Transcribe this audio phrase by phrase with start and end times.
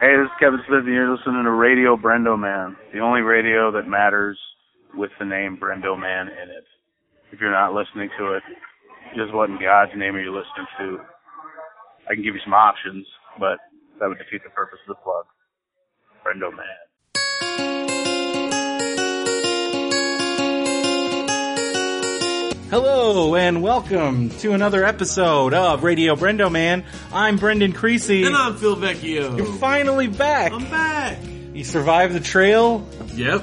[0.00, 3.70] Hey, this is Kevin Smith, and you're listening to Radio Brendo Man, the only radio
[3.70, 4.38] that matters
[4.96, 6.64] with the name Brendo Man in it.
[7.30, 8.42] If you're not listening to it,
[9.14, 11.04] just what in God's name are you listening to?
[12.08, 13.04] I can give you some options,
[13.38, 13.60] but
[14.00, 15.28] that would defeat the purpose of the plug.
[16.24, 16.89] Brendo Man.
[22.70, 26.84] Hello and welcome to another episode of Radio Brendo Man.
[27.12, 28.24] I'm Brendan Creasy.
[28.24, 29.36] And I'm Phil Vecchio.
[29.36, 30.52] You're finally back.
[30.52, 31.18] I'm back.
[31.52, 33.42] You survived the trail, Yep.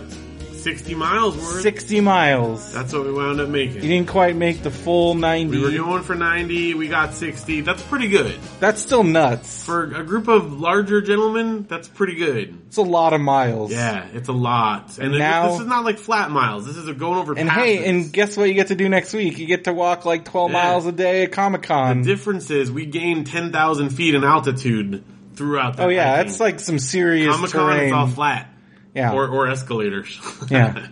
[0.58, 1.62] 60 miles worth.
[1.62, 2.74] 60 miles.
[2.74, 3.76] That's what we wound up making.
[3.84, 5.58] You didn't quite make the full 90.
[5.58, 7.62] we were going for 90, we got 60.
[7.62, 8.38] That's pretty good.
[8.60, 9.66] That's still nuts.
[9.66, 12.58] For a group of larger gentlemen, that's pretty good.
[12.68, 13.72] It's a lot of miles.
[13.72, 14.98] Yeah, it's a lot.
[14.98, 16.66] And, And now- this is not like flat miles.
[16.66, 17.64] This is a going over And passes.
[17.80, 19.38] hey, and guess what you get to do next week?
[19.40, 20.64] You get to walk like 12 Yeah.
[20.64, 22.02] miles a day at Comic Con.
[22.02, 25.04] the difference is we gained 10,000 feet in altitude
[25.36, 26.26] throughout that oh yeah, hiking.
[26.28, 27.84] that's like some serious Comic Con, terrain.
[27.86, 28.52] it's all flat.
[28.98, 29.14] Yeah.
[29.14, 30.20] Or, or escalators.
[30.50, 30.88] Yeah.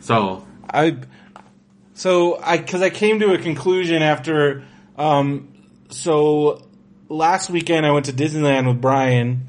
[0.00, 0.98] so, I
[1.94, 4.64] so I because I came to a conclusion after
[4.96, 5.48] um
[5.88, 6.62] so
[7.08, 9.46] last weekend I went to Disneyland with Brian,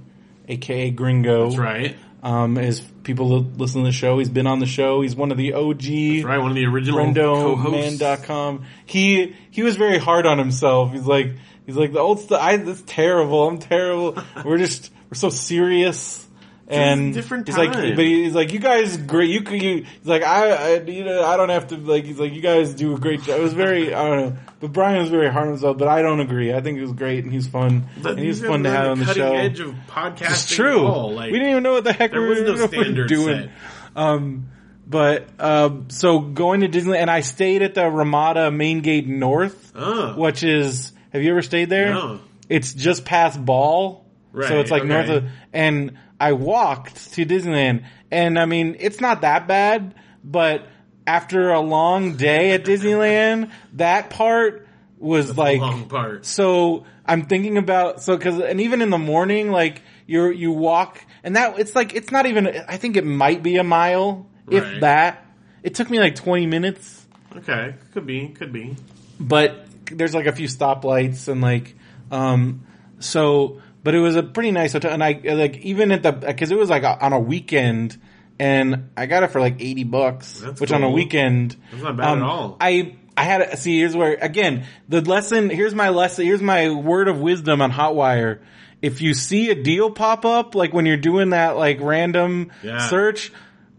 [0.48, 1.46] aka Gringo.
[1.46, 1.96] that's right.
[2.22, 5.02] Um, as people listen to the show, he's been on the show.
[5.02, 7.00] He's one of the OG Right, one of the original.
[7.00, 8.66] BrendoMan.com.
[8.86, 10.92] He he was very hard on himself.
[10.92, 11.32] He's like
[11.66, 12.42] he's like the old stuff.
[12.42, 13.48] I that's terrible.
[13.48, 14.18] I'm terrible.
[14.46, 16.28] we're just we're so serious.
[16.70, 19.30] And different he's like, but he's like, you guys great.
[19.32, 22.20] You could, you, he's like, I, I, you know, I don't have to, like, he's
[22.20, 23.40] like, you guys do a great job.
[23.40, 26.04] It was very, I don't know, but Brian was very hard on himself, but I
[26.04, 26.54] don't agree.
[26.54, 27.88] I think it was great and he's fun.
[28.04, 29.34] But and he was fun to have on the cutting show.
[29.34, 30.30] edge of podcasting.
[30.32, 30.88] It's true.
[31.12, 33.50] Like, we didn't even know what the heck we was were, no we were doing.
[33.96, 34.50] Um,
[34.86, 39.72] but um, so going to Disneyland, and I stayed at the Ramada Main Gate North,
[39.76, 40.16] Oh.
[40.18, 40.92] which is.
[41.14, 41.94] Have you ever stayed there?
[41.94, 42.20] No.
[42.48, 44.90] It's just past Ball, so it's like okay.
[44.90, 45.26] north of.
[45.54, 50.68] And I walked to Disneyland, and I mean it's not that bad, but
[51.08, 54.68] after a long day at Disneyland, that part
[54.98, 56.26] was like long part.
[56.26, 61.04] so I'm thinking about so because and even in the morning, like you you walk
[61.24, 62.48] and that it's like it's not even.
[62.68, 65.26] I think it might be a mile, if that.
[65.64, 67.06] It took me like 20 minutes,
[67.36, 68.76] Okay, could be, could be.
[69.20, 71.76] but there's like a few stoplights and like
[72.12, 72.66] um
[73.00, 73.62] so.
[73.90, 76.58] But it was a pretty nice hotel, and I like even at the because it
[76.60, 78.00] was like on a weekend,
[78.38, 81.98] and I got it for like 80 bucks, That's which on a weekend That's not
[81.98, 82.58] bad um, at all.
[82.62, 87.08] I I had see here's where again the lesson here's my lesson here's my word
[87.08, 88.42] of wisdom on Hotwire.
[88.80, 92.90] If you see a deal pop up like when you're doing that like random Yeah.
[92.90, 93.32] search,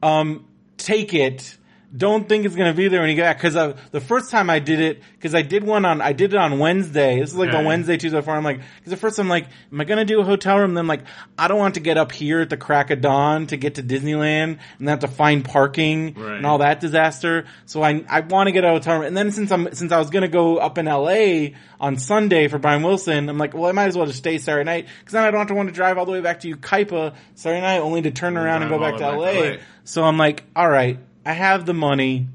[0.03, 0.45] um,
[0.77, 1.57] take it.
[1.97, 3.41] Don't think it's gonna be there when you get back.
[3.41, 6.33] Cause uh, the first time I did it, cause I did one on, I did
[6.33, 7.19] it on Wednesday.
[7.19, 7.67] This is like the Okay.
[7.67, 8.37] Wednesday, Tuesday before.
[8.37, 10.75] I'm like, cause the first I'm like, am I gonna do a hotel room?
[10.75, 11.03] Then I'm like,
[11.37, 13.83] I don't want to get up here at the crack of dawn to get to
[13.83, 16.37] Disneyland and have to find parking Right.
[16.37, 17.47] and all that disaster.
[17.67, 19.07] So I, I want to get a hotel room.
[19.07, 22.59] And then since I'm, since I was gonna go up in LA on Sunday for
[22.59, 24.87] Brian Wilson, I'm like, well, I might as well just stay Saturday night.
[25.07, 27.17] Cause then I don't have to want to drive all the way back to Yucaipa
[27.35, 29.25] Saturday night only to turn around and go back to LA.
[29.25, 29.57] back to LA.
[29.83, 32.27] So I'm like, all right, I have the money.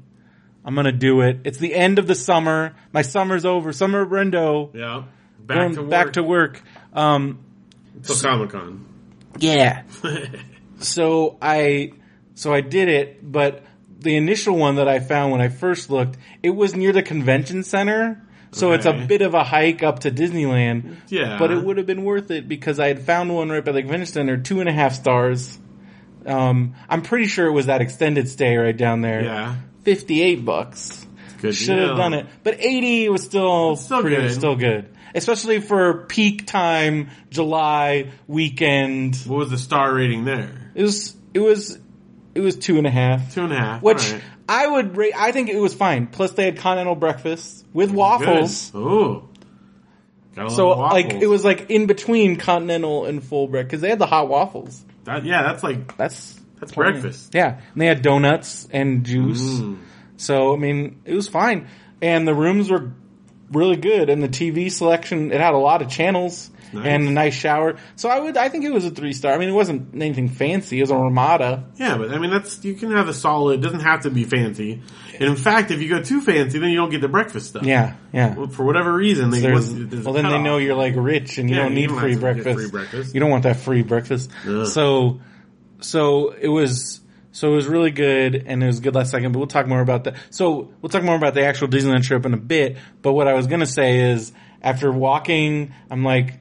[0.64, 1.40] I'm gonna do it.
[1.44, 2.74] It's the end of the summer.
[2.92, 3.72] My summer's over.
[3.74, 4.74] Summer of Brendo.
[4.74, 5.04] Yeah.
[5.38, 5.90] Back Going to work.
[5.90, 6.62] back to work.
[6.94, 7.38] Um,
[8.02, 8.86] Till Comic Con.
[9.38, 9.82] yeah.
[10.78, 11.92] so I,
[12.34, 13.64] so I did it, but
[14.00, 17.62] the initial one that I found when I first looked, it was near the convention
[17.64, 18.22] center.
[18.52, 20.96] So it's a bit of a hike up to Disneyland.
[21.08, 21.38] Yeah.
[21.38, 23.82] But it would have been worth it because I had found one right by the
[23.82, 25.58] convention center, two and a half stars.
[26.26, 29.24] Um, I'm pretty sure it was that extended stay right down there.
[29.24, 29.56] Yeah.
[29.82, 31.06] 58 bucks.
[31.40, 32.26] Good Should have done it.
[32.42, 34.32] But 80 was still, still pretty, good.
[34.32, 34.88] still good.
[35.14, 39.16] Especially for peak time, July weekend.
[39.26, 40.72] What was the star rating there?
[40.74, 41.78] It was, it was,
[42.34, 43.34] it was two and a half.
[43.34, 43.82] Two and a half.
[43.82, 44.14] Which.
[44.48, 46.06] I would rate, I think it was fine.
[46.06, 48.70] Plus they had continental breakfast with waffles.
[48.70, 48.78] Good.
[48.78, 49.28] Ooh.
[50.48, 53.70] So like, it was like in between continental and full breakfast.
[53.72, 54.84] Cause they had the hot waffles.
[55.06, 57.00] That, yeah, that's like That's, that's plenty.
[57.00, 57.34] breakfast.
[57.34, 57.60] Yeah.
[57.72, 59.40] And they had donuts and juice.
[59.40, 59.78] Mm.
[60.16, 61.68] So, I mean, it was fine.
[62.02, 62.92] And the rooms were
[63.50, 64.10] really good.
[64.10, 66.86] And the TV selection, it had a lot of channels Nice.
[66.86, 67.76] and a nice shower.
[67.96, 69.32] So I would, I think it was a three star.
[69.32, 70.78] I mean, it wasn't anything fancy.
[70.78, 71.64] It was a Ramada.
[71.76, 73.60] Yeah, but I mean that's you can have a solid.
[73.60, 74.82] It doesn't have to be fancy.
[75.14, 77.64] And in fact, if you go too fancy, then you don't get the breakfast stuff.
[77.64, 78.34] Yeah, yeah.
[78.34, 81.38] Well, for whatever reason, they There's- want- there's well, then they know you're like rich
[81.38, 82.60] and you Yeah, don't you need don't free have to get breakfast.
[82.60, 83.14] free breakfast.
[83.14, 84.30] You don't want that free breakfast.
[84.46, 84.66] Ugh.
[84.66, 85.20] So,
[85.80, 87.00] so it was,
[87.32, 89.80] so it was really good and it was good last second, but we'll talk more
[89.80, 90.16] about that.
[90.30, 92.76] So we'll talk more about the actual Disneyland trip in a bit.
[93.02, 96.38] But what I was going to say is after walking, I'm like,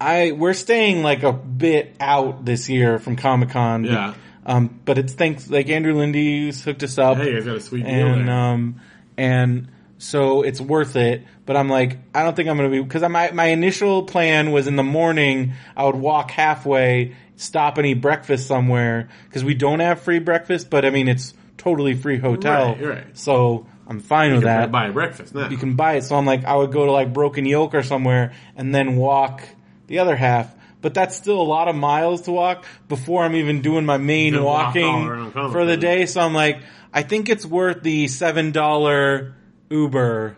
[0.00, 3.84] I we're staying like a bit out this year from Comic Con.
[3.84, 4.14] Yeah.
[4.46, 7.16] Um, but it's thanks like Andrew Lindy's hooked us up.
[7.16, 8.34] Hey, guys got a sweet deal and there.
[8.34, 8.80] um
[9.16, 9.68] and
[9.98, 11.22] so it's worth it.
[11.46, 14.66] But I'm like, I don't think I'm gonna be because my my initial plan was
[14.66, 19.80] in the morning I would walk halfway, stop and eat breakfast somewhere because we don't
[19.80, 20.68] have free breakfast.
[20.68, 23.04] But I mean, it's totally free hotel, Right, right.
[23.16, 24.72] So I'm fine you with can that.
[24.72, 25.48] buy breakfast now.
[25.48, 26.02] You can buy it.
[26.04, 29.42] So I'm like, I would go to like Broken Yolk or somewhere and then walk
[29.86, 30.54] the other half.
[30.80, 34.34] But that's still a lot of miles to walk before I'm even doing my main
[34.34, 36.04] Just walk walking all around Comic for the day.
[36.06, 36.60] So I'm like,
[36.92, 39.34] I think it's worth the seven dollar
[39.70, 40.36] Uber.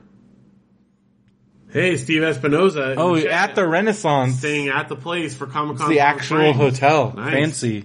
[1.73, 2.93] Hey, Steve Espinoza.
[2.93, 5.91] in Oh, chat, at the Renaissance, staying at the place for Comic it's Con.
[5.91, 7.33] the actual hotel, Nice.
[7.33, 7.85] fancy.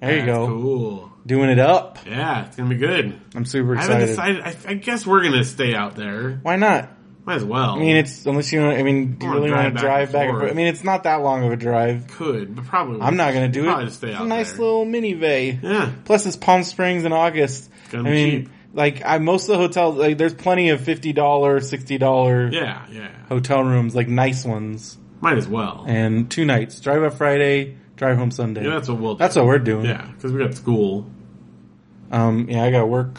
[0.00, 1.12] There you go, Cool.
[1.24, 1.98] doing it up.
[2.06, 3.18] Yeah, it's gonna be good.
[3.34, 3.90] I'm super excited.
[3.96, 4.36] I haven't excited.
[4.44, 4.66] decided.
[4.68, 6.38] I, I guess we're gonna stay out there.
[6.42, 6.90] Why not?
[7.28, 7.76] Might as well.
[7.76, 8.62] I mean, it's unless you.
[8.64, 10.22] I mean, do you really want to drive back?
[10.22, 10.40] and forth.
[10.44, 10.50] forth?
[10.52, 12.08] I mean, it's not that long of a drive.
[12.08, 13.02] could, but probably.
[13.02, 13.86] I'm not going to do Probably it.
[13.88, 14.60] just stay it's out a nice there.
[14.62, 15.62] little minivan.
[15.62, 15.92] Yeah.
[16.06, 17.70] Plus, it's Palm Springs in August.
[17.90, 18.50] Gonna I be mean, cheap.
[18.72, 22.86] like I most of the hotels, like there's plenty of fifty dollar, sixty dollar Yeah,
[22.90, 23.10] yeah.
[23.28, 25.84] hotel rooms, like nice ones, Might as well.
[25.86, 26.80] and two nights.
[26.80, 28.64] Drive up Friday, drive home Sunday.
[28.64, 29.14] Yeah, that's what we'll.
[29.16, 29.18] Do.
[29.18, 29.84] That's what we're doing.
[29.84, 31.10] Yeah, because we got school.
[32.10, 32.48] Um.
[32.48, 33.18] Yeah, I got work,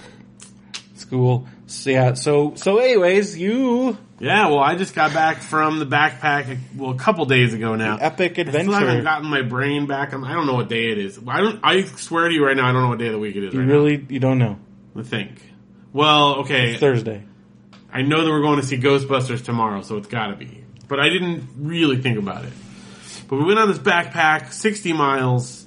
[0.95, 1.47] school.
[1.69, 2.13] So yeah.
[2.13, 2.77] So so.
[2.79, 6.57] Anyways, you Yeah, well, I just got back from the backpack.
[6.75, 7.97] Well, a couple days ago now.
[7.97, 8.71] epic adventure.
[8.71, 10.13] I still haven't gotten my brain back.
[10.13, 11.19] I don't know what day it is.
[11.27, 11.59] I don't.
[11.63, 13.43] I swear to you right now, I don't know what day of the week it
[13.43, 13.53] is.
[13.53, 14.57] You right really you don't know.
[14.95, 15.41] I think.
[15.93, 16.75] Well, okay.
[16.77, 17.23] Thursday.
[17.91, 20.63] I know that we're going to see Ghostbusters tomorrow, so it's got to be.
[20.87, 22.53] But I didn't really think about it.
[23.27, 25.65] But we went on this backpack, 60 miles.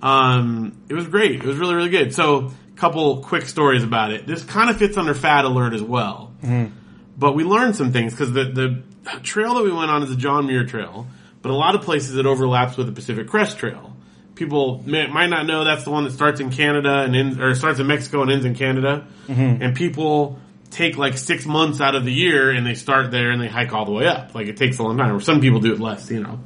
[0.00, 1.36] Um, it was great.
[1.36, 2.14] It was really, really good.
[2.14, 4.26] So, couple quick stories about it.
[4.26, 6.32] This kind of fits under Fat Alert as well.
[6.42, 6.76] Mm-hmm.
[7.16, 10.16] But we learned some things because the, the trail that we went on is the
[10.16, 11.06] John Muir trail,
[11.42, 13.94] but a lot of places it overlaps with the Pacific Crest Trail.
[14.34, 17.54] People may, might not know that's the one that starts in Canada and ends, or
[17.54, 19.06] starts in Mexico and ends in Canada.
[19.28, 19.62] Mm-hmm.
[19.62, 20.40] And people
[20.70, 23.72] take like six months out of the year and they start there and they hike
[23.72, 24.34] all the way up.
[24.34, 25.14] Like it takes a long time.
[25.14, 26.40] Or some people do it less, you know.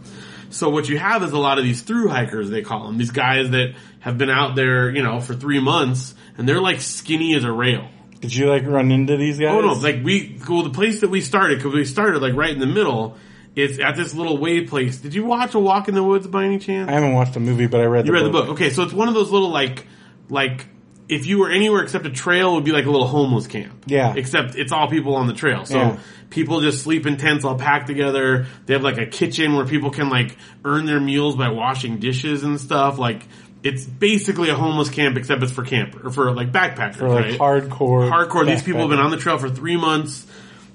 [0.50, 2.98] So what you have is a lot of these through hikers, they call them.
[2.98, 6.80] These guys that have been out there, you know, for three months and they're like
[6.80, 7.88] skinny as a rail.
[8.20, 9.50] Did you like run into these guys?
[9.52, 12.50] Oh no, like we, well, the place that we started, cause we started like right
[12.50, 13.16] in the middle,
[13.54, 14.98] it's at this little way place.
[14.98, 16.88] Did you watch A Walk in the Woods by any chance?
[16.88, 18.46] I haven't watched the movie, but I read You the read the book.
[18.46, 18.54] book.
[18.54, 19.86] Okay, so it's one of those little like,
[20.28, 20.66] like,
[21.08, 23.84] if you were anywhere except a trail, it would be like a little homeless camp.
[23.86, 24.14] Yeah.
[24.16, 25.64] Except it's all people on the trail.
[25.64, 25.96] So Yeah.
[26.30, 28.46] people just sleep in tents all packed together.
[28.66, 32.42] They have like a kitchen where people can like earn their meals by washing dishes
[32.44, 32.98] and stuff.
[32.98, 33.26] Like,
[33.62, 37.24] it's basically a homeless camp except it's for camper, or for like backpackers, For like
[37.24, 37.38] right?
[37.40, 38.08] hardcore.
[38.10, 38.46] hardcore.
[38.46, 40.26] These people have been on the trail for three months.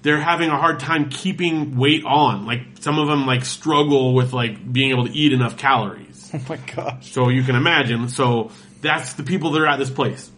[0.02, 2.46] They're having a hard time keeping weight on.
[2.46, 6.10] Like some of them like struggle with like being able to eat enough calories.
[6.36, 7.12] Oh my gosh.
[7.12, 8.10] So you can imagine.
[8.10, 8.50] So
[8.84, 10.30] that's the people that are at this place.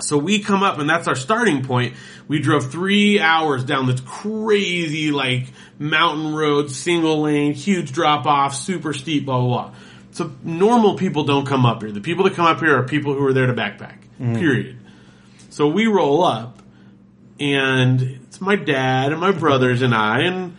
[0.00, 1.94] So we come up and that's our starting point.
[2.28, 5.46] We drove three hours down this crazy like
[5.78, 9.74] mountain road, single lane, huge drop off, super steep, blah, blah, blah.
[10.12, 11.92] So normal people don't come up here.
[11.92, 13.98] The people that come up here are people who are there to backpack.
[14.20, 14.38] Mm.
[14.38, 14.78] Period.
[15.50, 16.60] So we roll up
[17.38, 20.56] and it's my dad and my brothers and I and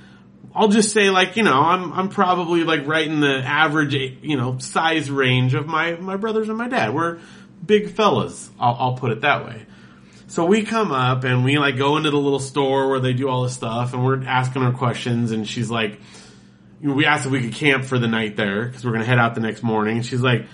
[0.53, 4.35] I'll just say like, you know, I'm, I'm probably like right in the average, you
[4.35, 6.93] know, size range of my, my brothers and my dad.
[6.93, 7.19] We're
[7.65, 8.49] big fellas.
[8.59, 9.65] I'll, I'll put it that way.
[10.27, 13.27] So we come up and we like go into the little store where they do
[13.27, 15.99] all this stuff and we're asking her questions and she's like,
[16.81, 19.19] we asked if we could camp for the night there because we're going to head
[19.19, 19.97] out the next morning.
[19.97, 20.47] And she's like,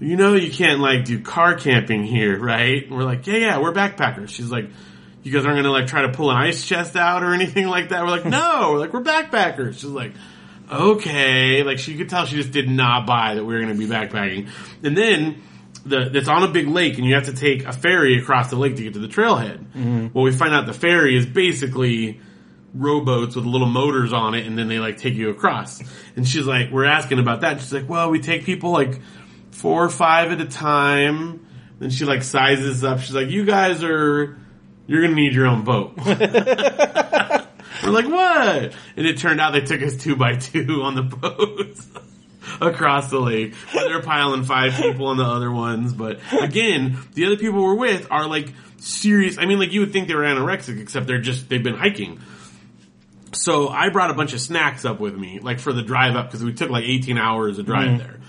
[0.00, 2.84] you know, you can't like do car camping here, right?
[2.84, 4.30] And we're like, yeah, yeah, we're backpackers.
[4.30, 4.70] She's like,
[5.24, 7.66] you guys aren't going to like try to pull an ice chest out or anything
[7.66, 8.04] like that.
[8.04, 9.74] We're like, no, we're like, we're backpackers.
[9.74, 10.12] She's like,
[10.70, 11.62] okay.
[11.62, 13.92] Like she could tell she just did not buy that we were going to be
[13.92, 14.48] backpacking.
[14.82, 15.42] And then
[15.86, 18.56] the, it's on a big lake and you have to take a ferry across the
[18.56, 19.58] lake to get to the trailhead.
[19.58, 20.08] Mm-hmm.
[20.12, 22.20] Well, we find out the ferry is basically
[22.74, 25.82] rowboats with little motors on it and then they like take you across.
[26.16, 27.60] And she's like, we're asking about that.
[27.60, 29.00] She's like, well, we take people like
[29.52, 31.46] four or five at a time.
[31.78, 33.00] Then she like sizes up.
[33.00, 34.36] She's like, you guys are,
[34.86, 35.96] you're gonna need your own boat.
[37.82, 38.74] We're like, what?
[38.96, 41.76] And it turned out they took us two by two on the boat
[42.60, 43.54] across the lake.
[43.72, 45.92] They're piling five people on the other ones.
[45.92, 49.38] But again, the other people we're with are like serious.
[49.38, 52.20] I mean, like you would think they were anorexic, except they're just, they've been hiking.
[53.32, 56.26] So I brought a bunch of snacks up with me, like for the drive up,
[56.26, 57.98] because we took like 18 hours to drive mm-hmm.
[57.98, 58.20] there.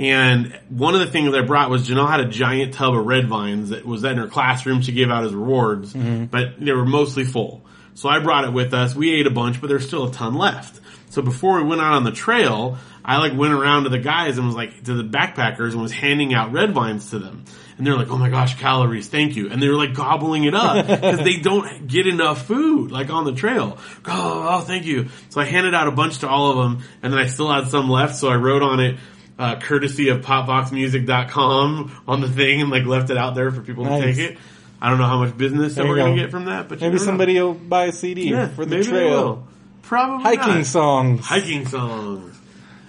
[0.00, 3.28] And one of the things I brought was Janelle had a giant tub of red
[3.28, 6.24] vines that was in her classroom she gave out as rewards, mm-hmm.
[6.24, 7.66] but they were mostly full.
[7.92, 8.94] So I brought it with us.
[8.94, 10.80] We ate a bunch, but there's still a ton left.
[11.10, 14.38] So before we went out on the trail, I like went around to the guys
[14.38, 17.44] and was like to the backpackers and was handing out red vines to them.
[17.76, 20.54] And they're like, "Oh my gosh, calories, thank you!" And they were like gobbling it
[20.54, 23.76] up because they don't get enough food like on the trail.
[24.06, 25.08] Oh, oh, thank you.
[25.28, 27.68] So I handed out a bunch to all of them, and then I still had
[27.68, 28.16] some left.
[28.16, 28.96] So I wrote on it,
[29.40, 33.84] uh, courtesy of popboxmusic.com on the thing, and like left it out there for people
[33.84, 34.02] Nice.
[34.02, 34.38] to take it.
[34.80, 36.98] I don't know how much business that we're gonna get from that, but Maybe never
[36.98, 37.04] know.
[37.04, 39.46] somebody will buy a CD yeah, for the trail.
[39.82, 40.66] Probably Hiking not.
[40.66, 41.26] songs.
[41.26, 42.38] hiking songs.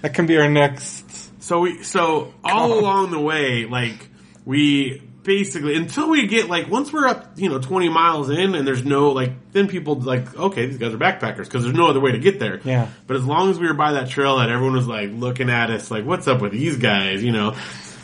[0.02, 1.42] That can be our next.
[1.44, 4.08] So we, so all along the way, like
[4.46, 8.68] we basically until we get like once we're up, you know, twenty miles in, and
[8.68, 12.00] there's no like, then people like, okay, these guys are backpackers because there's no other
[12.00, 12.60] way to get there.
[12.64, 12.88] Yeah.
[13.08, 15.92] But as long as we were by that trailhead, everyone was like looking at us,
[15.92, 17.24] like, what's up with these guys?
[17.24, 17.56] You know,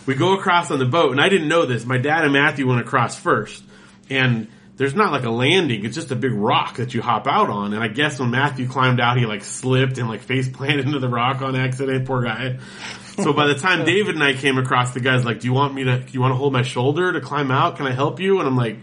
[0.05, 1.85] we go across on the boat, and I didn't know this.
[1.85, 3.63] My dad and Matthew went across first,
[4.09, 4.47] and.
[4.77, 7.73] There's not like a landing, it's just a big rock that you hop out on.
[7.73, 10.99] And I guess when Matthew climbed out, he like slipped and like face planted into
[10.99, 12.59] the rock on accident, poor guy.
[13.17, 15.73] So by the time David and I came across, the guy's like, "Do you want
[15.73, 15.99] me to?
[15.99, 17.77] Do you want to hold my shoulder to climb out?
[17.77, 18.77] Can I help you?" And I'm like,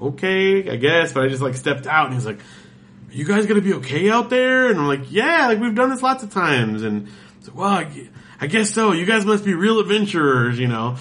[0.00, 3.46] "Okay, I guess." But I just like stepped out, and he's like, "Are you guys
[3.46, 6.32] gonna be okay out there?" And I'm like, "Yeah, like we've done this lots of
[6.32, 7.08] times." And
[7.40, 8.08] so, well, I,
[8.40, 8.92] I guess so.
[8.92, 10.96] You guys must be real adventurers, you know.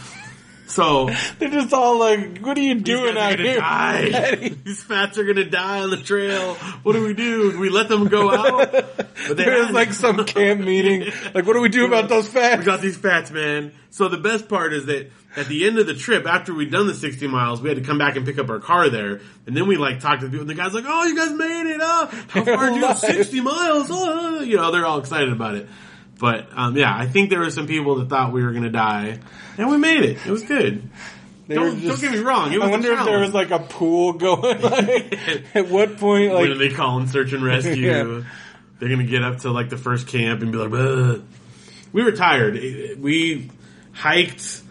[0.67, 4.49] So They're just all like, "What are you doing out here?" die.
[4.63, 6.55] These fats are gonna die on the trail.
[6.83, 7.51] What do we do?
[7.51, 8.71] Do we let them go out?
[8.71, 11.11] But they There's like some camp meeting.
[11.33, 12.59] Like, what do we do about those fats?
[12.59, 13.73] We got these fats, man.
[13.89, 16.87] So the best part is that at the end of the trip, after we'd done
[16.87, 19.21] the 60 miles, we had to come back and pick up our car there.
[19.45, 21.71] And then we like talked to people and the guy's like, oh, you guys made
[21.73, 22.11] it up.
[22.29, 22.93] How far did you go?
[22.93, 23.87] 60 miles.
[23.91, 25.67] Oh, you know, they're all excited about it.
[26.23, 28.69] But, um, yeah, I think there were some people that thought we were going to
[28.69, 29.19] die
[29.57, 30.25] and we made it.
[30.25, 30.89] It was good.
[31.49, 32.53] Don't, just- don't get me wrong.
[32.53, 34.61] It was I wonder if there was like a pool going.
[34.61, 38.21] Like, at what point, when like, they call in search and rescue, Yeah.
[38.79, 41.23] they're gonna get up to like the first camp and be like, "Ugh."
[41.91, 42.53] we were tired.
[42.99, 43.49] We
[43.91, 44.61] hiked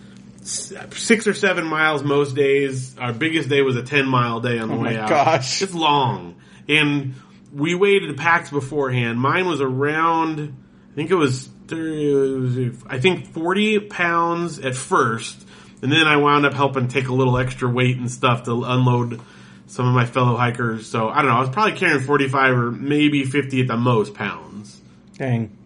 [0.43, 2.97] six or seven miles most days.
[2.99, 5.09] Our biggest day was a 10 mile day on the Oh way my out.
[5.11, 5.61] gosh.
[5.63, 6.37] It's long.
[6.69, 7.15] And
[7.53, 9.21] we weighed the packs beforehand.
[9.21, 10.57] Mine was around,
[10.93, 15.47] I think it was, 30, I think 40 pounds at first.
[15.81, 19.21] And then I wound up helping take a little extra weight and stuff to unload
[19.67, 20.89] some of my fellow hikers.
[20.89, 21.37] So I don't know.
[21.39, 24.81] I was probably carrying 45 or maybe 50 at the most pounds.
[25.17, 25.57] dang.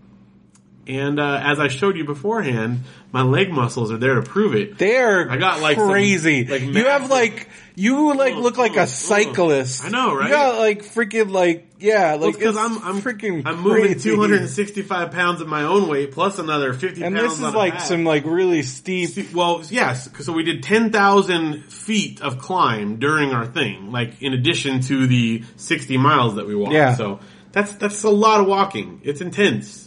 [0.89, 2.81] And uh, as I showed you beforehand,
[3.13, 4.79] my leg muscles are there to prove it.
[4.79, 6.45] They're I got, like, some, crazy.
[6.45, 9.85] like, you have like you like Oh, look like oh, a cyclist.
[9.85, 10.29] I know, right?
[10.29, 14.11] You got like freaking like yeah, like because it's I'm I'm freaking I'm moving crazy.
[14.11, 18.25] 265 pounds of my own weight plus another 50 And this is like some like
[18.25, 19.33] really steep.
[19.35, 20.09] Well, yes.
[20.09, 25.07] Cause so we did 10,000 feet of climb during our thing, like in addition to
[25.07, 26.73] the 60 miles that we walked.
[26.73, 26.95] Yeah.
[26.95, 27.21] So
[27.53, 29.01] that's, that's a lot of walking.
[29.05, 29.86] It's intense.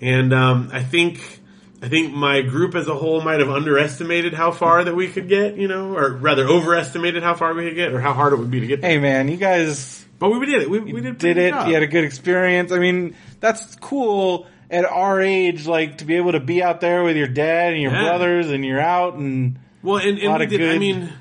[0.00, 1.40] And, um, I think,
[1.82, 5.28] I think my group as a whole might have underestimated how far that we could
[5.28, 8.36] get, you know, or rather overestimated how far we could get or how hard it
[8.36, 8.90] would be to get there.
[8.90, 10.70] Hey man, you guys But we did it.
[10.70, 11.50] We, we did, did it.
[11.50, 11.68] job.
[11.68, 12.72] You had a good experience.
[12.72, 17.02] I mean, that's cool at our age, like to be able to be out there
[17.02, 18.02] with your dad and your Yeah.
[18.04, 21.12] brothers, and you're out and Well, and, and lot we of did, I mean,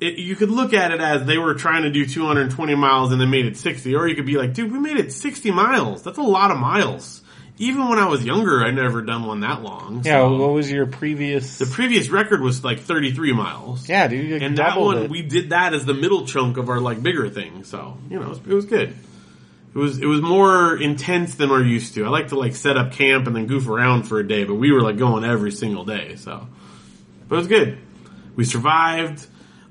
[0.00, 3.20] it, you could look at it as they were trying to do 220 miles and
[3.20, 6.02] they made it 60, or you could be like, dude, we made it 60 miles.
[6.02, 7.22] That's a lot of miles.
[7.58, 10.02] Even when I was younger, I'd never done one that long.
[10.04, 10.18] yeah.
[10.20, 11.58] so- What was your previous?
[11.58, 13.88] the previous record was like 33 miles.
[13.88, 15.10] yeah, dude, you And that one, it.
[15.10, 17.64] we did that as the middle chunk of our like bigger thing.
[17.64, 18.90] So, you know, it was, it was good.
[19.74, 22.04] It was, it was more intense than we're used to.
[22.04, 24.54] I like to like set up camp and then goof around for a day, but
[24.54, 26.16] we were like going every single day.
[26.16, 26.46] So,
[27.28, 27.78] but it was good.
[28.36, 29.26] We survived.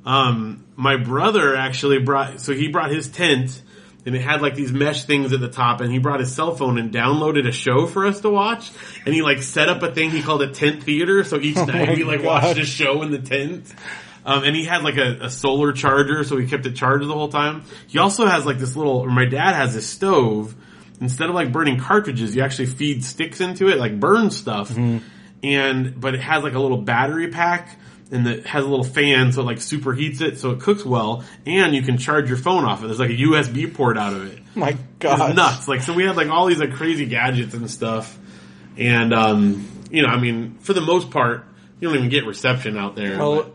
[0.05, 3.61] Um, my brother actually brought, so he brought his tent
[4.05, 6.55] and it had like these mesh things at the top and he brought his cell
[6.55, 8.71] phone and downloaded a show for us to watch.
[9.05, 11.97] And he like set up a thing he called a tent theater so each night
[11.97, 12.43] we like gosh.
[12.43, 13.73] watched a show in the tent.
[14.23, 17.13] Um, and he had like a, a solar charger so he kept it charged the
[17.13, 17.63] whole time.
[17.87, 20.55] He also has like this little or my dad has this stove.
[21.01, 24.75] Instead of like burning cartridges you actually feed sticks into it like burn stuff.
[25.43, 27.79] And but it has like a little battery pack
[28.11, 31.23] and it has a little fan so it like superheats it so it cooks well
[31.45, 34.13] and you can charge your phone off of it there's like a usb port out
[34.13, 35.67] of it My it's God, nuts.
[35.67, 38.17] Like, so we had like all these like crazy gadgets and stuff.
[38.77, 41.43] And, um, you know, I mean, for the most part,
[41.79, 43.17] you don't even get reception out there.
[43.19, 43.53] Well, but-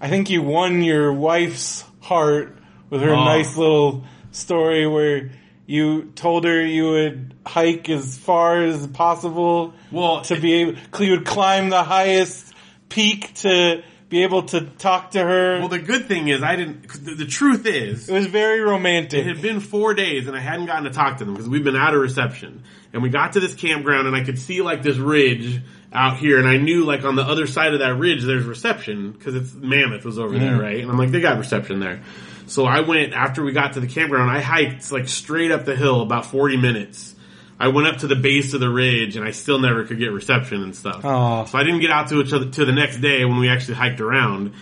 [0.00, 2.56] I think you won your wife's heart
[2.90, 3.24] with her Oh.
[3.24, 5.30] nice little story where
[5.66, 11.10] you told her you would hike as far as possible well, to be able, you
[11.12, 12.52] would climb the highest
[12.88, 15.60] peak to be able to talk to her.
[15.60, 16.88] Well, the good thing is I didn't.
[16.88, 19.20] The, the truth is, it was very romantic.
[19.20, 21.62] It had been four days and I hadn't gotten to talk to them because we've
[21.62, 22.64] been out of reception.
[22.92, 25.62] And we got to this campground and I could see like this ridge
[25.92, 29.12] out here and I knew like on the other side of that ridge there's reception
[29.12, 30.60] because it's Mammoth was over there, mm-hmm.
[30.60, 30.80] right?
[30.80, 32.02] And I'm like, they got reception there.
[32.46, 35.76] So I went after we got to the campground, I hiked like straight up the
[35.76, 37.14] hill about 40 minutes.
[37.60, 40.12] I went up to the base of the ridge and I still never could get
[40.12, 41.04] reception and stuff.
[41.04, 41.44] Aw.
[41.44, 43.74] So I didn't get out to to the, to the next day when we actually
[43.74, 44.54] hiked around.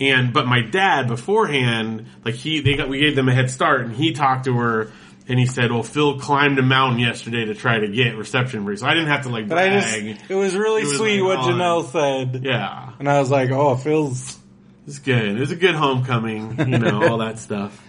[0.00, 3.82] And but my dad beforehand, like he they got we gave them a head start
[3.82, 4.90] and he talked to her
[5.28, 8.70] and he said, "Well, Phil climbed a mountain yesterday to try to get reception for
[8.70, 10.96] you." So I didn't have to like but I just, it was really It was
[10.96, 12.44] sweet like, what oh, Janelle said.
[12.44, 14.38] yeah, And I was like, oh, feels,
[14.86, 15.36] it's good.
[15.36, 17.82] It was a good homecoming, you know, all that stuff.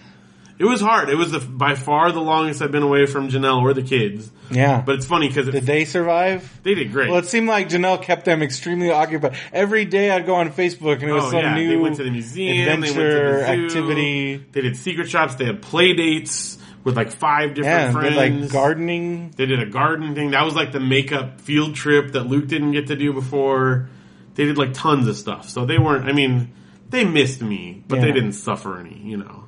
[0.58, 1.08] It was hard.
[1.08, 4.28] It was the, by far the longest I've been away from Janelle or the kids.
[4.50, 4.80] yeah.
[4.84, 6.60] But it's funny because did they survive?
[6.64, 7.08] they did great.
[7.10, 9.36] Well, it seemed like Janelle kept them extremely occupied.
[9.52, 11.54] Every day I'd go on Facebook and it was Oh, some yeah.
[11.54, 13.64] new They went to the museum, they went to adventure the zoo.
[13.78, 14.36] activity.
[14.52, 15.36] They did secret shops.
[15.36, 18.16] They had play dates with like five different Yeah, friends.
[18.16, 19.30] did like gardening.
[19.36, 20.30] They did a garden thing.
[20.32, 23.88] That was like the makeup field trip that Luke didn't get to do before.
[24.34, 25.48] They did like tons of stuff.
[25.48, 26.52] So they weren't, I mean,
[26.88, 29.44] they missed me, but they didn't suffer any, you know.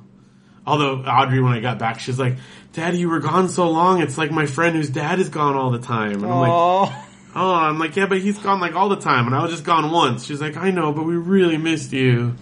[0.65, 2.35] Although Audrey, when I got back, she's like,
[2.73, 4.01] Daddy, you were gone so long.
[4.01, 6.23] It's like my friend whose dad is gone all the time.
[6.23, 9.25] And I'm like, Oh, oh, I'm like, yeah, but he's gone like all the time.
[9.25, 10.25] And I was just gone once.
[10.25, 12.35] She's like, I know, but we really missed you.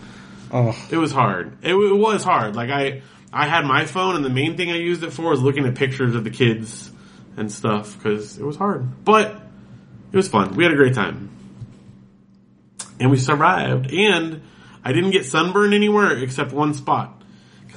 [0.52, 1.58] oh, It was hard.
[1.64, 2.56] It, it was hard.
[2.56, 5.42] Like I, I had my phone, and the main thing I used it for was
[5.42, 6.92] looking at pictures of the kids
[7.38, 9.06] and stuff because it was hard.
[9.06, 9.40] But
[10.12, 10.56] it was fun.
[10.56, 11.30] We had a great time,
[13.00, 13.92] and we survived.
[13.94, 14.42] And
[14.84, 17.19] I didn't get sunburned anywhere except one spot.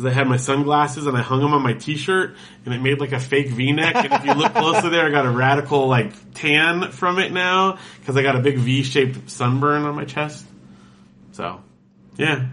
[0.03, 2.99] Because I had my sunglasses and I hung them on my t-shirt and it made
[2.99, 6.13] like a fake v-neck and if you look closely there I got a radical like
[6.35, 10.45] tan from it now because I got a big v-shaped sunburn on my chest.
[11.33, 11.61] So,
[12.17, 12.49] yeah.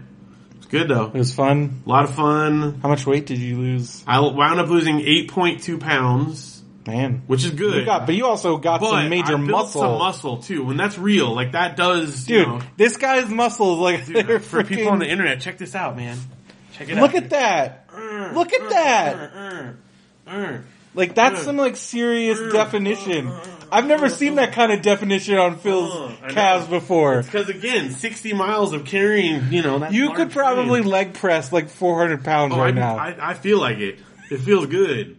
[0.58, 1.06] It's good though.
[1.06, 1.82] it was fun.
[1.84, 2.78] A lot of fun.
[2.82, 4.04] How much weight did you lose?
[4.06, 7.22] I wound up losing 8.2 pounds, Man.
[7.26, 7.78] which is good.
[7.80, 9.80] You got, but you also got but some major I built muscle.
[9.80, 11.34] some muscle too, and that's real.
[11.34, 15.08] Like that does, Dude, you know, this guy's muscles, like, dude, for people on the
[15.08, 16.16] internet, check this out, man.
[16.80, 17.22] Check it Look out.
[17.24, 17.84] at that.
[17.94, 19.74] Uh, Look at uh, that.
[20.26, 20.58] uh.
[20.94, 23.30] Like, that's some, like, serious definition.
[23.70, 27.22] I've never seen that kind of definition on Phil's Uh, calves before.
[27.22, 31.68] Because again, 60 miles of carrying, you know, that You could probably leg press, like,
[31.68, 32.96] 400 pounds Oh, right I, now.
[32.96, 33.98] I, I feel like it.
[34.30, 35.16] It feels good.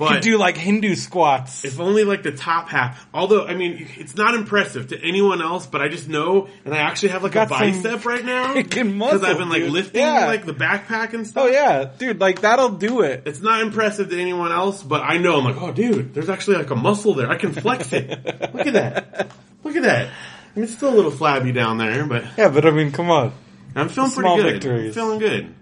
[0.00, 1.64] You But could do, like, Hindu squats.
[1.64, 3.06] If only like the top half.
[3.12, 6.78] Although, I mean, it's not impressive to anyone else, but I just know, and I
[6.78, 8.54] actually have like a Got some bicep right now.
[8.62, 9.72] Because I've been like dude.
[9.72, 10.26] lifting Yeah.
[10.26, 11.44] like the backpack and stuff.
[11.44, 11.90] Oh, yeah.
[11.98, 13.22] Dude, like, that'll do it.
[13.26, 16.56] It's not impressive to anyone else, but I know I'm like, oh dude, there's actually
[16.56, 17.28] like a muscle there.
[17.30, 18.08] I can flex it.
[18.54, 19.30] Look at that.
[19.64, 20.06] Look at that.
[20.08, 20.10] I
[20.56, 23.32] mean, it's still a little flabby down there, but Yeah, but I mean, come on.
[23.76, 24.52] I'm feeling pretty good.
[24.54, 24.96] victories.
[24.96, 25.54] I'm feeling good.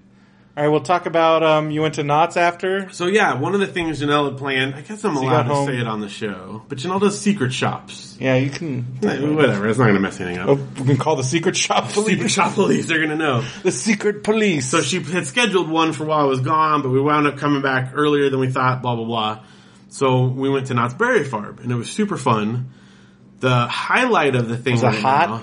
[0.58, 2.90] All right, we'll talk about, um, you went to Knott's after.
[2.90, 5.54] So yeah, one of the things Janelle had planned, I guess I'm you allowed to
[5.54, 8.16] home- say it on the show, but Janelle does secret shops.
[8.18, 8.82] Yeah, you can.
[9.00, 10.48] Whatever, it's not gonna mess anything up.
[10.48, 12.32] Oh, we can call the secret shop Secret police.
[12.32, 13.44] shop police, they're gonna know.
[13.62, 14.68] The secret police.
[14.68, 17.62] So she had scheduled one for while I was gone, but we wound up coming
[17.62, 19.38] back earlier than we thought, blah, blah, blah.
[19.90, 22.70] So we went to Knott's Berry Farm, and it was super fun.
[23.38, 25.30] The highlight of the thing Was it right hot?
[25.30, 25.42] now-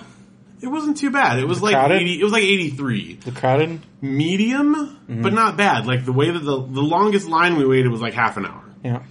[0.61, 1.39] it wasn't too bad.
[1.39, 2.01] It was like crowded?
[2.01, 3.15] 80, it was like 83.
[3.15, 3.79] the crowded.
[4.01, 5.21] Medium, Mm-hmm.
[5.21, 5.85] but not bad.
[5.85, 8.63] Like the way that the, the longest line we waited was like half an hour.
[8.83, 9.03] Yeah.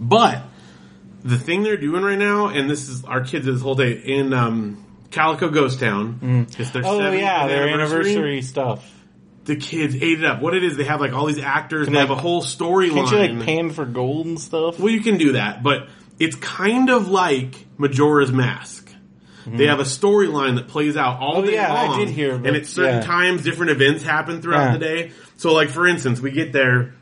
[0.00, 0.42] But
[1.22, 4.32] the thing they're doing right now, and this is our kids this whole day in
[4.32, 6.46] um, Calico Ghost Town.
[6.58, 8.92] It's their Oh 70th yeah, their anniversary stuff.
[9.44, 10.40] The kids ate it up.
[10.42, 11.86] What it is, they have like all these actors.
[11.86, 13.08] Can, they like, have a whole storyline.
[13.08, 14.80] Can't you like pan for gold and stuff?
[14.80, 15.86] Well, you can do that, but
[16.18, 18.85] it's kind of like Majora's Mask.
[19.46, 21.36] They have a storyline that plays out all.
[21.38, 21.98] Oh, day yeah, I long.
[22.00, 23.06] did hear and at certain yeah.
[23.06, 24.72] times, different events happen throughout Yeah.
[24.72, 25.12] the day.
[25.36, 26.94] So, like for instance, we get there,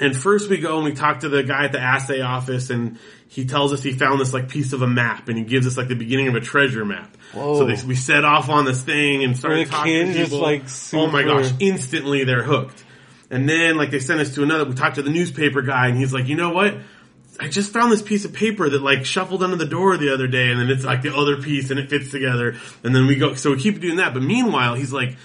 [0.00, 2.98] and first we go and we talk to the guy at the assay office, and
[3.28, 5.76] he tells us he found this like piece of a map, and he gives us
[5.78, 7.16] like the beginning of a treasure map.
[7.32, 7.58] Whoa.
[7.58, 10.40] So they, we set off on this thing and started the talking to people.
[10.40, 11.50] like, oh my gosh!
[11.60, 12.84] Instantly they're hooked.
[13.30, 14.66] And then like they sent us to another.
[14.66, 16.76] We talked to the newspaper guy, and he's like, you know what?
[17.42, 20.28] I just found this piece of paper that like shuffled under the door the other
[20.28, 22.54] day, and then it's like the other piece, and it fits together.
[22.84, 24.14] And then we go, so we keep doing that.
[24.14, 25.16] But meanwhile, he's like,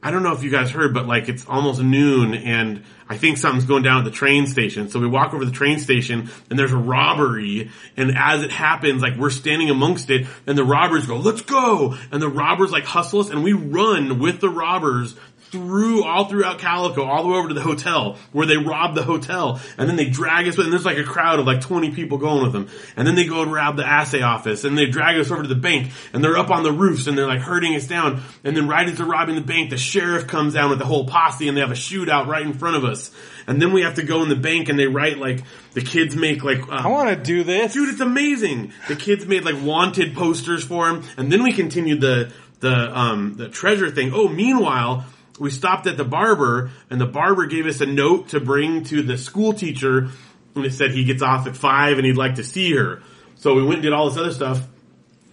[0.00, 3.38] I don't know if you guys heard, but like it's almost noon, and I think
[3.38, 4.88] something's going down at the train station.
[4.88, 7.72] So we walk over the train station, and there's a robbery.
[7.96, 11.96] And as it happens, like we're standing amongst it, and the robbers go, "Let's go!"
[12.12, 15.16] And the robbers like hustle us, and we run with the robbers
[15.54, 19.04] through all throughout Calico, all the way over to the hotel where they rob the
[19.04, 20.58] hotel, and then they drag us.
[20.58, 23.24] And there's like a crowd of like 20 people going with them, and then they
[23.24, 26.24] go and rob the assay office, and they drag us over to the bank, and
[26.24, 28.20] they're up on the roofs, and they're like herding us down.
[28.42, 31.06] And then right as they're robbing the bank, the sheriff comes down with the whole
[31.06, 33.12] posse, and they have a shootout right in front of us.
[33.46, 36.16] And then we have to go in the bank, and they write like the kids
[36.16, 37.74] make like uh, I want to do this.
[37.74, 38.72] Dude, it's amazing.
[38.88, 42.32] The kids made like wanted posters for him, and then we continued the
[42.64, 44.10] the um the treasure thing.
[44.14, 45.04] Oh, meanwhile,
[45.38, 49.02] we stopped at the barber, and the barber gave us a note to bring to
[49.02, 50.08] the school teacher,
[50.54, 53.02] and it said he gets off at five and he'd like to see her.
[53.36, 54.66] So we went and did all this other stuff.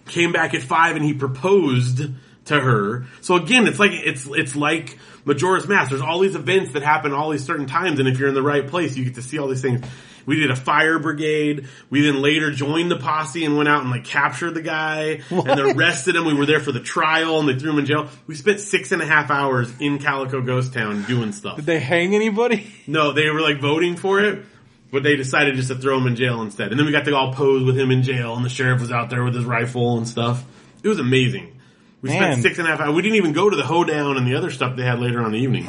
[0.06, 2.02] Came back at five, and he proposed
[2.46, 3.06] to her.
[3.20, 5.90] So again, it's like it's it's like Majora's Mask.
[5.90, 8.42] There's all these events that happen all these certain times, and if you're in the
[8.42, 9.84] right place, you get to see all these things.
[10.26, 11.66] We did a fire brigade.
[11.90, 15.60] We then later joined the posse and went out and like captured the guy and
[15.60, 16.24] arrested him.
[16.26, 18.08] We were there for the trial and they threw him in jail.
[18.26, 21.56] We spent six and a half hours in Calico Ghost Town doing stuff.
[21.56, 22.66] Did they hang anybody?
[22.86, 24.44] No, they were like voting for it,
[24.90, 26.70] but they decided just to throw him in jail instead.
[26.70, 28.92] And then we got to all pose with him in jail and the sheriff was
[28.92, 30.44] out there with his rifle and stuff.
[30.82, 31.58] It was amazing.
[32.00, 32.18] We Man.
[32.32, 32.94] spent six and a half hours.
[32.94, 35.26] We didn't even go to the hoedown and the other stuff they had later on
[35.26, 35.68] in the evening.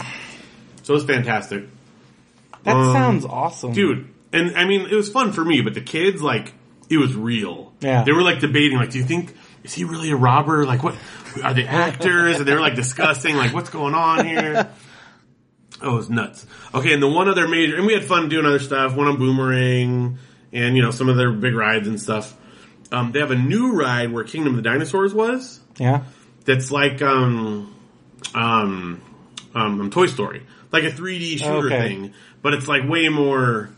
[0.82, 1.66] So it was fantastic.
[2.64, 5.82] That Um, sounds awesome, Dude, and I mean, it was fun for me, but the
[5.82, 6.54] kids, like,
[6.90, 7.72] it was real.
[7.80, 8.04] Yeah.
[8.04, 10.66] They were like debating, like, do you think, is he really a robber?
[10.66, 10.96] Like, what,
[11.44, 12.38] are they actors?
[12.40, 14.70] and they were like discussing, like, what's going on here?
[15.82, 16.46] Oh, it was nuts.
[16.74, 19.18] Okay, and the one other major, and we had fun doing other stuff, one on
[19.18, 20.18] Boomerang,
[20.52, 22.36] and, you know, some of their big rides and stuff.
[22.92, 26.04] Um, they have a new ride where Kingdom of the Dinosaurs was Yeah.
[26.46, 27.74] that's like um
[28.36, 29.02] um
[29.56, 31.88] um Toy Story, like a 3D shooter Okay.
[31.90, 33.70] thing, but it's like way more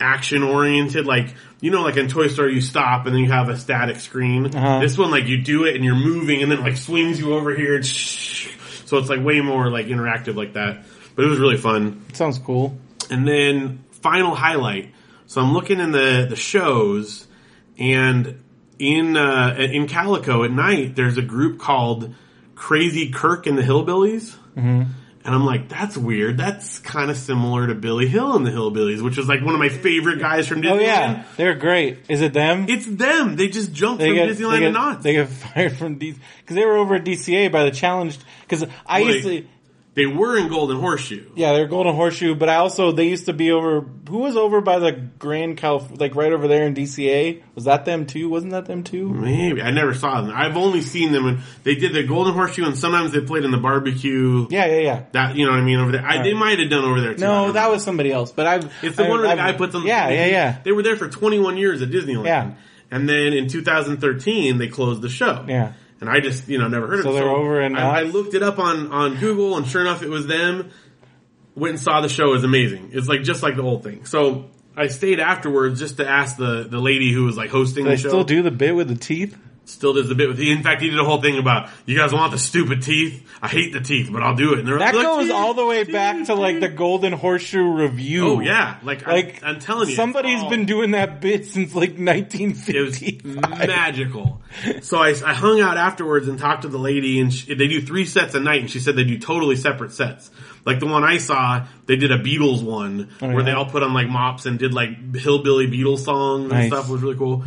[0.00, 1.06] action oriented.
[1.06, 4.00] Like you know, like in Toy Story, you stop and then you have a static
[4.00, 4.54] screen.
[4.54, 4.80] Uh-huh.
[4.80, 7.54] This one, like you do it and you're moving, and then like swings you over
[7.54, 7.82] here.
[7.82, 10.84] So it's like way more like interactive like that.
[11.14, 12.04] But it was really fun.
[12.12, 12.78] Sounds cool.
[13.10, 14.94] And then final highlight.
[15.26, 17.26] So I'm looking in the the shows,
[17.78, 18.42] and
[18.78, 22.14] in uh, in Calico at night, there's a group called
[22.54, 24.34] Crazy Kirk and the Hillbillies.
[24.56, 24.84] Mm-hmm.
[25.28, 26.38] And I'm like, that's weird.
[26.38, 29.60] That's kind of similar to Billy Hill and the Hillbillies, which is like one of
[29.60, 30.70] my favorite guys from Disneyland.
[30.70, 31.98] Oh yeah, they're great.
[32.08, 32.64] Is it them?
[32.66, 33.36] It's them.
[33.36, 35.02] They just jumped they from get, Disneyland they get, and not.
[35.02, 38.18] They get fired from D because they were over at DCA by the challenge.
[38.40, 39.46] Because I used to,
[39.98, 41.28] They were in Golden Horseshoe.
[41.34, 43.80] yeah, they're Golden Horseshoe, but I also they used to be over.
[44.08, 47.42] Who was over by the Grand Calif, like right over there in DCA?
[47.56, 48.28] Was that them too?
[48.28, 49.08] Wasn't that them too?
[49.10, 50.32] Maybe I never saw them.
[50.34, 53.50] I've only seen them when they did the Golden Horseshoe, and sometimes they played in
[53.50, 54.46] the barbecue.
[54.50, 55.02] Yeah, yeah, yeah.
[55.12, 56.06] That you know what I mean over there.
[56.06, 57.20] I, They might have done over there too.
[57.20, 58.30] No, that was somebody else.
[58.30, 58.56] But I,
[58.86, 59.82] It's the I, one where the I- guy puts on.
[59.82, 62.24] The Yeah, yeah, yeah, They were there for 21 years at Disneyland.
[62.26, 62.52] Yeah.
[62.90, 65.44] And then in 2013 they closed the show.
[65.48, 65.72] yeah.
[66.00, 67.18] And I just you know never heard So of it.
[67.18, 70.08] they're over in I, I looked it up on on Google, and sure enough, it
[70.10, 70.70] was them.
[71.56, 72.28] Went and saw the show.
[72.28, 72.90] It was amazing.
[72.92, 74.04] It's like just like the whole thing.
[74.04, 77.92] So I stayed afterwards just to ask the the lady who was like hosting They
[77.92, 78.08] the show.
[78.10, 79.36] still do the bit with the teeth.
[79.68, 80.38] Still does the bit with.
[80.38, 83.22] The in fact, he did a whole thing about you guys want the stupid teeth.
[83.42, 84.60] I hate the teeth, but I'll do it.
[84.60, 86.68] And they're That like, goes all the way back to like the.
[86.68, 88.26] Golden Horseshoe Revue.
[88.26, 91.74] Oh yeah, like, Like I, I'm telling you, somebody's all- been doing that bit since
[91.74, 93.20] like It was 1950.
[93.66, 94.40] magical.
[94.82, 97.80] So I, I hung out afterwards and talked to the lady, and she, they do
[97.82, 100.30] three sets a night, and she said they do totally separate sets.
[100.64, 103.44] Like the one I saw, they did a Beatles one Oh, where yeah.
[103.44, 106.88] they all put on like mops and did like hillbilly Beatles songs and stuff.
[106.88, 107.44] It was really cool.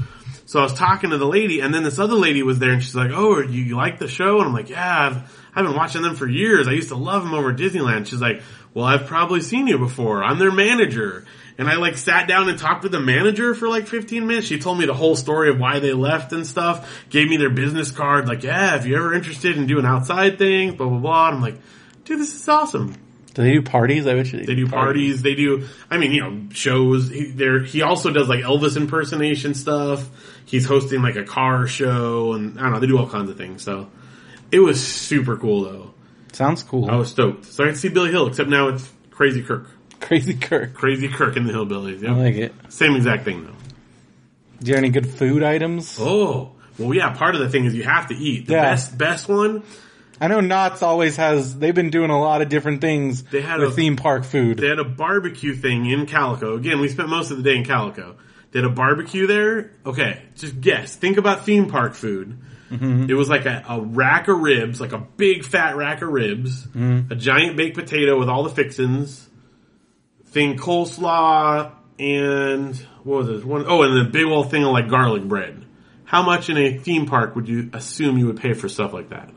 [0.52, 2.84] So I was talking to the lady, and then this other lady was there, and
[2.84, 5.78] she's like, "Oh, you, you like the show?" And I'm like, "Yeah, I've I've been
[5.78, 6.68] watching them for years.
[6.68, 8.42] I used to love them over at Disneyland." She's like,
[8.74, 10.22] "Well, I've probably seen you before.
[10.22, 11.26] I'm their manager."
[11.58, 14.46] And I like sat down and talked with the manager for like 15 minutes.
[14.46, 17.06] She told me the whole story of why they left and stuff.
[17.10, 18.28] Gave me their business card.
[18.28, 21.28] Like, yeah, if you're ever interested in doing outside things, blah blah blah.
[21.30, 21.62] And I'm like,
[22.04, 22.94] dude, this is awesome.
[23.34, 24.06] Do they do parties?
[24.06, 25.22] I wish They do parties.
[25.22, 25.66] They do.
[25.90, 27.10] I mean, you know, shows.
[27.10, 27.64] He, there.
[27.64, 30.10] He also does like Elvis impersonation stuff.
[30.46, 32.80] He's hosting like a car show, and I don't know.
[32.80, 33.62] They do all kinds of things.
[33.64, 33.90] So
[34.52, 35.94] it was super cool, though.
[36.34, 36.90] Sounds cool.
[36.90, 37.46] I was stoked.
[37.46, 39.68] So I to see Billy Hill, except now it's Crazy Kirk.
[40.00, 40.74] Crazy Kirk.
[40.74, 42.02] Crazy Kirk and the Hillbillies.
[42.02, 42.12] Yeah.
[42.12, 42.54] I like it.
[42.70, 43.52] Same exact thing, though.
[44.62, 45.98] Do you have any good food items?
[46.00, 47.10] Oh, well, yeah.
[47.12, 48.48] Part of the thing is you have to eat.
[48.48, 48.62] The Yeah.
[48.72, 49.64] best, best one.
[50.20, 51.58] I know Knott's always has.
[51.58, 54.58] They've been doing a lot of different things They had a- theme park food.
[54.60, 56.56] They had a barbecue thing in Calico.
[56.56, 58.16] Again, we spent most of the day in Calico.
[58.52, 59.72] They had a barbecue there.
[59.86, 60.96] Okay, just guess.
[60.96, 62.38] Think about theme park food.
[62.70, 63.10] Mm-hmm.
[63.10, 66.68] It was like a, a rack of ribs, like a big fat rack of ribs,
[66.68, 67.12] mm-hmm.
[67.12, 69.30] a giant baked potato with all the fixins,
[70.28, 73.66] thing coleslaw, and what was this one?
[73.68, 75.66] Oh, and the big old thing of like garlic bread.
[76.06, 79.10] How much in a theme park would you assume you would pay for stuff like
[79.10, 79.30] that?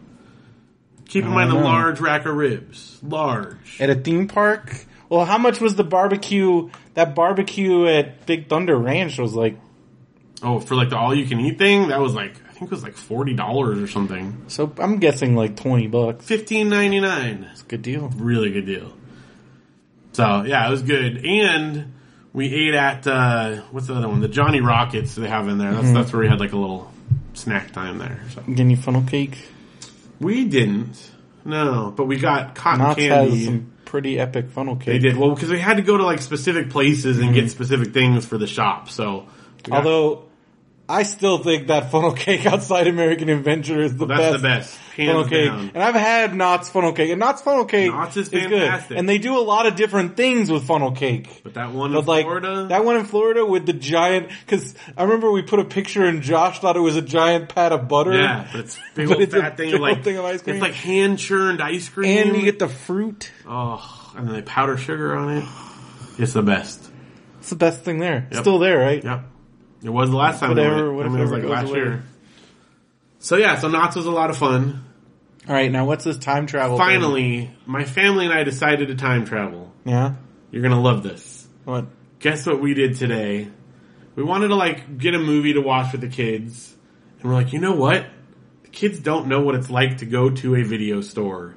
[1.06, 2.98] Keep in mind a don't large rack of ribs.
[3.02, 3.80] Large.
[3.80, 4.86] At a theme park?
[5.08, 6.70] Well, how much was the barbecue?
[6.94, 9.58] That barbecue at Big Thunder Ranch was like,
[10.42, 12.70] Oh, for like the all you can eat thing, that was like I think it
[12.70, 14.44] was like forty dollars or something.
[14.48, 16.24] so I'm guessing like 20 bucks.
[16.26, 17.48] Fifteen ninety nine.
[17.52, 18.08] It's a good deal.
[18.16, 18.92] Really good deal.
[20.12, 21.24] So yeah, it was good.
[21.24, 21.94] And
[22.32, 24.20] we ate at uh what's the other one?
[24.20, 25.72] The Johnny Rockets they have in there.
[25.74, 26.92] That's that's where we had like a little
[27.32, 28.20] snack time there.
[28.34, 29.38] So Get any funnel cake?
[30.20, 31.10] we didn't.
[31.44, 33.64] No, but we got cotton Knott's candy.
[33.94, 34.86] Pretty epic funnel cake.
[34.86, 37.48] They did well because we had to go to like specific places and get mm.
[37.48, 38.88] specific things for the shop.
[38.88, 39.28] So,
[39.64, 40.24] we got- Although,
[40.88, 44.32] I still think that funnel cake outside American Adventure is the that's best.
[44.34, 45.70] the best, Funnel cake, down.
[45.74, 48.96] and I've had Knott's funnel cake, and Knott's funnel cake Knott's is good, fantastic.
[48.98, 51.40] and they do a lot of different things with funnel cake.
[51.42, 55.04] But that one in like Florida, that one in Florida with the giant, because I
[55.04, 58.12] remember we put a picture and Josh thought it was a giant pat of butter.
[58.12, 60.24] yeah, but it's big But old it's a fat thing big of like thing of
[60.26, 60.56] ice cream.
[60.56, 63.32] it's like hand churned ice cream, and you get the fruit.
[63.48, 65.44] oh, and then they powder sugar on it.
[66.18, 66.88] It's the best.
[67.40, 68.28] It's the best thing there.
[68.30, 68.40] Yep.
[68.42, 69.02] Still there, right?
[69.02, 69.24] Yep,
[69.84, 70.48] it was the last time.
[70.50, 71.08] Whatever- we went.
[71.08, 71.78] I whatever mean, it was like last away.
[71.78, 72.04] year.
[73.18, 74.84] So yeah, so Knott's was a lot of fun.
[75.48, 76.76] All right, now what's this time travel?
[76.78, 76.86] thing?
[76.86, 79.72] Finally, my family and I decided to time travel.
[79.84, 80.14] yeah.
[80.50, 81.46] You're gonna love this.
[81.64, 81.86] What?
[82.20, 83.48] guess what we did today?
[84.14, 86.74] We wanted to like get a movie to watch with the kids,
[87.20, 88.06] and we're like, you know what?
[88.62, 91.56] The kids don't know what it's like to go to a video store.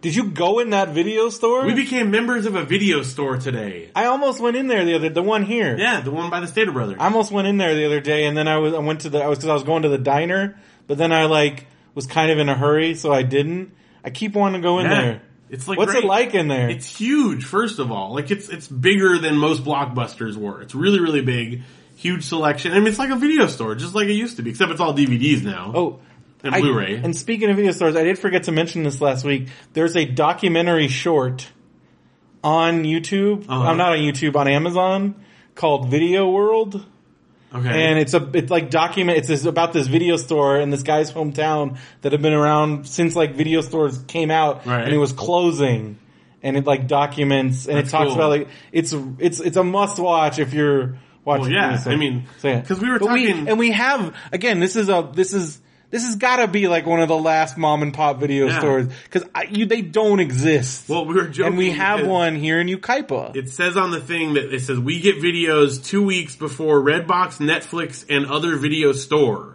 [0.00, 1.64] Did you go in that video store?
[1.66, 3.90] We became members of a video store today.
[3.96, 5.76] I almost went in there the other, the one here.
[5.76, 6.98] Yeah, the one by the Stater Brothers.
[7.00, 9.10] I almost went in there the other day, and then I was I went to
[9.10, 10.56] the I was because I was going to the diner,
[10.86, 13.72] but then I like was kind of in a hurry, so I didn't.
[14.04, 15.00] I keep wanting to go in Yeah.
[15.02, 15.22] there.
[15.50, 16.04] It's like What's great.
[16.04, 16.68] it like in there?
[16.68, 17.44] It's huge.
[17.44, 20.62] First of all, like it's it's bigger than most blockbusters were.
[20.62, 21.62] It's really really big,
[21.96, 22.70] huge selection.
[22.70, 24.80] I mean, it's like a video store, just like it used to be, except it's
[24.80, 25.72] all DVDs now.
[25.74, 25.98] oh,
[26.44, 26.96] and I- Blu-ray.
[26.96, 29.48] And speaking of video stores, I did forget to mention this last week.
[29.72, 31.48] There's a documentary short
[32.44, 33.44] on YouTube.
[33.48, 33.62] Uh-huh.
[33.68, 35.14] I'm not on YouTube on Amazon
[35.54, 36.84] called Video World.
[37.52, 37.68] okay.
[37.90, 41.10] and it's a it's like document it's this, about this video store in this guy's
[41.10, 44.84] hometown that had been around since like video stores came out Right.
[44.84, 45.98] and it was closing
[46.42, 48.14] and it like documents and That's it talks cool.
[48.16, 51.82] about like it's it's it's a must watch if you're watching Well, yeah.
[51.86, 52.60] I mean, So, yeah.
[52.60, 55.58] 'cause we were But talking- and we have again this is a this is
[55.90, 58.58] this has got to be like one of the last mom and pop video Yeah.
[58.58, 61.46] stores because you they don't exist well, we were joking.
[61.46, 63.34] and we have one here in Yucaipa.
[63.36, 67.38] It says on the thing that it says we get videos two weeks before Redbox,
[67.40, 69.54] Netflix, and other video store.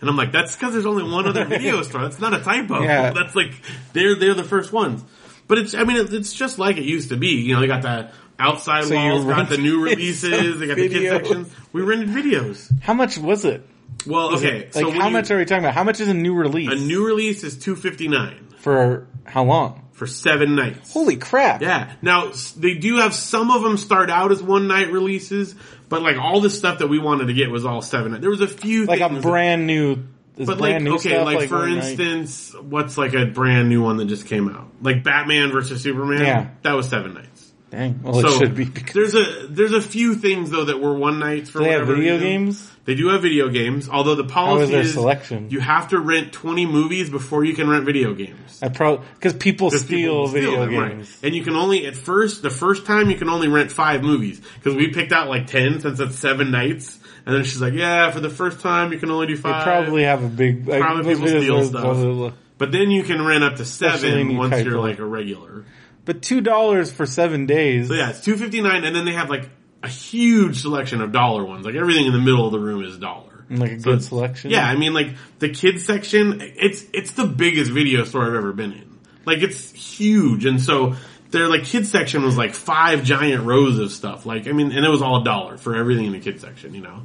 [0.00, 2.00] And I'm like, that's because there's only one other video store.
[2.02, 2.80] That's not a typo.
[2.82, 3.10] Yeah.
[3.14, 3.52] That's like
[3.92, 5.04] they're they're the first ones.
[5.46, 7.42] But it's I mean it- it's just like it used to be.
[7.42, 10.88] You know, they got the outside So walls, got the new releases, they got the
[10.88, 11.18] video.
[11.18, 11.50] kids section.
[11.74, 12.72] We rented videos.
[12.80, 13.62] how much was it?
[14.06, 15.74] Well, okay, Like so how you- much are we talking about?
[15.74, 16.70] How much is a new release?
[16.70, 19.86] a new release is two fifty nine for how long?
[19.92, 20.92] for seven nights.
[20.94, 21.60] Holy crap!
[21.60, 21.92] Yeah.
[22.00, 25.54] Now they do have some of them start out as one night releases,
[25.90, 28.18] but like all the stuff that we wanted to get was all seven.
[28.20, 29.96] There was a few like a brand new,
[30.38, 31.24] but brand like new okay, stuff.
[31.26, 31.84] like, for one night.
[31.90, 36.20] instance, what's like a brand new one that just came out, like Batman versus Superman.
[36.22, 36.48] Yeah.
[36.62, 37.26] that was seven nights.
[37.70, 38.64] Dang, well so it should be.
[38.64, 41.86] Because there's a there's a few things though that were one nights for they have
[41.86, 42.20] video reason.
[42.20, 42.70] games.
[42.86, 45.50] They do have video games, although the policy is their is selection?
[45.50, 48.58] you have to rent 20 movies before you can rent video games.
[48.62, 50.90] I probably because people 'Cause steal people video them, right.
[50.92, 51.18] games.
[51.22, 54.40] And you can only, at first, the first time you can only rent five movies.
[54.64, 56.98] Cause we picked out like 10 since it's seven nights.
[57.26, 59.62] And then she's like, yeah, for the first time you can only do They five.
[59.62, 60.66] probably have a big.
[60.66, 62.34] Probably people steal stuff.
[62.58, 65.64] But then you can rent up to seven once you're like a regular.
[66.04, 67.88] But two dollars for seven days.
[67.88, 69.48] So yeah, it's 259 and then they have like
[69.82, 71.64] a huge selection of dollar ones.
[71.66, 73.44] Like everything in the middle of the room is dollar.
[73.50, 74.50] like a So good selection.
[74.50, 75.08] Yeah, I mean, like
[75.38, 78.98] the kids section, it's it's the biggest video store I've ever been in.
[79.26, 80.96] Like it's huge, and so
[81.30, 84.24] their like kids section was like five giant rows of stuff.
[84.26, 86.74] Like I mean, and it was all a dollar for everything in the kids section,
[86.74, 87.02] you know.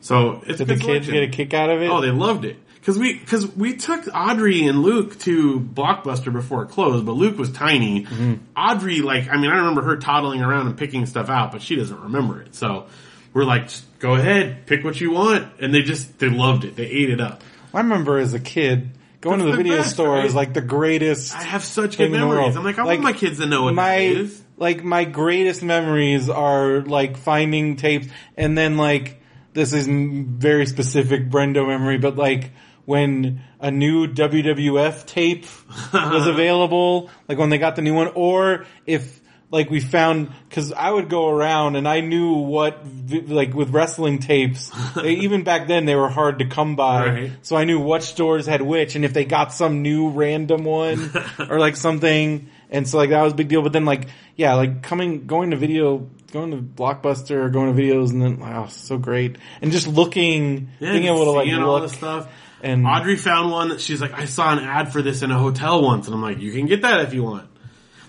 [0.00, 1.14] So it's Did good the kids selection.
[1.14, 1.88] get a kick out of it?
[1.88, 6.64] Oh, they loved it because we because we took Audrey and Luke to Blockbuster before
[6.64, 8.02] it closed, but Luke was tiny.
[8.04, 8.34] Mm-hmm.
[8.54, 11.76] Audrey, like, I mean, I remember her toddling around and picking stuff out, but she
[11.76, 12.54] doesn't remember it.
[12.54, 12.86] So
[13.32, 13.70] we're like,
[14.00, 16.76] go ahead, pick what you want, and they just they loved it.
[16.76, 17.42] They ate it up.
[17.72, 18.90] I remember as a kid
[19.22, 20.26] going to the the video best, store right?
[20.26, 21.34] is like the greatest.
[21.34, 22.54] I have such good memories.
[22.54, 24.42] I'm like, I Like, want my kids to know what my is.
[24.58, 29.22] like my greatest memories are like finding tapes and then like
[29.54, 32.50] this is very specific Brendo memory, but like
[32.86, 35.46] when a new WWF tape
[35.92, 39.20] was available, like when they got the new one, or if
[39.50, 42.84] like we found because I would go around and I knew what
[43.28, 44.70] like with wrestling tapes.
[44.96, 47.32] they, even back then they were hard to come by, Right.
[47.42, 51.10] so I knew what stores had which, and if they got some new random one
[51.48, 53.62] or like something, and so like that was a big deal.
[53.62, 56.10] But then like yeah, like coming going to video.
[56.32, 59.36] Going to Blockbuster or going to videos and then wow, so great.
[59.62, 62.26] And just looking, Yeah, being able to like look this stuff.
[62.64, 65.38] And Audrey found one that she's like, I saw an ad for this in a
[65.38, 67.48] hotel once, and I'm like, you can get that if you want.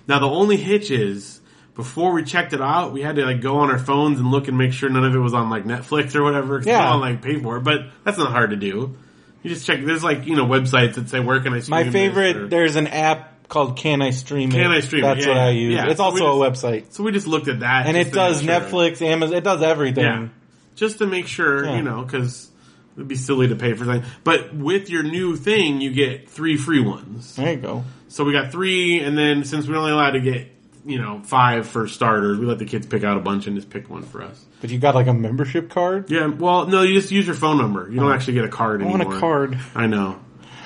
[0.07, 1.39] Now the only hitch is,
[1.75, 4.47] before we checked it out, we had to like go on our phones and look
[4.47, 6.61] and make sure none of it was on like Netflix or whatever.
[6.65, 6.91] Yeah.
[6.91, 8.95] don't like pay for it, but that's not hard to do.
[9.43, 9.83] You just check.
[9.83, 12.47] There's like you know websites that say where can I stream My this?" favorite, or-
[12.47, 14.53] there's an app called Can I Stream It.
[14.53, 15.07] Can I Stream It?
[15.07, 15.73] That's Yeah, what I use.
[15.75, 16.93] Yeah, It's so also a website.
[16.93, 18.61] so we just looked at that, And it does make sure.
[18.61, 20.03] Netflix, Amazon, it does everything.
[20.03, 20.27] Yeah.
[20.75, 22.49] Just to make sure, you know, because
[22.95, 24.05] it'd be silly to pay for things.
[24.23, 27.35] But with your new thing, you get three free ones.
[27.35, 27.83] There you go.
[28.07, 30.47] So we got three, and then since we're only allowed to get,
[30.85, 33.69] you know, five for starters, we let the kids pick out a bunch and just
[33.69, 34.43] pick one for us.
[34.61, 36.09] But you got like a membership card?
[36.09, 37.89] Yeah, well, no, you just use your phone number.
[37.89, 38.13] You don't oh.
[38.13, 39.05] actually get a card I anymore.
[39.07, 39.59] want a card.
[39.75, 40.19] I know.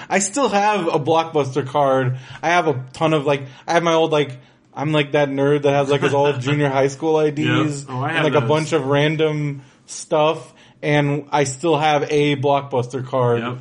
[0.09, 2.17] I still have a Blockbuster card.
[2.41, 4.39] I have a ton of like, I have my old like,
[4.73, 7.93] I'm like that nerd that has like his old junior high school IDs Yeah.
[7.95, 8.49] Oh, I and have like a those.
[8.49, 10.53] bunch of random stuff.
[10.81, 13.41] And I still have a Blockbuster card.
[13.41, 13.57] Yep.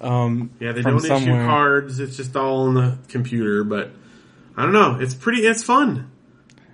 [0.00, 1.40] Um, Yeah, they don't somewhere.
[1.40, 1.98] issue cards.
[2.00, 3.64] It's just all on the computer.
[3.64, 3.90] But
[4.56, 4.98] I don't know.
[5.00, 5.42] It's pretty.
[5.46, 6.10] It's fun.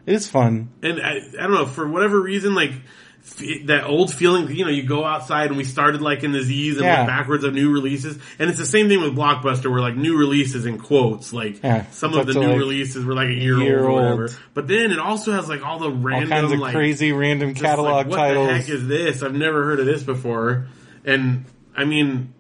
[0.07, 0.69] It is fun.
[0.83, 2.73] and I, I don't know for whatever reason, like
[3.65, 4.55] that old feeling.
[4.55, 6.99] You know, you go outside and we started like in the Z's and Yeah.
[7.01, 10.17] like backwards of new releases, and it's the same thing with Blockbuster, where like new
[10.17, 13.59] releases in quotes, like Yeah, some of the new like, releases were like a year,
[13.59, 14.29] year old or whatever.
[14.53, 17.63] But then it also has like all the All random of like crazy random just,
[17.63, 18.49] like, catalog what titles.
[18.49, 19.23] the heck is this?
[19.23, 20.67] I've never heard of this before,
[21.05, 21.45] and
[21.77, 22.31] I mean.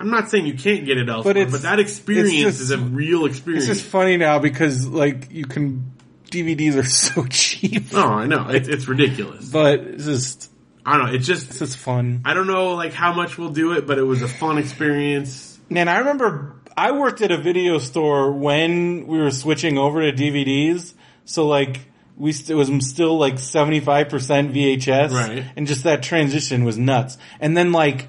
[0.00, 2.78] I'm not saying you can't get it elsewhere, but, it's- that experience just- is a
[2.78, 3.68] real experience.
[3.68, 5.91] It's just funny now because like you can
[6.32, 8.48] DVDs are so cheap, oh, I know.
[8.48, 9.48] It's, it's ridiculous.
[9.48, 10.50] but it's just
[10.84, 11.12] I don't know.
[11.14, 12.22] It's just it's just fun.
[12.24, 15.60] I don't know like how much we'll do it, but it was a fun experience.
[15.68, 20.12] Man, I remember I worked at a video store when we were switching over to
[20.12, 21.80] DVDs, so like
[22.16, 25.44] we st- it was still like seventy five percent VHS, Right.
[25.56, 27.16] And just that transition was nuts.
[27.40, 28.08] And then like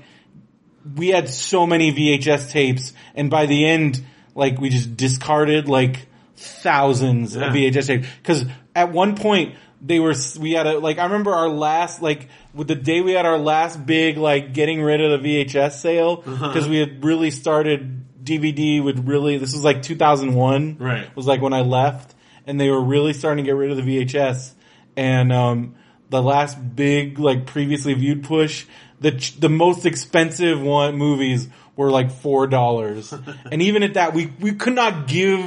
[0.96, 4.04] we had so many VHS tapes, and by the end,
[4.36, 6.08] like we just discarded like
[6.44, 7.48] thousands Yeah.
[7.48, 11.32] of VHS tapes because at one point they were we had a like I remember
[11.34, 15.22] our last like with the day we had our last big like getting rid of
[15.22, 16.48] the VHS sale Uh-huh.
[16.48, 21.14] because we had really started DVD with really this was like 2001 Right.
[21.16, 22.16] was like when I left
[22.48, 24.52] and they were really starting to get rid of the VHS
[24.96, 25.76] and um
[26.10, 28.66] the last big like previously viewed push
[29.02, 33.14] the ch- the most expensive one movies were like four dollars
[33.52, 35.40] and even at that we we could not give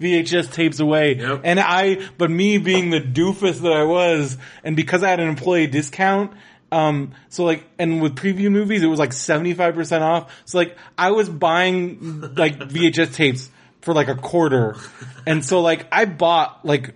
[0.00, 1.40] VHS tapes away Yep.
[1.44, 5.28] and I but me being the doofus that I was and because I had an
[5.28, 6.32] employee discount
[6.70, 10.32] um, so like, and with preview movies, it was like 75% off.
[10.46, 13.50] So like, I was buying like VHS tapes
[13.82, 14.76] for like a quarter.
[15.26, 16.94] And so like, I bought like,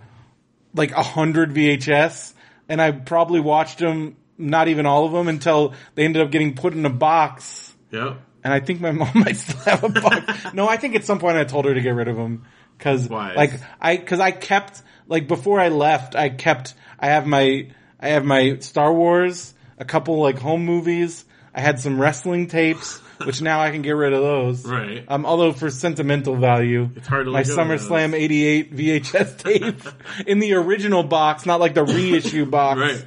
[0.72, 2.33] like a hundred VHS
[2.70, 6.55] and I probably watched them, not even all of them until they ended up getting
[6.55, 7.75] put in a box.
[7.90, 8.16] Yep.
[8.47, 10.55] And I think my mom might still have a box.
[10.55, 12.45] no, I think at some point I told her to get rid of them.
[12.79, 17.69] Cause like, I, cause I kept, like before I left, I kept, I have my,
[17.99, 21.25] I have my Star Wars, a couple like home movies.
[21.53, 24.65] I had some wrestling tapes, which now I can get rid of those.
[24.65, 25.05] Right.
[25.09, 30.53] Um, although for sentimental value, It's hard to my SummerSlam '88 VHS tape in the
[30.55, 33.05] original box, not like the reissue box, Right.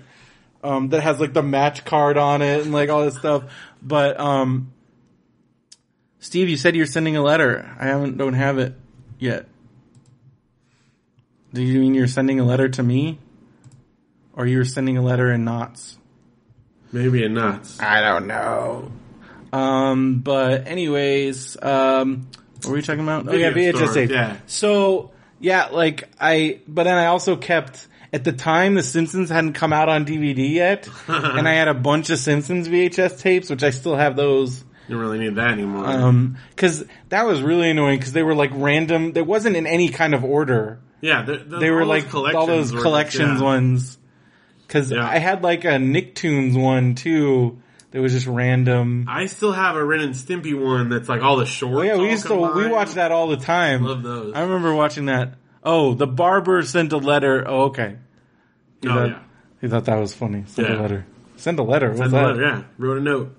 [0.63, 3.43] um, that has like the match card on it and like all this stuff.
[3.84, 4.73] But um,
[6.19, 7.75] Steve, you said you're sending a letter.
[7.79, 8.73] I haven't, don't have it
[9.17, 9.47] yet.
[11.53, 13.19] Do you mean you're sending a letter to me,
[14.34, 15.97] or you're sending a letter in knots?
[16.91, 17.79] Maybe in knots.
[17.79, 18.91] I don't know.
[19.51, 22.27] Um, but anyways, um,
[22.58, 23.27] what were we talking about?
[23.27, 24.12] oh yeah, VHS store, tape.
[24.12, 24.38] yeah.
[24.45, 29.53] So yeah, like I, but then I also kept at the time the Simpsons hadn't
[29.53, 33.63] come out on DVD yet, and I had a bunch of Simpsons VHS tapes, which
[33.63, 34.63] I still have those.
[34.89, 35.86] You don't really need that anymore.
[35.86, 39.13] Um, cause that was really annoying because they were like random.
[39.13, 40.80] There wasn't in any kind of order.
[41.02, 43.45] yeah, the, the, They were like all those were collections yeah.
[43.45, 43.97] ones.
[44.67, 45.08] Cause Yeah.
[45.08, 47.62] I had like a Nicktoons one too.
[47.91, 49.06] That was just random.
[49.08, 51.78] I still have a Ren and Stimpy one that's like all the shorts.
[51.80, 52.71] Oh yeah, we used to we combined.
[52.71, 53.84] watched that all the time.
[53.84, 54.34] Love those.
[54.36, 55.36] I remember watching that.
[55.63, 57.43] Oh, the barber sent a letter.
[57.47, 57.97] Oh, okay.
[58.82, 59.19] He Oh, thought, yeah.
[59.62, 60.43] He thought that was funny.
[60.47, 60.75] Send Yeah.
[60.75, 61.06] a letter.
[61.37, 61.87] Send a letter.
[61.90, 62.25] What's Send a that?
[62.27, 62.63] letter, yeah.
[62.77, 63.35] Wrote a note.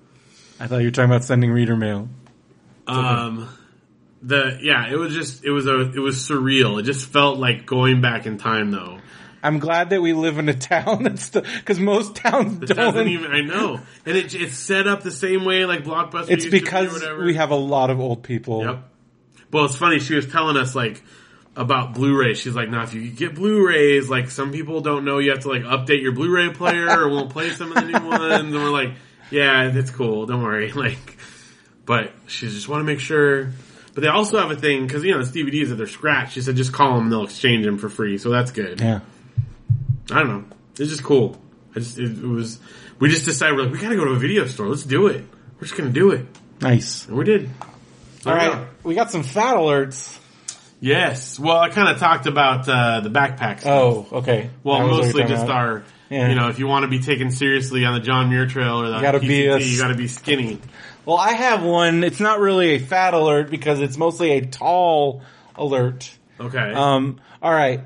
[0.61, 2.07] I thought you were talking about sending reader mail.
[2.87, 3.49] Um,
[4.21, 6.79] the yeah, it was just it was a it was surreal.
[6.79, 8.99] It just felt like going back in time though,
[9.41, 12.77] I'm glad that we live in a town that's because most towns It don't.
[12.77, 13.31] doesn't even.
[13.31, 16.29] I know, and it, it's set up the same way like Blockbuster.
[16.29, 17.23] it's used to be or because whatever.
[17.23, 18.63] we have a lot of old people.
[18.63, 18.83] Yep.
[19.51, 19.99] Well, it's funny.
[19.99, 21.01] She was telling us like
[21.55, 22.35] about Blu-ray.
[22.35, 25.49] She's like, "Now, if you get Blu-rays, like some people don't know you have to
[25.49, 28.69] like update your Blu-ray player or won't play some of the new ones." And we're
[28.69, 28.91] like,
[29.31, 30.25] "Yeah, it's cool.
[30.25, 31.17] Don't worry." Like,
[31.85, 33.51] but she just want to make sure.
[33.93, 36.33] But they also have a thing because you know it's DVDs that they're scratched.
[36.33, 38.17] She said just call them; and they'll exchange them for free.
[38.17, 38.79] So that's good.
[38.79, 38.99] Yeah.
[40.11, 40.43] I don't know.
[40.79, 41.39] It's just cool.
[41.75, 42.59] I just it, it was.
[42.99, 44.67] We just decided we're like we gotta go to a video store.
[44.67, 45.23] Let's do it.
[45.55, 46.25] We're just gonna do it,
[46.61, 47.07] Nice.
[47.07, 47.49] and we did.
[48.25, 50.17] All There we right, we got some fat alerts.
[50.79, 51.37] Yes.
[51.39, 53.63] Well, I kind of talked about uh, the backpacks.
[53.65, 54.49] Oh, okay.
[54.63, 55.55] well, That was what you're mostly just about.
[55.55, 55.83] our.
[56.11, 56.27] Yeah.
[56.27, 58.89] You know, if you want to be taken seriously on the John Muir Trail or
[58.89, 60.59] the gotta PCT, be a- you got to be skinny.
[61.05, 62.03] Well, I have one.
[62.03, 65.21] It's not really a fat alert because it's mostly a tall
[65.55, 66.11] alert.
[66.39, 66.73] Okay.
[66.73, 67.79] Um, all right.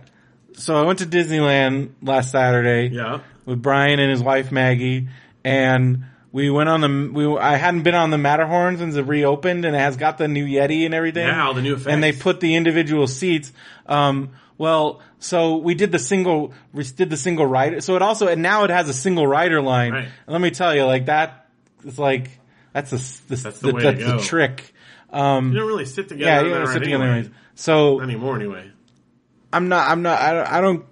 [0.53, 3.19] So I went to Disneyland last Saturday yeah.
[3.45, 5.07] with Brian and his wife Maggie,
[5.43, 7.11] and we went on the.
[7.13, 10.27] We I hadn't been on the Matterhorn since it reopened, and it has got the
[10.27, 11.27] new Yeti and everything.
[11.27, 11.87] Yeah, all the new effects.
[11.87, 13.51] And they put the individual seats.
[13.85, 16.53] Um, well, so we did the single.
[16.73, 17.81] We did the single rider.
[17.81, 19.93] So it also and now it has a single rider line.
[19.93, 20.05] Right.
[20.05, 21.47] And let me tell you, like that.
[21.83, 22.29] It's like
[22.73, 24.73] that's the the, That's the to that's the trick.
[25.11, 26.29] Um, You don't really sit together.
[26.29, 27.31] yeah, you gotta sit together anyway.
[27.55, 28.71] So Not anymore, anyway.
[29.53, 29.89] I'm not.
[29.89, 30.19] I'm not.
[30.19, 30.47] I don't.
[30.53, 30.85] I don't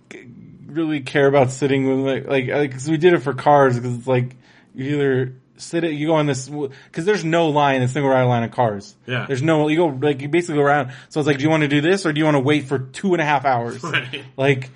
[0.67, 4.07] really care about sitting with like like because we did it for cars because it's
[4.07, 4.35] like
[4.73, 8.27] you either sit it you go on this because there's no line in single rider
[8.27, 8.95] line of cars.
[9.05, 9.25] Yeah.
[9.27, 10.93] There's no you go like you basically go around.
[11.09, 12.65] So it's like, do you want to do this or do you want to wait
[12.65, 13.83] for two and a half hours?
[13.93, 14.23] Right.
[14.37, 14.69] Like,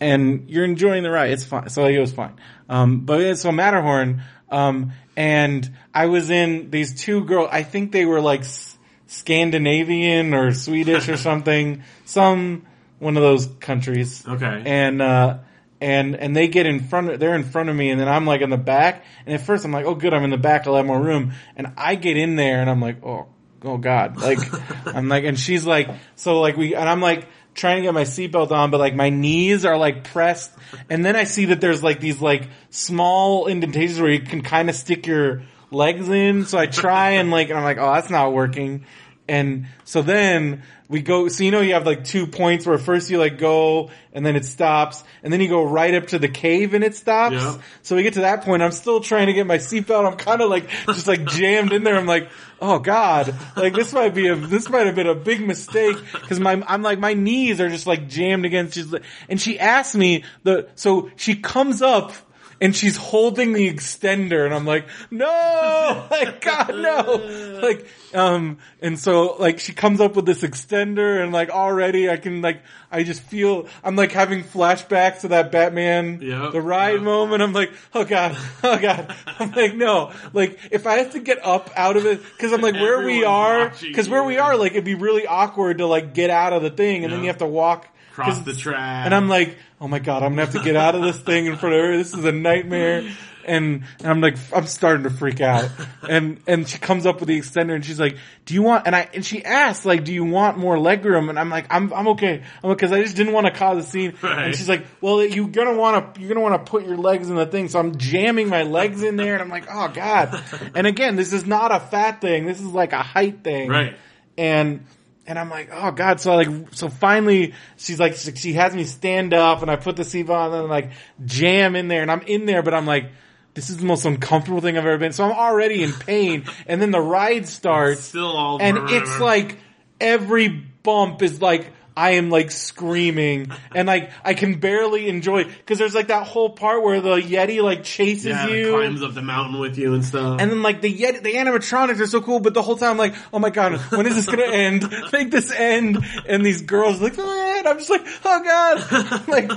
[0.00, 1.30] and you're enjoying the ride.
[1.30, 1.68] It's fine.
[1.68, 2.34] So like, it was fine.
[2.68, 4.22] Um, but it's so Matterhorn.
[4.50, 7.48] Um, and I was in these two girls.
[7.52, 8.76] I think they were like S-
[9.06, 11.82] Scandinavian or Swedish or something.
[12.04, 12.66] Some
[12.98, 14.26] one of those countries.
[14.26, 14.62] Okay.
[14.64, 15.38] And uh,
[15.84, 17.10] and and they get in front.
[17.10, 19.04] Of, they're in front of me, and then I'm like in the back.
[19.26, 20.66] And at first, I'm like, oh, good, I'm in the back.
[20.66, 21.34] I'll have more room.
[21.56, 23.26] And I get in there, and I'm like, oh,
[23.62, 24.38] oh God, like
[24.86, 28.04] I'm like, and she's like, so like we, and I'm like trying to get my
[28.04, 30.52] seatbelt on, but like my knees are like pressed,
[30.88, 34.70] and then I see that there's like these like small indentations where you can kind
[34.70, 36.46] of stick your legs in.
[36.46, 38.86] So I try and like, and I'm like, oh, that's not working.
[39.28, 43.08] And so then we go, so you know you have like two points where first
[43.10, 46.28] you like go and then it stops and then you go right up to the
[46.28, 47.36] cave and it stops.
[47.36, 47.56] Yeah.
[47.82, 50.06] So we get to that point, I'm still trying to get my seatbelt.
[50.06, 51.96] I'm kind of like, just like jammed in there.
[51.96, 52.28] I'm like,
[52.60, 56.38] oh God, like this might be a, this might have been a big mistake because
[56.38, 59.94] my, I'm like, my knees are just like jammed against, she's like, and she asked
[59.94, 62.12] me the, so she comes up
[62.60, 67.60] and she's holding the extender and I'm like, no, like God, no.
[67.62, 72.16] Like, um, and so like she comes up with this extender and like already I
[72.16, 76.94] can like, I just feel, I'm like having flashbacks to that Batman, Yep, the ride
[76.94, 77.02] yep.
[77.02, 77.42] moment.
[77.42, 79.14] I'm like, oh God, oh God.
[79.26, 82.60] I'm like, no, like if I have to get up out of it, cause I'm
[82.60, 84.28] like where we are, cause where you.
[84.28, 87.12] we are, like it'd be really awkward to like get out of the thing and
[87.12, 89.06] then you have to walk Cross 'cause- the track.
[89.06, 91.46] and I'm like, oh my god, I'm gonna have to get out of this thing
[91.46, 91.96] in front of her.
[91.96, 93.10] This is a nightmare.
[93.46, 95.68] And, and I'm like, I'm starting to freak out.
[96.08, 98.96] And, and she comes up with the extender and she's like, do you want, and
[98.96, 101.28] I, and she asks, like, do you want more leg room?
[101.28, 102.42] And I'm like, I'm, I'm okay.
[102.62, 104.14] I'm because I just didn't want to cause a scene.
[104.22, 104.46] Right.
[104.46, 107.28] And she's like, well, you're gonna want to, you're gonna want to put your legs
[107.28, 107.68] in the thing.
[107.68, 110.42] So I'm jamming my legs in there and I'm like, oh god.
[110.74, 112.46] And again, this is not a fat thing.
[112.46, 113.94] This is like a height thing right.
[114.38, 114.86] and
[115.26, 116.20] and I'm like, oh god.
[116.20, 119.96] So I like, so finally, she's like, she has me stand up, and I put
[119.96, 120.90] the seatbelt on, and I'm like
[121.24, 123.10] jam in there, and I'm in there, but I'm like,
[123.54, 125.12] this is the most uncomfortable thing I've ever been.
[125.12, 128.60] So I'm already in pain, and then the ride starts, Still all.
[128.60, 129.58] and it's like
[130.00, 131.72] every bump is like.
[131.96, 136.50] I am like screaming and like I can barely enjoy because there's like that whole
[136.50, 140.04] part where the Yeti like chases yeah, you climbs up the mountain with you and
[140.04, 140.40] stuff.
[140.40, 142.98] and then like the Yeti, the animatronics are so cool, but the whole time I'm
[142.98, 144.84] like, oh my god, when is this gonna end?
[145.12, 146.04] Make this end.
[146.26, 149.50] And these girls like, oh and I'm just like, oh god, like,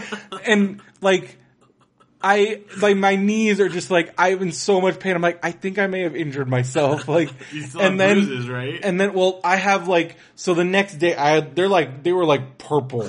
[0.48, 1.38] and like.
[2.22, 5.15] I like my knees are just like I'm in so much pain.
[5.15, 7.07] I'm like I think I may have injured myself.
[7.07, 7.30] Like
[7.80, 8.80] and then bruises, right?
[8.84, 12.26] and then well I have like so the next day I they're like they were
[12.26, 13.07] like purple,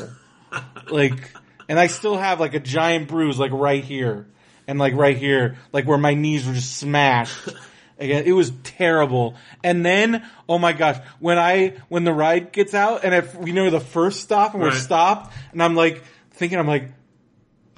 [0.91, 1.31] like
[1.69, 4.27] and I still have like a giant bruise like right here
[4.67, 7.37] and like right here like where my knees were just smashed.
[8.01, 9.35] Again, it was terrible.
[9.65, 13.51] And then, oh my gosh, when I when the ride gets out and if we
[13.51, 14.79] know the first stop and we're Right.
[14.79, 16.91] stopped and I'm like thinking I'm like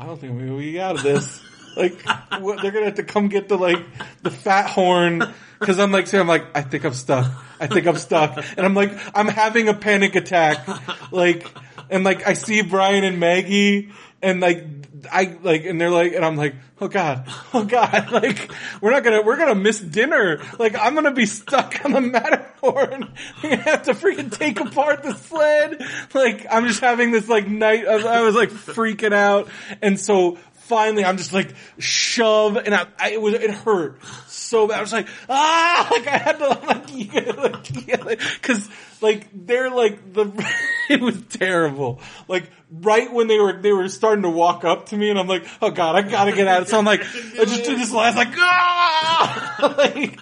[0.01, 1.43] I don't think gonna get out of this.
[1.77, 2.01] like,
[2.41, 3.85] what, they're gonna have to come get the like
[4.23, 5.23] the fat horn
[5.59, 7.31] because I'm like, saying, I'm like, I think I'm stuck.
[7.61, 10.67] I think I'm stuck, and I'm like, I'm having a panic attack.
[11.13, 11.47] Like,
[11.91, 13.91] and like, I see Brian and Maggie,
[14.23, 14.65] and like,
[15.11, 17.25] I like, and they're like, and I'm like, oh god,
[17.55, 20.41] oh god, like we're not gonna, we're gonna miss dinner.
[20.59, 23.13] Like I'm gonna be stuck on the Matterhorn.
[23.43, 25.85] Gonna have to freaking take apart the sled.
[26.15, 27.87] Like I'm just having this like night.
[27.87, 29.49] I was like freaking out,
[29.83, 30.39] and so
[30.71, 33.99] finally I'm just like shove, and I, I it was it hurt
[34.29, 34.79] so bad.
[34.79, 38.69] I was like ah, like I had to like like because
[39.01, 40.33] like they're like the
[40.89, 42.01] it was terrible.
[42.29, 45.27] Like right when they were they were starting to walk up to me, and I'm
[45.27, 46.69] like, oh god, I gotta get out.
[46.69, 50.19] So I'm like, I just did this last like ah, like.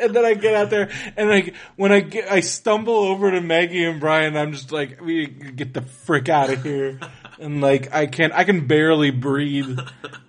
[0.00, 3.40] And then I get out there, and like when I get, I stumble over to
[3.40, 4.36] Maggie and Brian.
[4.36, 7.00] I'm just like, we get the frick out of here,
[7.40, 9.78] and like I can't, I can barely breathe,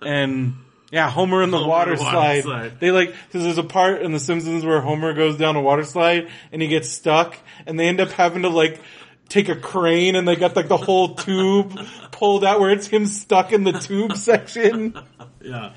[0.02, 0.54] and
[0.90, 2.42] yeah, Homer in the Homer water, water slide.
[2.42, 2.80] slide.
[2.80, 5.84] They like because there's a part in The Simpsons where Homer goes down a water
[5.84, 7.36] slide and he gets stuck,
[7.66, 8.80] and they end up having to like
[9.28, 11.78] take a crane and they got like the whole tube
[12.10, 14.98] pulled out where it's him stuck in the tube section.
[15.40, 15.72] Yeah.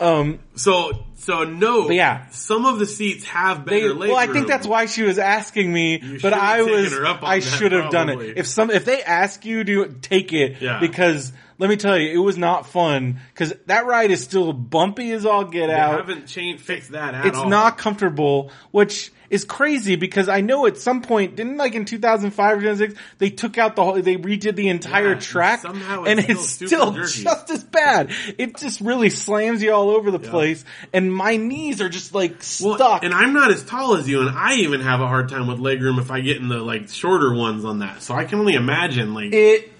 [0.00, 1.90] Um, So so no.
[1.90, 2.28] Yeah.
[2.30, 5.18] Some of the seats have they, better leg well, I think that's why she was
[5.18, 8.38] asking me, You but I was, her up on I should have done it.
[8.38, 10.80] If some, if they ask you to take it, Yeah.
[10.80, 15.10] because let me tell you, it was not fun because that ride is still bumpy
[15.12, 15.98] as all get They out.
[15.98, 17.48] haven't changed fixed that at it's all.
[17.48, 22.56] not comfortable, which is crazy because I know at some point, didn't like in 2005
[22.56, 26.10] or 2006, they took out the whole, they redid the entire Yeah, track somehow it's
[26.28, 27.22] and still it's still jerky.
[27.24, 28.10] just as bad.
[28.38, 32.32] It just really slams you all over the place and my knees are just like
[32.62, 33.04] Well, stuck.
[33.04, 35.58] and I'm not as tall as you, and I even have a hard time with
[35.58, 38.02] legroom if I get in the like shorter ones on that.
[38.02, 39.70] So I can only imagine like it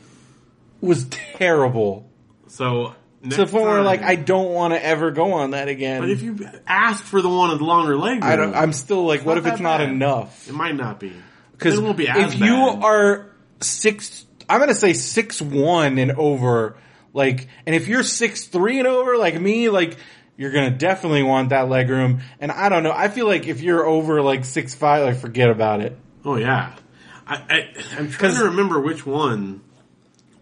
[0.80, 2.10] was terrible.
[2.48, 2.94] so.
[3.22, 6.00] To the next point where like I don't want to ever go on that again.
[6.00, 9.24] But if you ask for the one with longer leg I don't, I'm still like,
[9.24, 9.88] what if it's that not bad.
[9.88, 10.48] enough?
[10.48, 11.12] it might not be
[11.52, 16.12] Because it won't be as if you are six, I'm gonna say six one and
[16.12, 16.76] over,
[17.12, 19.96] like, and if you're six three and over, like me, like,
[20.36, 22.20] you're gonna definitely want that leg room.
[22.38, 25.50] And I don't know, I feel like if you're over like six five, like, forget
[25.50, 25.98] about it.
[26.24, 26.76] Oh yeah,
[27.26, 29.62] I, I I'm trying to remember which one.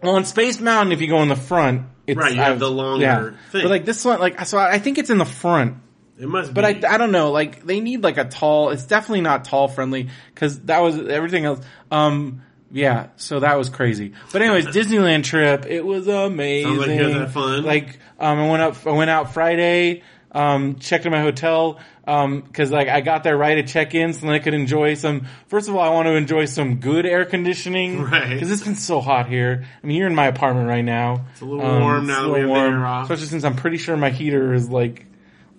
[0.03, 2.71] Well, on Space Mountain, if you go in the front, it's Right, you have the
[2.71, 3.51] longer yeah.
[3.51, 3.63] thing.
[3.63, 5.77] But like this one, like, so I think it's in the front.
[6.17, 6.87] It must, But be.
[6.87, 10.09] I, I don't know, like, they need like a tall, it's definitely not tall friendly,
[10.33, 11.59] cause that was everything else.
[11.91, 12.41] Um,
[12.71, 14.13] yeah, so that was crazy.
[14.31, 16.75] But anyways, Disneyland trip, it was amazing.
[16.75, 17.63] Sounds like you fun.
[17.63, 20.01] Like, um, I went up, I went out Friday,
[20.31, 24.21] um, checked in my hotel, um, cause like I got there right at check-in so
[24.25, 27.25] then I could enjoy some, first of all, I want to enjoy some good air
[27.25, 28.01] conditioning.
[28.07, 28.39] Right.
[28.39, 29.65] Cause it's been so hot here.
[29.83, 31.25] I mean, you're in my apartment right now.
[31.33, 33.03] It's a little warm now that we have the air off.
[33.03, 35.05] Especially since I'm pretty sure my heater is like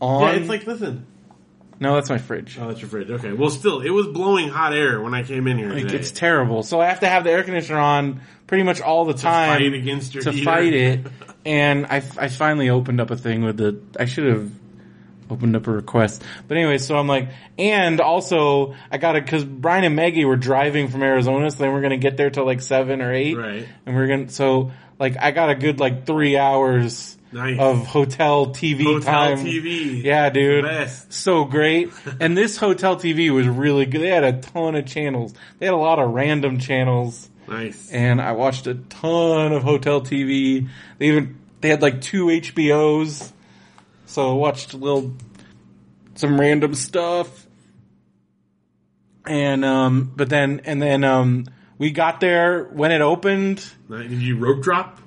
[0.01, 0.23] on.
[0.23, 1.07] yeah, it's like listen.
[1.81, 2.59] No, that's my fridge.
[2.61, 3.09] Oh, that's your fridge.
[3.09, 5.97] Okay, well, still, it was blowing hot air when I came in here Like, today.
[5.99, 6.65] it's terrible.
[6.65, 9.71] So I have to have the air conditioner on pretty much all the time to
[9.71, 10.45] fight against your to heater.
[10.45, 11.07] fight it.
[11.47, 13.81] And I, I finally opened up a thing with the.
[13.99, 14.51] I should have
[15.31, 16.23] opened up a request.
[16.47, 20.37] But anyway, so I'm like, and also I got it because Brian and Maggie were
[20.37, 23.37] driving from Arizona, so they were going to get there till like seven or eight,
[23.37, 23.69] Right.
[23.87, 27.15] And we are gonna so like I got a good like three hours.
[27.31, 27.59] Nice.
[27.59, 29.45] Of hotel TV Hotel time.
[29.45, 30.03] TV.
[30.03, 30.65] Yeah, dude.
[31.11, 31.91] So great.
[32.21, 34.01] And this hotel TV was really good.
[34.01, 35.35] They had a ton of channels.
[35.59, 37.29] They had a lot of random channels.
[37.47, 37.91] Nice.
[37.91, 40.69] And I watched a ton of hotel TV.
[40.97, 43.31] They even, they had like two HBOs.
[44.09, 45.13] So I watched a little,
[46.15, 47.47] some random stuff.
[49.27, 51.45] And, um, but then, and then, um,
[51.77, 53.65] we got there when it opened.
[53.91, 54.99] Did you rope drop?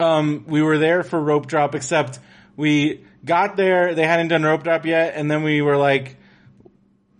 [0.00, 2.18] um, we were there for rope drop, except
[2.56, 6.16] we got there, they hadn't done rope drop yet, and then we were like,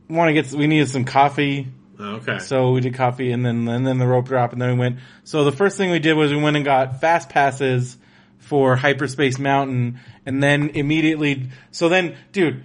[0.09, 1.69] want to get, we needed some coffee,
[1.99, 2.39] Oh, okay.
[2.39, 4.99] so we did coffee, and then, and then the rope drop, and then we went,
[5.25, 7.97] so the first thing we did was we went and got fast passes
[8.39, 12.65] for Hyperspace Mountain, and then immediately, so then, dude,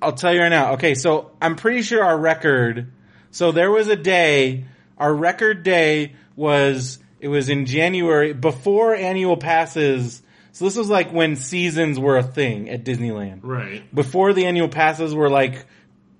[0.00, 2.90] I'll tell you right now, okay, so I'm pretty sure our record,
[3.32, 4.64] so there was a day,
[4.96, 10.22] our record day was, it was in January, before annual passes,
[10.52, 13.40] so this was like when seasons were a thing at Disneyland.
[13.42, 13.82] Right.
[13.94, 15.66] before the annual passes were like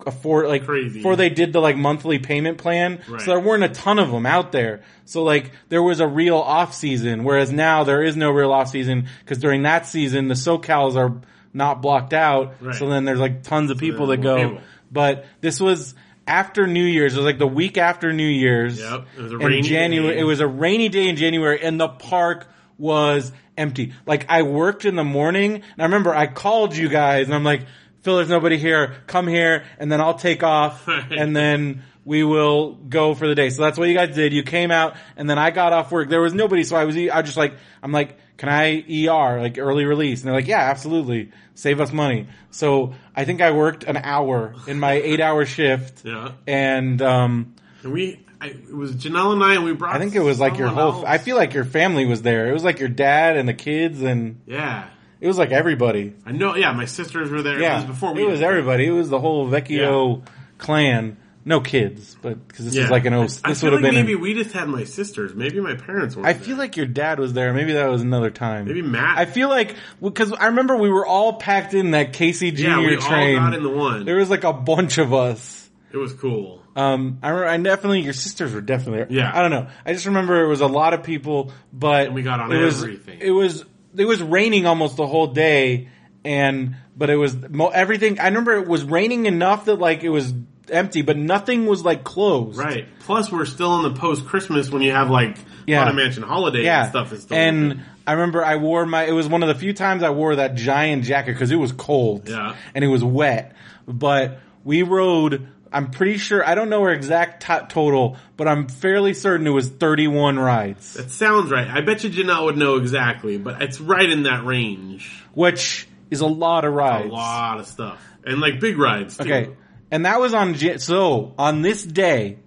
[0.07, 0.99] afford like Crazy.
[0.99, 3.21] before they did the like monthly payment plan Right.
[3.21, 6.37] so there weren't a ton of them out there so like there was a real
[6.39, 10.35] off season whereas now there is no real off season because during that season the
[10.35, 11.21] SoCals are
[11.55, 12.75] not blocked out Right.
[12.75, 14.63] so then there's like tons of people that go people.
[14.91, 15.95] but this was
[16.27, 17.15] after New Year's.
[17.15, 18.79] It was like the week after New Year's.
[18.79, 19.07] Yep.
[19.19, 20.15] It was a rainy January.
[20.15, 20.21] day.
[20.21, 22.47] It was a rainy day in January, and the park
[22.79, 23.93] was empty.
[24.07, 27.43] Like I worked in the morning, and I remember I called you guys, and I'm
[27.43, 27.67] like,
[28.03, 28.97] "Phil, there's nobody here.
[29.07, 33.51] Come here, and then I'll take off, and then." We will go for the day.
[33.51, 34.33] So that's what you guys did.
[34.33, 36.09] You came out and then I got off work.
[36.09, 36.65] There was nobody.
[36.65, 40.21] So I was, I was just like, I'm like, can I ER, like early release?
[40.21, 41.31] And they're like, yeah, absolutely.
[41.55, 42.27] Save us money.
[42.51, 46.03] So I think I worked an hour in my eight hour shift.
[46.05, 46.33] Yeah.
[46.45, 49.95] And, um, And we, I, it was Janelle and I, and we brought.
[49.95, 51.05] I think it was like your whole, else.
[51.07, 52.49] I feel like your family was there.
[52.49, 54.89] It was like your dad and the kids and Yeah.
[55.23, 56.13] It was like everybody.
[56.27, 56.55] I know.
[56.57, 57.59] Yeah, my sisters were there.
[57.61, 57.75] Yeah.
[57.75, 58.23] It was before we.
[58.23, 58.87] It was everybody.
[58.87, 60.23] It was the whole Vecchio
[60.59, 61.17] clan.
[61.45, 62.83] No kids, but because this Yeah.
[62.83, 64.53] was like an, oh, I this feel would have like been, maybe in- we just
[64.53, 65.35] had my sisters.
[65.35, 66.25] Maybe my parents were.
[66.25, 67.53] I feel like your dad was there.
[67.53, 68.67] Maybe that was another time.
[68.67, 69.19] maybe Matt.
[69.19, 72.63] I feel like because I remember we were all packed in that Casey Jr.
[72.63, 73.39] yeah, we train.
[73.41, 74.05] all got in the one.
[74.05, 75.69] there was like a bunch of us.
[75.93, 76.63] it was cool.
[76.77, 79.07] Um, I remember, I definitely your sisters were definitely there.
[79.11, 79.33] Yeah.
[79.37, 79.67] I don't know.
[79.85, 82.63] I just remember it was a lot of people, but And we got on it
[82.63, 83.19] was, everything.
[83.21, 83.65] It was
[83.97, 85.89] it was raining almost the whole day,
[86.25, 88.21] and but it was mo- everything.
[88.21, 90.33] I remember it was raining enough that like it was
[90.71, 92.59] empty, but nothing was like closed.
[92.59, 92.87] Right.
[93.01, 95.37] Plus, we're still in the post Christmas when you have like
[95.67, 95.79] Yeah.
[95.79, 97.13] Haunted Mansion holiday Yeah, and stuff.
[97.13, 97.85] Is still and open.
[98.07, 99.05] I remember I wore my.
[99.05, 101.73] It was one of the few times I wore that giant jacket because it was
[101.73, 102.29] cold.
[102.29, 102.55] Yeah.
[102.75, 103.55] and it was wet.
[103.87, 105.49] But we rode.
[105.73, 106.47] I'm pretty sure.
[106.47, 110.95] I don't know her exact to total, but I'm fairly certain it was 31 rides,
[110.95, 111.67] that sounds right.
[111.67, 115.25] I bet you Janelle would know exactly, but it's right in that range.
[115.35, 117.09] which is a lot of rides.
[117.09, 119.17] A lot of stuff and like big rides.
[119.17, 119.25] Too.
[119.25, 119.57] Okay,
[119.91, 120.57] and that was on.
[120.79, 122.39] So on this day,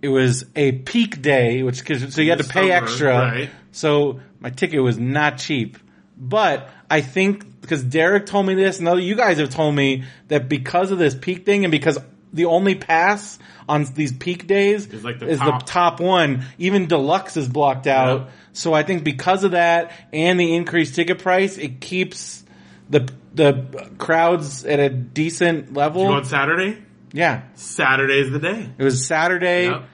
[0.00, 3.14] it was a peak day, which cause, so you had to pay Summer, extra.
[3.14, 3.50] right.
[3.72, 5.78] So my ticket was not cheap,
[6.16, 10.04] but I think because Derek told me this, and other you guys have told me
[10.28, 11.98] that because of this peak thing, and because
[12.32, 15.64] the only pass on these peak days Is like the is top.
[15.66, 18.20] the top one, even deluxe is blocked out.
[18.20, 18.30] Yep.
[18.54, 22.44] So I think because of that and the increased ticket price, it keeps
[22.90, 26.06] the the crowds at a decent level.
[26.06, 26.78] On Saturday?
[27.14, 28.68] Yeah, Saturday's the day.
[28.78, 29.84] it was Saturday, Yep.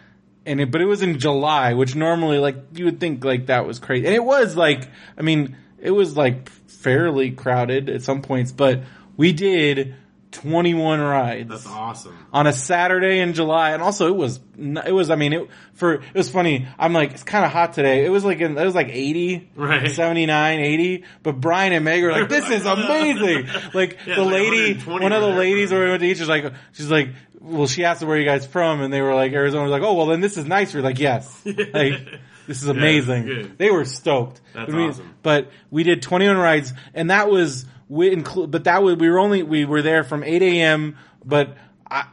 [0.46, 3.66] and it, but it was in July, which normally like you would think like that
[3.66, 8.22] was crazy, and it was like I mean it was like fairly crowded at some
[8.22, 8.82] points, but
[9.16, 9.94] we did
[10.30, 12.16] twenty one rides That's awesome.
[12.32, 15.94] on a Saturday in July, and also it was it was I mean it for
[15.94, 16.66] it was funny.
[16.78, 18.04] I'm like it's kind of hot today.
[18.04, 19.90] It was like in, it was like 80, Right.
[19.90, 21.04] 79, 80.
[21.22, 24.74] But Brian and Meg were like, "This is amazing!" Like Yeah, the like oh, lady,
[24.80, 27.10] one of the ladies where we went to each was like, she's like,
[27.40, 29.94] "Well, she asked where you guys from," and they were like, "Arizona." Was like, "Oh,
[29.94, 33.26] well, then this is nice." We're like, "Yes." Like this is amazing.
[33.26, 33.58] good.
[33.58, 34.40] They were stoked.
[34.54, 35.14] That's I mean, awesome.
[35.22, 38.50] But we did 21 rides, and that was we include.
[38.50, 40.96] But that was we were only we were there from 8 a.m.
[41.24, 41.56] But
[41.90, 42.04] I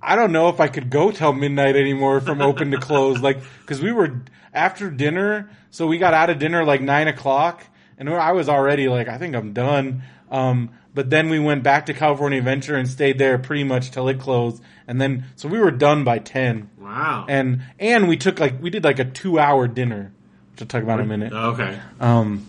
[0.00, 3.20] I don't know if I could go till midnight anymore from open to close.
[3.20, 4.22] Like because we were
[4.54, 7.64] after dinner, so we got out of dinner like nine o'clock,
[7.98, 10.02] and I was already like I think I'm done.
[10.30, 14.08] Um, but then we went back to California Adventure and stayed there pretty much till
[14.08, 17.26] it closed, and then so we were done by ten Wow.
[17.28, 20.12] and and we took like we did like a two hour dinner,
[20.52, 21.32] which I'll talk about in a minute.
[21.32, 21.78] okay.
[22.00, 22.46] Um,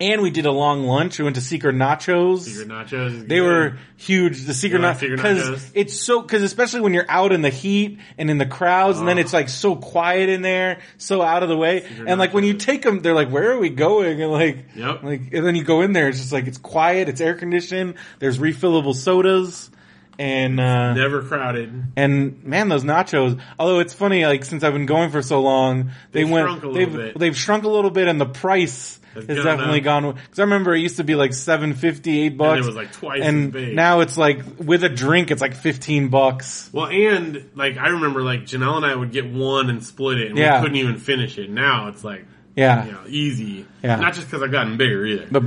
[0.00, 1.18] and we did a long lunch.
[1.18, 2.40] We went to Secret Nachos.
[2.40, 3.20] Secret nachos.
[3.28, 3.42] They good.
[3.42, 4.44] were huge.
[4.46, 7.50] The secret like nachos Secret because it's so because especially when you're out in the
[7.50, 9.20] heat and in the crowds, and then Oh.
[9.20, 11.84] it's like so quiet in there, so out of the way.
[12.06, 15.02] and like when you take them, they're like, "Where are we going?" And like, Yep.
[15.02, 17.94] like and then you go in there, it's just like it's quiet, it's air conditioned.
[18.20, 19.70] There's refillable sodas,
[20.18, 21.72] and uh, never crowded.
[21.96, 23.38] and man, those nachos.
[23.58, 26.46] Although it's funny, like since I've been going for so long, they They've went.
[26.48, 27.18] shrunk a little they've bit.
[27.18, 29.84] they've shrunk a little bit, and the price Gone definitely up.
[29.84, 30.12] gone.
[30.14, 32.60] Because I remember it used to be like seven fifty, eight bucks.
[32.62, 33.74] it was, like, twice and as big.
[33.74, 36.70] now it's like with a drink, it's like fifteen bucks.
[36.72, 40.28] Well, and like I remember, like Janelle and I would get one and split it,
[40.30, 40.58] and Yeah.
[40.60, 41.50] we couldn't even finish it.
[41.50, 43.66] Now it's like Yeah, you know easy.
[43.82, 43.96] Yeah.
[43.96, 45.26] Not just because I've gotten bigger either.
[45.30, 45.42] but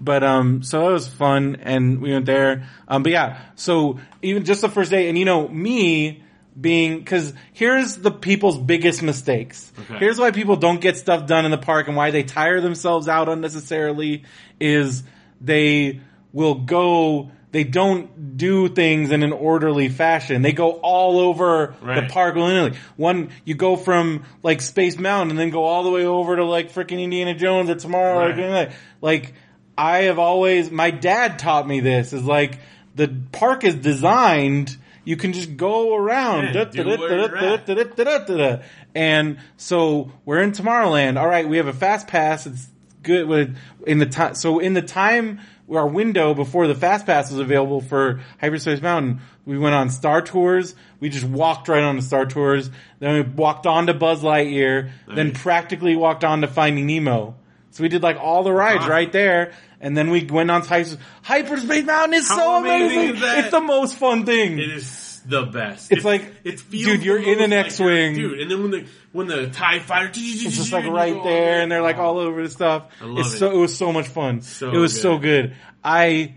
[0.00, 2.68] but um, so that was fun, and we went there.
[2.86, 6.22] Um, but yeah, so even just the first day, and you know me
[6.60, 9.70] being because here's the people's biggest mistakes.
[9.78, 9.98] Okay.
[9.98, 13.08] Here's why people don't get stuff done in the park and why they tire themselves
[13.08, 14.24] out unnecessarily
[14.60, 15.02] is
[15.40, 16.00] they
[16.32, 17.30] will go.
[17.50, 20.42] They don't do things in an orderly fashion.
[20.42, 22.02] They go all over Right.
[22.06, 22.74] the park willy-nilly.
[22.96, 26.44] One, you go from like Space Mountain and then go all the way over to
[26.44, 28.28] like freaking Indiana Jones or tomorrow.
[28.28, 28.50] Right.
[28.50, 29.34] Like, like
[29.78, 32.58] I have always, my dad taught me this is like
[32.96, 34.76] the park is designed.
[35.08, 36.52] You can just go around.
[38.94, 41.18] And so we're in Tomorrowland.
[41.18, 42.46] All right, we have a fast pass.
[42.46, 42.68] It's
[43.02, 43.56] good with
[43.86, 44.34] in the time.
[44.34, 45.40] So in the time
[45.72, 50.20] our window before the fast pass was available for Hyperspace Mountain, we went on Star
[50.20, 50.74] Tours.
[51.00, 52.70] We just walked right on to Star Tours.
[52.98, 54.90] Then we walked on to Buzz Lightyear.
[55.06, 57.34] Then practically walked on to Finding Nemo.
[57.70, 59.52] So we did like all the rides right there.
[59.80, 63.16] And then we went on to Hyperspace, Hyperspace Mountain is How so amazing amazing.
[63.16, 63.38] is?
[63.44, 64.58] It's the most fun thing.
[64.58, 65.92] It is the best.
[65.92, 68.14] It's like, it feels dude, you're in an like X-wing.
[68.14, 68.40] dude.
[68.40, 71.82] And then when the when the Tie Fighter, It's just like right there, and they're
[71.82, 72.86] like all over the stuff.
[73.00, 73.38] I love it's it.
[73.38, 74.38] so it was so much fun.
[74.38, 75.54] It was so good.
[75.84, 76.34] I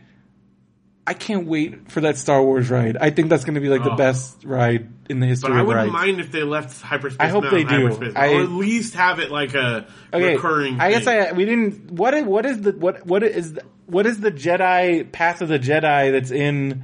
[1.06, 2.96] I can't wait for that Star Wars ride.
[2.96, 3.96] I think that's going to be like the Oh.
[3.98, 7.20] best ride in the history But I wouldn't mind if they left hyperspace.
[7.20, 8.14] I hope Mountain they do.
[8.16, 10.80] I- or at least have it like a Okay, recurring.
[10.80, 11.08] I guess.
[11.08, 11.92] I we didn't.
[11.92, 15.50] What is, what is the what what is the, what is the Jedi Path of
[15.50, 16.84] the Jedi that's in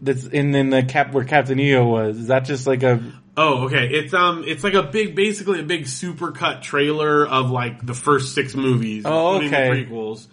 [0.00, 2.18] that's in in the cap where Captain EO was?
[2.18, 3.02] Is that just like a
[3.36, 3.88] Oh, okay.
[3.88, 8.32] It's um, it's like a big, basically a big supercut trailer of like the first
[8.32, 9.84] six movies, Oh, including okay.
[9.84, 10.26] the prequels.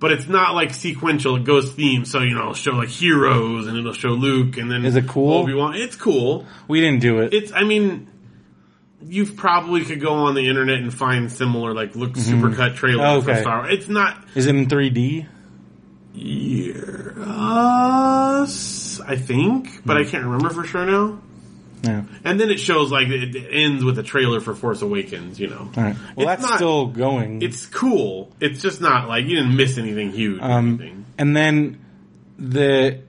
[0.00, 2.04] But it's not like sequential; it goes theme.
[2.06, 5.06] So you know, it'll show like heroes, and it'll show Luke, and then Is it
[5.06, 5.34] cool?
[5.38, 5.74] Obi Wan.
[5.76, 6.46] It's cool.
[6.68, 7.34] we didn't do it?
[7.34, 8.08] It's, I mean,
[9.06, 13.20] you probably could go on the internet and find similar like look supercut trailers Oh,
[13.20, 13.34] for.
[13.36, 13.74] Star Wars.
[13.74, 14.24] It's not.
[14.34, 15.26] Is it in 3D?
[16.12, 16.72] Yeah,
[17.18, 18.46] uh,
[19.06, 21.20] I think, but I can't remember for sure now.
[21.82, 22.02] Yeah.
[22.24, 25.40] And then it shows like it ends with a trailer for Force Awakens.
[25.40, 25.96] You know, right.
[26.16, 27.42] Well, It's that's not- still going.
[27.42, 28.30] it's cool.
[28.40, 30.40] It's just not like you didn't miss anything huge.
[30.40, 31.04] or Um, anything.
[31.18, 31.78] and then
[32.38, 33.00] the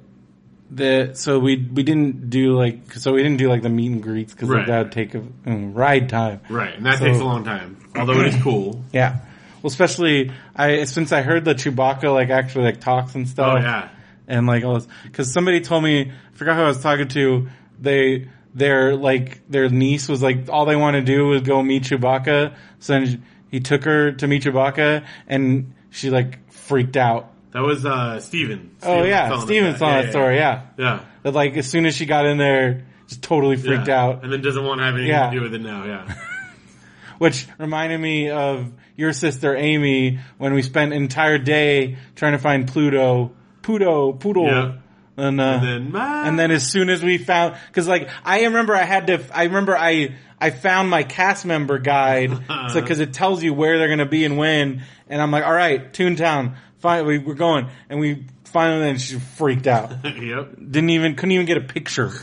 [0.70, 4.02] the so we we didn't do like so we didn't do like the meet and
[4.02, 4.66] greets because Right.
[4.68, 6.40] that would take a mm, ride time.
[6.50, 7.78] Right, and that so- takes a long time.
[7.96, 8.84] Although it is cool.
[8.94, 9.18] Yeah.
[9.62, 13.58] Well, especially I since I heard that Chewbacca like actually like talks and stuff.
[13.60, 13.90] Oh yeah,
[14.28, 17.48] and like all this because somebody told me I forgot who I was talking to.
[17.80, 21.84] They their like their niece was like all they want to do was go meet
[21.84, 22.54] Chewbacca.
[22.80, 27.32] So then he took her to meet Chewbacca, and she like freaked out.
[27.52, 28.76] that was uh Steven.
[28.84, 29.80] Oh yeah, Steven that.
[29.80, 30.36] saw Yeah, that story.
[30.38, 30.62] Yeah.
[30.78, 34.04] Yeah, that like as soon as she got in there, just totally freaked Yeah.
[34.04, 34.24] out.
[34.24, 35.86] and then doesn't want to have anything to do with it now.
[35.86, 36.14] Yeah,
[37.18, 42.38] Which reminded me of your sister Amy when we spent an entire day trying to
[42.40, 43.32] find Pluto,
[43.62, 44.72] Pluto, Poodle, Yeah.
[45.18, 48.76] And uh, and then And then as soon as we found, cause like, I remember
[48.76, 52.32] I had to, I remember I, I found my cast member guide,
[52.74, 55.94] so, cause it tells you where they're gonna be and when, and I'm like, alright,
[55.94, 59.92] Toontown, fine, we, we're going, and we finally, and she freaked out.
[60.06, 60.56] yep.
[60.56, 62.12] Didn't even, couldn't even get a picture.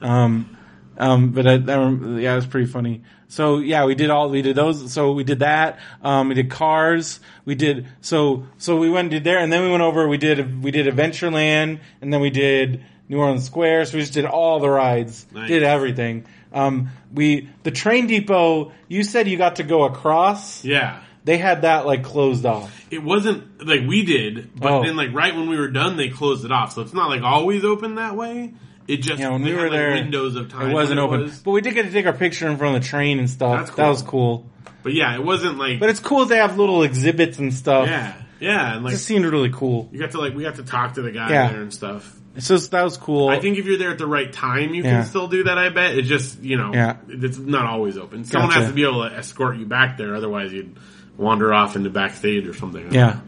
[0.00, 0.57] Um,
[0.98, 3.02] um, but I, rem- yeah, it was pretty funny.
[3.28, 6.50] So yeah, we did all, we did those, so we did that, um, we did
[6.50, 10.08] Cars, we did, so, so we went and did there, and then we went over,
[10.08, 14.14] we did, we did Adventureland, and then we did New Orleans Square, so we just
[14.14, 15.48] did all the rides, Nice.
[15.48, 16.24] did everything.
[16.52, 21.00] Um, we, the train depot, you said you got to go across, Yeah.
[21.24, 22.74] they had that like closed off.
[22.90, 24.82] It wasn't like we did, but Oh.
[24.84, 26.72] then like right when we were done, they closed it off.
[26.72, 28.54] So it's not like always open that way.
[28.88, 30.70] It just Yeah, when they we had, were like, there, windows of time.
[30.70, 31.38] It wasn't when open, was.
[31.40, 33.66] but we did get to take our picture in front of the train and stuff.
[33.66, 34.46] That's That was cool.
[34.82, 37.86] But yeah, it wasn't like But it's cool they have little exhibits and stuff.
[37.86, 39.88] yeah, yeah, and It just seemed really cool.
[39.92, 41.48] you got to like we got to talk to the guy Yeah.
[41.52, 42.14] there and stuff.
[42.38, 43.28] So that was cool.
[43.28, 44.90] I think if you're there at the right time, you Yeah.
[45.00, 45.58] can still do that.
[45.58, 46.96] I bet it's just you know, Yeah.
[47.08, 48.24] it's not always open.
[48.24, 48.60] Someone Gotcha.
[48.60, 50.76] has to be able to escort you back there, otherwise you'd
[51.18, 52.94] wander off into backstage or something.
[52.94, 53.18] yeah.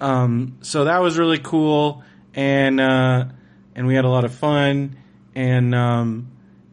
[0.00, 2.02] Um, so that was really cool,
[2.34, 3.24] and uh,
[3.74, 4.96] and we had a lot of fun,
[5.34, 6.28] and um,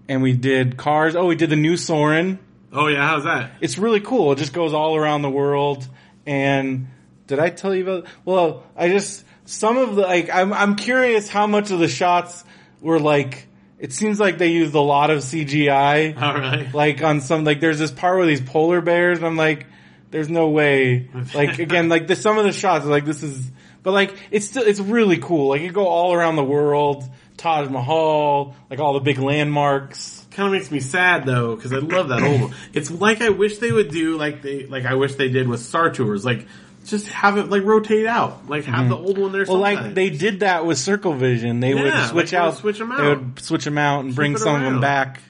[0.08, 1.16] and we did cars.
[1.16, 2.40] Oh, we did the new Soarin'.
[2.74, 3.52] Oh yeah, how's that?
[3.62, 4.32] It's really cool.
[4.32, 5.88] It just goes all around the world.
[6.26, 6.88] And
[7.28, 8.06] did I tell you about?
[8.24, 12.44] Well, I just some of the like I'm I'm curious how much of the shots
[12.82, 13.48] were like.
[13.80, 16.22] It seems like they used a lot of CGI.
[16.22, 16.72] All right.
[16.74, 19.66] like on some like there's this part where these polar bears and I'm like
[20.12, 23.50] there's no way like again like the some of the shots like this is
[23.84, 27.04] but like it's still it's really cool like you go all around the world
[27.38, 31.78] Taj Mahal like all the big landmarks kind of makes me sad though because I
[31.78, 32.54] love that old one.
[32.74, 35.60] It's like I wish they would do like they like I wish they did with
[35.60, 36.24] Star Tours.
[36.24, 36.48] Like
[36.86, 38.48] just have it like rotate out.
[38.48, 39.46] Like have the old one there.
[39.48, 42.82] well like they did that with Circle Vision they Yeah, would switch like they would
[42.92, 45.22] out they would switch them out and bring it some of them back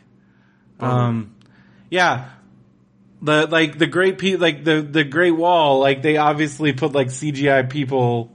[0.79, 1.35] um
[1.89, 2.29] yeah
[3.21, 7.07] the like the great pe like the the Great Wall like they obviously put like
[7.07, 8.31] CGI people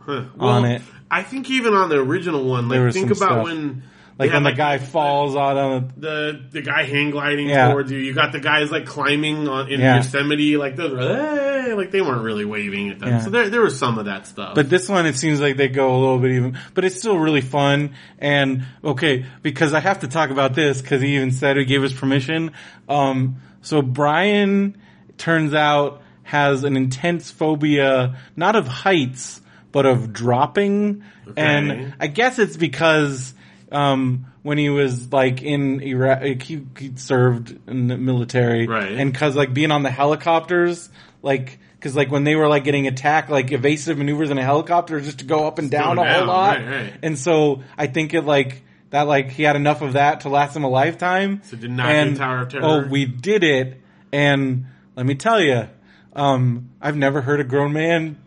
[0.00, 0.12] Huh.
[0.38, 0.82] on Well, it.
[1.10, 3.44] I think even on the original one, like think about stuff.
[3.44, 3.82] when
[4.18, 7.70] like when the guy falls out on the the guy hang gliding Yeah.
[7.70, 7.98] towards you.
[7.98, 9.96] You got the guys like climbing on in Yeah.
[9.96, 13.08] Yosemite, like those, "Hey," like they weren't really waving at them.
[13.08, 13.20] Yeah.
[13.20, 14.54] So there there was some of that stuff.
[14.54, 17.18] But this one, it seems like they go a little bit even, but it's still
[17.18, 17.90] really fun.
[18.18, 21.82] And okay, because I have to talk about this because he even said he gave
[21.82, 22.52] us permission.
[22.88, 24.76] Um, so Brian
[25.18, 29.40] turns out has an intense phobia, not of heights,
[29.72, 31.04] but of dropping.
[31.36, 33.34] And I guess it's because,
[33.70, 38.92] um, when he was like in Iraq, he, he served in the military, Right.
[38.92, 40.88] And cause like being on the helicopters,
[41.22, 45.00] like, cause like when they were like getting attacked, like evasive maneuvers in a helicopter
[45.00, 46.56] just to go up and down a whole lot.
[46.56, 46.92] right, right.
[47.02, 50.56] And so I think it like that like he had enough of that to last
[50.56, 51.42] him a lifetime.
[51.44, 52.64] So did not do Tower of Terror?
[52.64, 53.80] Oh, we did it,
[54.12, 54.66] and
[54.96, 55.68] let me tell you,
[56.14, 58.19] um, I've never heard a grown man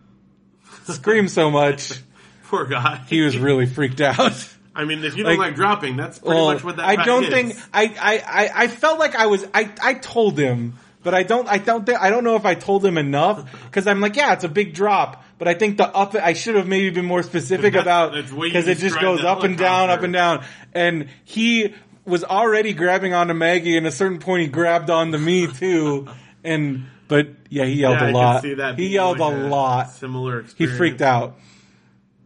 [0.94, 1.94] scream so much.
[2.46, 3.02] Poor guy.
[3.08, 4.48] He was really freaked out.
[4.76, 7.04] I mean, if you don't like- like, dropping, that's pretty Well, much what that I
[7.04, 7.30] don't is.
[7.30, 10.74] think I, I, I, I felt like I was I, I told him,
[11.04, 13.86] but I don't I don't think I don't know if I told him enough because
[13.88, 16.68] I'm like yeah it's a big drop, but I think the up I should have
[16.68, 19.58] maybe been more specific about that's the way you because it just goes up and
[19.58, 21.74] down, up and down, and he
[22.06, 26.08] was already grabbing onto Maggie, and at a certain point he grabbed onto me too,
[26.44, 28.44] and but yeah he yelled Yeah, a lot.
[28.76, 29.92] he yelled like a lot.
[29.92, 30.74] Similar Experience.
[30.74, 31.38] He freaked out.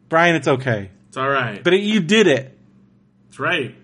[0.07, 1.61] Brian, it's okay, It's all right.
[1.61, 2.57] but it, you did it.
[3.27, 3.75] It's right.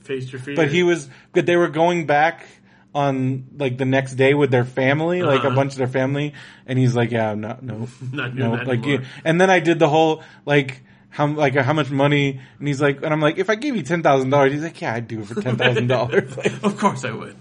[0.00, 0.56] Face your fears.
[0.56, 2.46] But he was, but they were going back
[2.94, 5.56] on like the next day with their family, like a Uh-huh.
[5.56, 6.32] bunch of their family,
[6.66, 9.04] and he's like, "Yeah, no, no, Not doing no." that Like, anymore.
[9.24, 13.02] and then I did the whole like how like how much money, and he's like,
[13.02, 15.20] and I'm like, if I gave you ten thousand dollars, he's like, "Yeah, I'd do
[15.20, 16.32] it for ten thousand dollars."
[16.62, 17.36] Of course I would.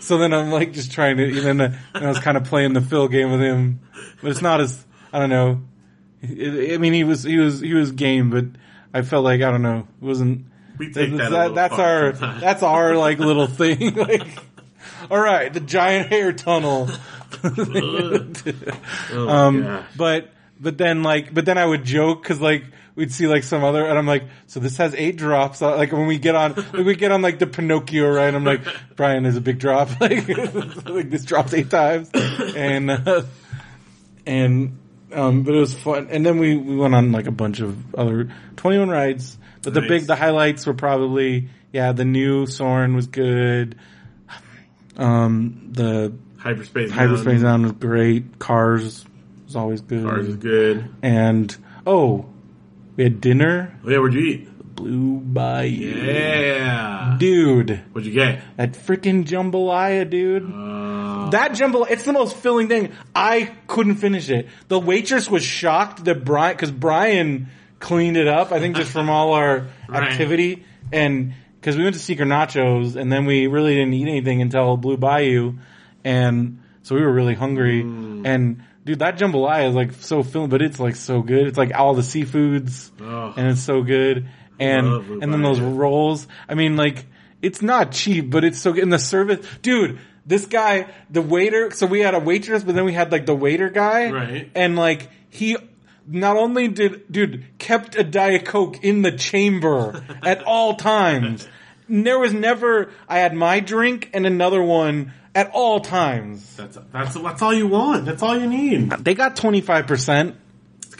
[0.00, 2.44] So then I'm like just trying to, and then uh, and I was kind of
[2.44, 3.80] playing the Phil game with him,
[4.20, 5.62] but it's not as I don't know.
[6.22, 8.44] It, I mean, he was he was he was game, but
[8.92, 10.46] I felt like I don't know, it wasn't.
[10.78, 11.30] We take that.
[11.30, 12.40] That- that's our sometimes.
[12.40, 13.94] that's our like little thing.
[13.96, 14.26] like,
[15.10, 16.90] all right, the giant hair tunnel.
[19.12, 20.30] Oh, um, but
[20.60, 22.64] but then like but then I would joke because like
[22.96, 25.92] we'd see like some other and I'm like so this has eight drops Uh, like
[25.92, 28.62] when we get on like, we get on like the Pinocchio ride I'm like
[28.96, 30.26] Brian there's a big drop like
[30.86, 33.22] like this drops eight times and uh,
[34.26, 34.78] and
[35.12, 37.94] um but it was fun and then we we went on like a bunch of
[37.94, 43.06] other 21 rides but the big the highlights were probably yeah the new Soarin' was
[43.06, 43.76] good
[44.96, 46.12] um the
[46.46, 46.90] hyperspace.
[46.90, 47.42] Hyperspace Mountain.
[47.42, 48.38] Mountain was great.
[48.38, 49.04] Cars
[49.44, 50.06] was always good.
[50.06, 50.88] Ours is good.
[51.02, 51.54] And
[51.86, 52.26] oh,
[52.96, 53.78] we had dinner.
[53.84, 54.48] Oh yeah, where'd you eat?
[54.76, 55.70] Blue Bayou.
[56.04, 57.16] Yeah.
[57.18, 58.42] Dude, What'd you get?
[58.56, 60.42] that freaking jambalaya, dude.
[60.44, 62.92] Uh, that jambalaya, it's the most filling thing.
[63.14, 64.48] I couldn't finish it.
[64.68, 67.48] The waitress was shocked that Brian, cause Brian
[67.80, 70.02] cleaned it up, I think just from all our Right.
[70.12, 70.64] activity.
[70.92, 71.32] And
[71.62, 74.98] cause we went to Secret Nachos and then we really didn't eat anything until Blue
[74.98, 75.54] Bayou.
[76.04, 77.82] And so we were really hungry.
[77.82, 78.26] Mm.
[78.26, 81.46] And dude, that jambalaya is like so filling, but it's like so good.
[81.48, 83.34] It's like all the seafoods Oh.
[83.36, 84.28] and it's so good.
[84.58, 86.26] And, and then those rolls.
[86.48, 87.04] I mean, like,
[87.42, 88.82] it's not cheap, but it's so good.
[88.84, 92.84] And the service, dude, this guy, the waiter, so we had a waitress, but then
[92.86, 94.10] we had like the waiter guy.
[94.10, 94.50] Right.
[94.54, 95.56] And like, he,
[96.06, 101.46] not only did, dude, kept a Diet Coke in the chamber at all times.
[101.88, 106.56] There was never, I had my drink and another one at all times.
[106.56, 108.06] that's that's that's all you want.
[108.06, 108.90] That's all you need.
[108.90, 110.34] They got 25%.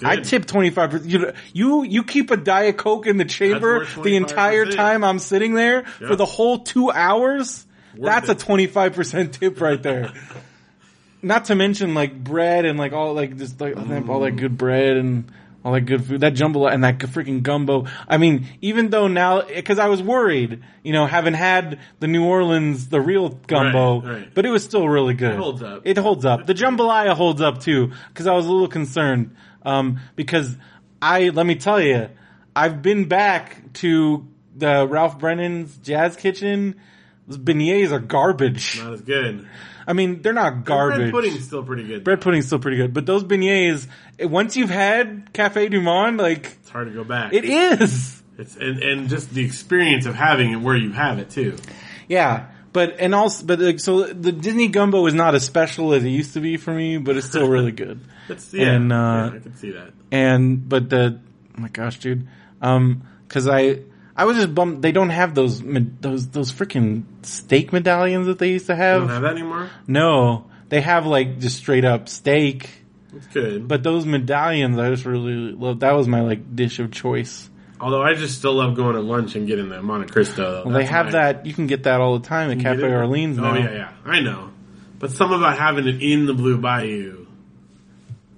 [0.02, 1.10] I tip twenty five percent.
[1.10, 5.54] You you you keep a diet coke in the chamber the entire time I'm sitting
[5.54, 7.64] there for the whole two hours.
[7.94, 10.12] that's a twenty five percent tip right there.
[11.22, 14.08] Not to mention like bread and like all like just like mm.
[14.10, 15.32] all that good bread and
[15.66, 16.20] all that good food.
[16.20, 17.86] That jambalaya and that freaking gumbo.
[18.06, 22.24] I mean, even though now because I was worried, you know, having had the New
[22.24, 24.34] Orleans the real gumbo, Right, right.
[24.34, 25.32] but it was still really good.
[25.32, 25.82] It holds up.
[25.84, 26.46] It holds up.
[26.46, 29.34] The jambalaya holds up too, because I was a little concerned.
[29.64, 30.56] Um, because
[31.02, 32.10] I let me tell you,
[32.54, 36.76] I've been back to the Ralph Brennan's Jazz Kitchen.
[37.26, 38.80] Those beignets are garbage.
[38.80, 39.48] Not as good.
[39.86, 40.98] I mean, they're not garbage.
[40.98, 42.02] Bread pudding's still pretty good.
[42.04, 43.86] Bread pudding's still pretty good, but those beignets,
[44.18, 47.32] eh, once you've had Cafe Du Monde, like It's hard to go back.
[47.32, 48.22] it is.
[48.38, 51.56] It's and and just the experience of having it where you have it too.
[52.08, 56.04] Yeah, but and also, but like, so the Disney gumbo is not as special as
[56.04, 58.00] it used to be for me, but it's still really good.
[58.28, 59.92] It's yeah, And, uh, yeah, I can see that.
[60.12, 61.18] and but the
[61.56, 62.26] oh my gosh, dude,
[62.60, 63.80] um, because I
[64.16, 68.50] I was just bummed they don't have those those those freaking steak medallions that they
[68.50, 69.02] used to have.
[69.02, 69.70] don't have that anymore.
[69.86, 72.70] No, they have like just straight up steak,
[73.14, 73.68] It's good.
[73.68, 75.80] but those medallions I just really love.
[75.80, 77.50] That was my like dish of choice.
[77.78, 80.62] Although I just still love going to lunch and getting the Monte Cristo.
[80.64, 81.44] Well, they have my- that.
[81.44, 82.82] You can get that all the time at Cafe?
[82.82, 83.50] Orleans oh, now.
[83.50, 84.50] Oh yeah, yeah, I know.
[84.98, 87.26] But something about having it in the Blue Bayou.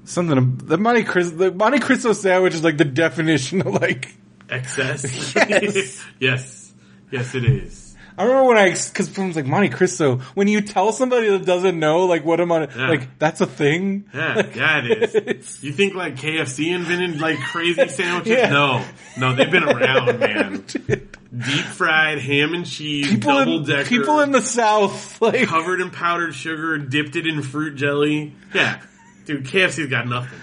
[0.03, 4.13] Something the Monte Cristo the Monte Cristo sandwich is like the definition of like.
[4.49, 5.35] Excess.
[5.49, 6.05] Yes.
[6.19, 6.73] yes.
[7.11, 7.85] Yes, it is.
[8.19, 11.79] I remember when I, cause someone's like, Monte Cristo, when you tell somebody that doesn't
[11.79, 12.89] know, like, what a Monte, Yeah.
[12.89, 14.07] like, that's a thing?
[14.13, 15.63] Yeah, Like, yeah, it is.
[15.63, 18.33] You think like KFC invented like crazy sandwiches?
[18.37, 18.51] Yeah.
[18.51, 18.85] No,
[19.17, 20.65] no, they've been around, man.
[20.67, 25.91] Deep fried ham and cheese, people double decker, people in the South, like, covered in
[25.91, 28.35] powdered sugar, dipped it in fruit jelly.
[28.53, 28.81] Yeah,
[29.27, 30.39] dude, KFC's got nothing.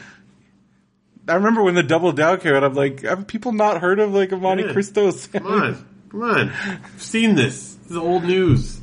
[1.28, 4.14] I remember when the double down came out, I'm like, have people not heard of
[4.14, 4.74] like a Monte Yeah.
[4.74, 6.50] Cristo Come on, Come on.
[6.50, 7.74] I've seen this.
[7.76, 8.80] This is old news.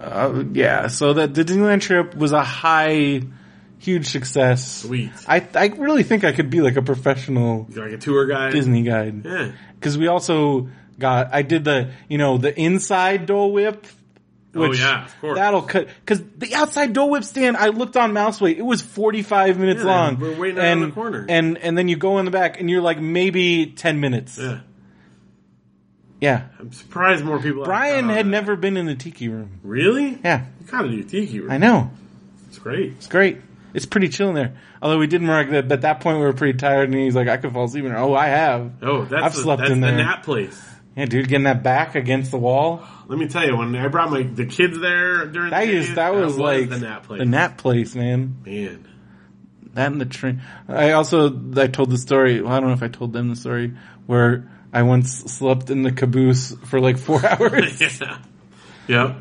[0.00, 3.22] Uh, yeah, so that the Disneyland trip was a high,
[3.78, 4.82] huge success.
[4.82, 5.10] Sweet.
[5.26, 8.52] I I really think I could be like a professional like a tour guide.
[8.52, 9.52] Disney guide Yeah.
[9.74, 13.86] because we also got I did the you know the inside Dole Whip.
[14.56, 15.38] Oh, yeah, of course.
[15.38, 17.56] That'll cut because the outside Dole Whip stand.
[17.56, 20.18] I looked on MouseWait; it was forty five minutes Yeah, long.
[20.18, 21.26] we're waiting and, the corner.
[21.28, 24.38] and and then you go in the back, and you're like maybe ten minutes.
[24.38, 24.60] Yeah.
[26.20, 26.46] Yeah.
[26.58, 27.64] I'm surprised more people.
[27.64, 28.30] Brian had that.
[28.30, 29.60] never been in the tiki room.
[29.62, 30.18] Really?
[30.24, 31.50] Yeah, You gotta do Tiki Room.
[31.50, 31.90] I know.
[32.48, 32.92] It's great.
[32.92, 33.38] It's great.
[33.74, 34.56] It's pretty chill in there.
[34.80, 37.28] Although we didn't work that, at that point we were pretty tired, and he's like,
[37.28, 38.72] "I could fall asleep in there." Oh, I have.
[38.82, 40.58] Oh, that's I've slept that's in the nap place.
[40.96, 42.82] Yeah, dude, getting that back against the wall.
[43.06, 45.94] Let me tell you, when I brought my the kids there during That the is
[45.96, 47.18] that was like the nap place.
[47.18, 48.38] the nap place, man.
[48.46, 48.86] Man,
[49.74, 50.40] That and the train.
[50.68, 52.40] I also I told the story.
[52.40, 53.74] Well, I don't know if I told them the story
[54.06, 57.78] where I once slept in the caboose for like four hours.
[58.00, 58.18] yeah,
[58.88, 59.16] yep.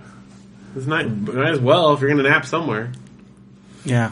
[0.77, 2.93] It's not might as well if you're gonna nap somewhere.
[3.83, 4.11] yeah.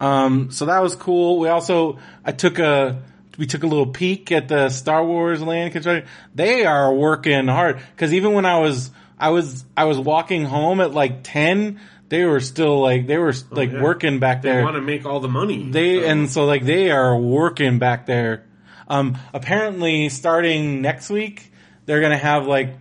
[0.00, 0.50] Um.
[0.50, 1.38] So that was cool.
[1.38, 3.02] We also I took a
[3.38, 6.06] we took a little peek at the Star Wars land construction.
[6.34, 10.80] They are working hard because even when I was I was I was walking home
[10.82, 13.82] at like ten, they were still like they were like Oh, yeah.
[13.82, 14.64] working back They there.
[14.64, 15.70] want to make all the money.
[15.70, 18.44] They so- and so like they are working back there.
[18.88, 21.52] Um, apparently, starting next week,
[21.86, 22.76] they're gonna have like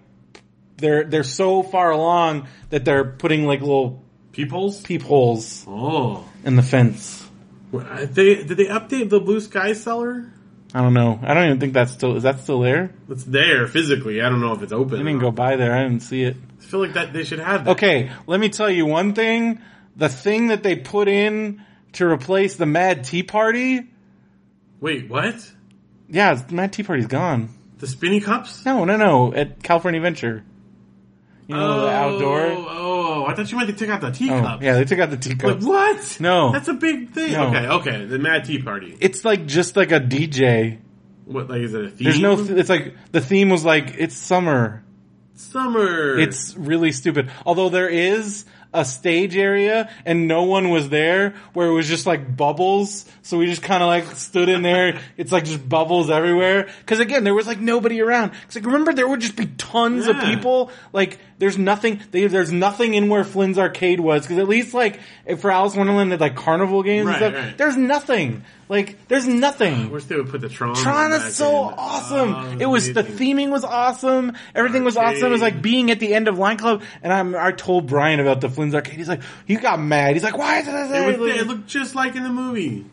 [0.77, 4.81] they're they're so far along that they're putting like little peoples.
[4.81, 7.25] peepholes Oh, in the fence.
[7.71, 10.31] they did they update the blue sky cellar?
[10.73, 11.19] I don't know.
[11.23, 12.91] I don't even think that's still is that still there.
[13.09, 14.21] It's there physically.
[14.21, 14.95] I don't know if it's open.
[14.99, 15.73] I didn't go by there.
[15.73, 16.35] I didn't see it.
[16.59, 17.65] I feel like that they should have.
[17.65, 17.71] That.
[17.71, 19.61] Okay, let me tell you one thing.
[19.95, 21.63] The thing that they put in
[21.93, 23.87] to replace the Mad Tea Party,
[24.79, 25.35] Wait, what?
[26.09, 27.49] yeah, Mad Tea Party's gone.
[27.79, 28.65] The spinny cups?
[28.65, 29.33] No, no, no.
[29.33, 30.43] At California Adventure.
[31.47, 32.41] You know, the outdoor.
[32.41, 34.63] Oh, oh, I thought you meant they took out the Oh, teacups.
[34.63, 35.65] yeah, they took out the Like, teacups.
[35.65, 36.17] what?
[36.19, 36.51] No.
[36.51, 37.31] That's a big thing.
[37.33, 37.47] No.
[37.47, 38.05] Okay, okay.
[38.05, 38.97] The Mad Tea Party.
[38.99, 40.79] It's like just like a DJ.
[41.25, 42.03] What, like, is it a theme?
[42.05, 44.83] There's no, th- it's like, the theme was like, it's summer.
[45.35, 46.17] Summer.
[46.17, 47.29] It's really stupid.
[47.45, 48.45] Although there is
[48.77, 53.05] a stage area and no one was there where it was just like bubbles.
[53.23, 54.99] So we just kind of like stood in there.
[55.17, 56.69] It's like just bubbles everywhere.
[56.85, 58.29] Cause again, there was like nobody around.
[58.31, 60.69] Cause like remember there would just be tons of people.
[60.93, 64.27] Like there's nothing, they, there's nothing in where Flynn's arcade was.
[64.27, 64.99] Cause at least like
[65.39, 67.45] for Alice Wonderland they had like carnival games Right, and stuff.
[67.45, 67.57] right.
[67.57, 68.43] There's nothing.
[68.69, 69.73] Like there's nothing.
[69.73, 70.75] I wish they would put the Tron.
[70.75, 71.75] Tron back is so in.
[71.77, 72.33] awesome.
[72.35, 74.33] Oh, it was the theming was awesome.
[74.53, 75.25] Everything was awesome.
[75.27, 78.19] It was like being at the end of Line Club, and I'm, I told Brian
[78.19, 78.95] about the Flynn's arcade.
[78.97, 80.15] He's like, he got mad.
[80.15, 80.73] He's like, why is it?
[80.73, 82.85] It, was, it looked just like in the movie.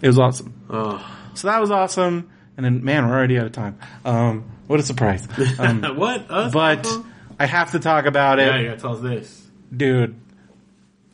[0.00, 0.54] It was awesome.
[0.70, 1.04] Oh.
[1.34, 2.30] So that was awesome.
[2.56, 3.78] And then, man, we're already out of time.
[4.04, 5.28] Um, what a surprise.
[5.58, 6.30] Um, what?
[6.30, 6.52] Us?
[6.52, 7.02] but Uh-huh.
[7.38, 9.46] I have to talk about it, yeah, you gotta tell us this.
[9.76, 10.18] dude.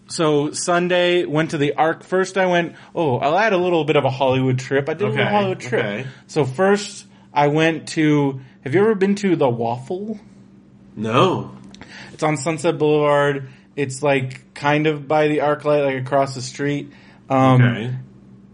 [0.07, 2.05] So Sunday went to the Arc.
[2.05, 2.75] First, I went.
[2.95, 4.89] Oh, I had a little bit of a Hollywood trip.
[4.89, 5.85] I did a Okay, little Hollywood trip.
[5.85, 6.07] okay.
[6.27, 8.41] So first, I went to.
[8.63, 10.19] Have you ever been to the Waffle?
[10.97, 11.57] No.
[12.13, 13.49] It's on Sunset Boulevard.
[13.77, 16.93] It's like kind of by the Arc Light, like across the street.
[17.31, 17.97] Um, Okay.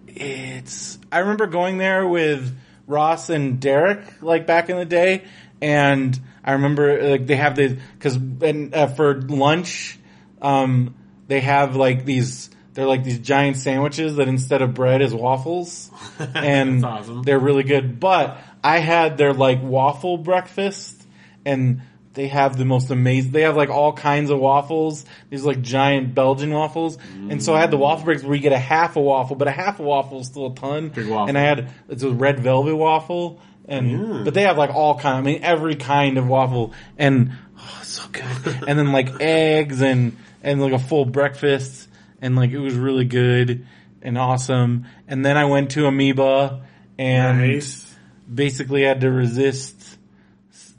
[0.08, 0.98] It's.
[1.12, 5.24] I remember going there with Ross and Derek, like back in the day,
[5.60, 9.98] and I remember like they have the because and uh, for lunch,
[10.42, 10.94] um,
[11.30, 12.50] they have like these.
[12.74, 17.22] They're like these giant sandwiches that instead of bread is waffles, and awesome.
[17.22, 18.00] they're really good.
[18.00, 21.00] But I had their like waffle breakfast,
[21.44, 21.82] and
[22.14, 23.30] they have the most amazing.
[23.30, 25.04] They have like all kinds of waffles.
[25.30, 27.80] These like giant Belgian waffles, and so I had the mm.
[27.80, 30.26] waffle breaks where you get a half a waffle, but a half a waffle is
[30.26, 30.88] still a ton.
[30.88, 31.28] Big waffle.
[31.28, 34.22] And I had it's a red velvet waffle, and Yeah.
[34.24, 35.18] but they have like all kind.
[35.18, 38.64] I mean, every kind of waffle, and oh, so good.
[38.68, 41.88] and then like eggs and and like a full breakfast,
[42.20, 43.66] and like it was really good
[44.02, 44.86] and awesome.
[45.08, 46.62] And then I went to Amoeba
[46.98, 47.94] and Nice.
[48.32, 49.98] basically had to resist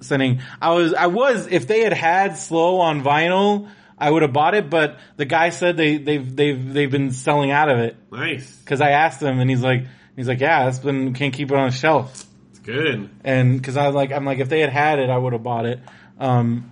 [0.02, 0.42] sending.
[0.62, 4.56] I was, I was, if they had had slow on vinyl, I would have bought
[4.56, 7.96] it, but the guy said they, they've, they've, they've been selling out of it.
[8.12, 8.60] Nice.
[8.66, 9.86] Cause I asked him and he's like,
[10.16, 12.26] he's like, yeah, it's been, can't keep it on a shelf.
[12.50, 13.10] It's good.
[13.24, 15.44] And cause I was like, I'm like, if they had had it, I would have
[15.44, 15.80] bought it.
[16.20, 16.72] Um,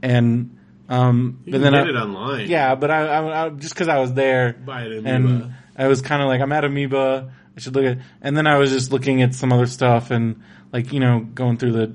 [0.00, 0.58] and,
[0.92, 2.48] um, You but then get I, it online.
[2.48, 6.02] yeah, but I, I, I just cause I was there Buy it and I was
[6.02, 7.32] kind of like, I'm at Amoeba.
[7.56, 10.42] I should look at, and then I was just looking at some other stuff and
[10.72, 11.86] like, you know, going through the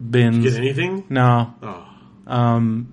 [0.00, 0.44] bins.
[0.44, 1.04] Get anything?
[1.08, 1.86] No, Oh.
[2.26, 2.92] um,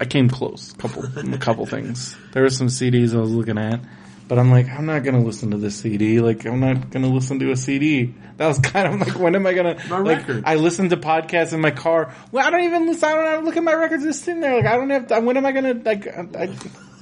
[0.00, 0.72] I came close.
[0.74, 1.04] Couple,
[1.34, 2.16] a couple things.
[2.32, 3.80] There were some CDs I was looking at,
[4.28, 6.20] But I'm like, I'm not gonna listen to this CD.
[6.20, 8.14] Like, I'm not gonna listen to a CD.
[8.36, 9.78] That was kind of like, when am I gonna?
[9.88, 10.44] My like, record.
[10.46, 12.12] I listen to podcasts in my car.
[12.30, 13.08] Well, I don't even listen.
[13.08, 14.56] I don't have, look at my records just sitting there.
[14.56, 15.24] Like, I don't have.
[15.24, 16.06] When am I gonna like?
[16.06, 16.50] I,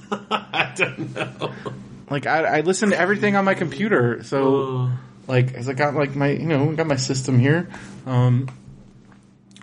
[0.20, 1.52] I don't know.
[2.08, 4.22] like, I, I listen to everything on my computer.
[4.22, 4.92] So, Oh.
[5.26, 7.68] like, as I got like my, you know, got my system here.
[8.06, 8.48] Um,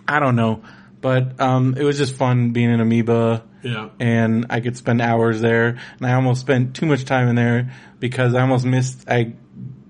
[0.06, 0.62] I don't know,
[1.04, 3.90] but um, it was just fun being an amoeba Yeah.
[4.00, 5.76] and I could spend hours there.
[5.98, 9.04] And I almost spent too much time in there because I almost missed.
[9.06, 9.34] I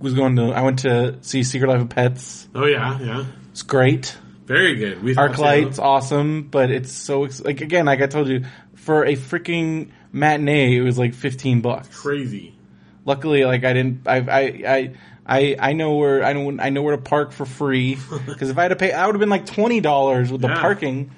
[0.00, 0.46] was going to.
[0.52, 2.48] I went to see Secret Life of Pets.
[2.54, 3.24] Oh yeah, yeah.
[3.52, 4.16] It's great.
[4.46, 5.02] Very good.
[5.04, 5.82] We ArcLight's so.
[5.84, 8.44] awesome, but it's so ex- like again, like I told you,
[8.74, 11.88] for a freaking matinee, it was like fifteen bucks.
[12.02, 12.54] crazy.
[13.06, 14.06] Luckily, like I didn't.
[14.08, 14.40] I I
[14.76, 14.92] I.
[15.26, 17.96] I, I know where I know I know where to park for free
[18.26, 20.48] because if I had to pay, I would have been like twenty dollars with the
[20.48, 21.10] parking.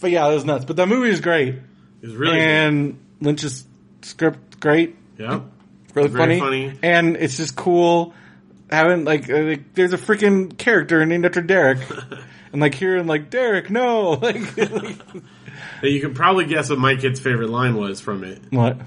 [0.00, 0.64] But yeah, it was nuts.
[0.64, 1.62] But the movie is great It
[2.02, 3.64] was really and Lynch's
[4.02, 4.96] script great.
[5.18, 5.40] Yeah.
[5.94, 6.78] really funny, funny.
[6.82, 8.14] and it's just cool
[8.70, 11.78] having like, uh, like there's a freaking character named after Derek,
[12.52, 14.96] and like hearing like Derek, no, like, like
[15.82, 18.40] you can probably guess what my kid's favorite line was from it.
[18.50, 18.78] what?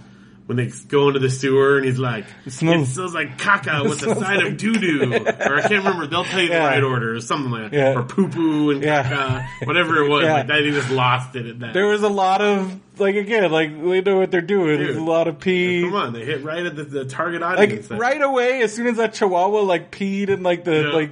[0.51, 3.93] When they go into the sewer and he's like, it smells- smells, like caca with
[3.93, 5.13] a smells side like- of doo doo.
[5.13, 6.07] or I can't remember.
[6.07, 6.59] They'll tell you Yeah.
[6.59, 7.77] the right order or something like that.
[7.77, 7.97] Yeah.
[7.97, 9.03] Or poo poo and Yeah.
[9.03, 9.65] caca.
[9.67, 10.23] Whatever it was.
[10.25, 10.33] Yeah.
[10.33, 11.73] Like that, he just lost it at that.
[11.73, 14.77] There was a lot of like again, like they know what they're doing.
[14.79, 15.83] There's a lot of pee.
[15.83, 17.87] Come on, they hit right at the, the target Like audience.
[17.87, 17.97] there.
[17.97, 20.93] right away, as soon as that Chihuahua like peed and like the Yeah.
[20.93, 21.11] like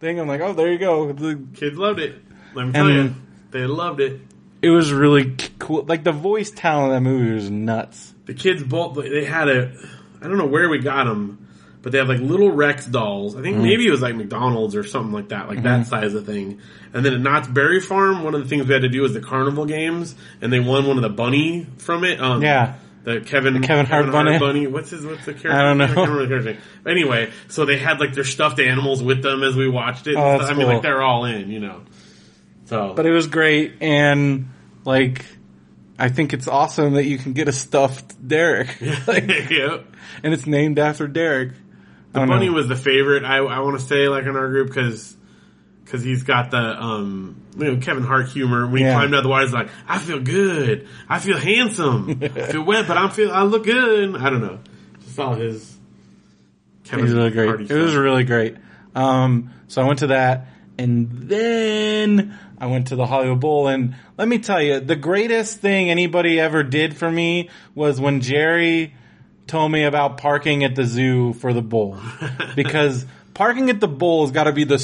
[0.00, 1.12] thing, I'm like, oh, there you go.
[1.12, 2.16] The- Kids loved it.
[2.54, 3.14] Let me tell you.
[3.52, 4.20] They loved it.
[4.62, 5.84] It was really cool.
[5.84, 8.12] Like the voice talent of that movie was nuts.
[8.30, 9.72] The kids both they had a
[10.22, 11.48] I don't know where we got them,
[11.82, 13.34] but they have like little Rex dolls.
[13.36, 13.64] I think Mm-hmm.
[13.64, 16.60] maybe it was like McDonald's or something like that, like that size of thing.
[16.92, 19.14] And then at Knott's Berry Farm, one of the things we had to do was
[19.14, 22.20] the carnival games, and they won one of the bunny from it.
[22.20, 22.74] Um, Yeah.
[23.02, 24.66] The Kevin, Kevin Hart bunny?
[24.66, 25.52] What's his, what's the character?
[25.52, 25.86] I don't know.
[25.86, 26.62] can't remember the character.
[26.86, 30.16] Anyway, so they had like their stuffed animals with them as we watched it.
[30.16, 31.80] Oh, that's I mean, like they're all in, you know.
[32.66, 34.50] So, But it was great, and
[34.84, 35.24] like,
[36.00, 39.78] I think it's awesome that you can get a stuffed Derek, like, yeah.
[40.22, 41.52] and it's named after Derek.
[42.12, 43.22] The bunny was the favorite.
[43.24, 45.16] I, I want to say like in our group because
[45.84, 48.66] because he's got the um you know Kevin Hart humor.
[48.66, 48.94] When he Yeah.
[48.94, 50.88] climbed out the water, he's like, "I feel good.
[51.08, 52.20] I feel handsome.
[52.22, 54.58] I feel wet, but I'm feel I look good." I don't know.
[55.04, 55.76] Just all his.
[56.84, 57.70] Kevin It was really great.
[57.70, 58.56] It was really great.
[58.94, 60.48] Um, so I went to that,
[60.78, 65.60] and then I went to the Hollywood Bowl, and let me tell you, the greatest
[65.60, 68.94] thing anybody ever did for me was when Jerry
[69.46, 71.98] told me about parking at the zoo for the bowl,
[72.56, 74.78] because parking at the bowl has got to be the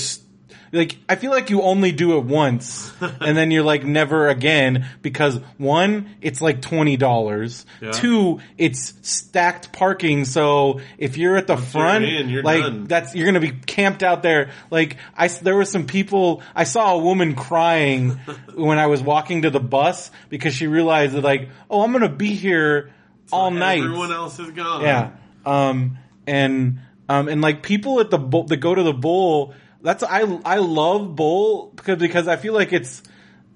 [0.77, 4.87] like I feel like you only do it once and then you're like never again
[5.03, 7.67] because one, it's like twenty dollars.
[7.81, 7.93] Yeah.
[7.93, 12.85] Two, it's stacked parking, so if you're at the front, in, you're like done.
[12.85, 14.51] that's you're gonna be camped out there.
[14.71, 16.43] Like I, there were some people.
[16.55, 18.11] I saw a woman crying
[18.55, 22.09] when I was walking to the bus because she realized that like, oh, I'm gonna
[22.09, 22.93] be here
[23.33, 23.83] all night.
[23.83, 24.83] Everyone else is gone.
[24.83, 25.11] Yeah.
[25.45, 29.55] Um, and, um, and like people at the bowl, that go to the bowl,
[29.87, 33.03] that's, I, I love bowl because, because I feel like it's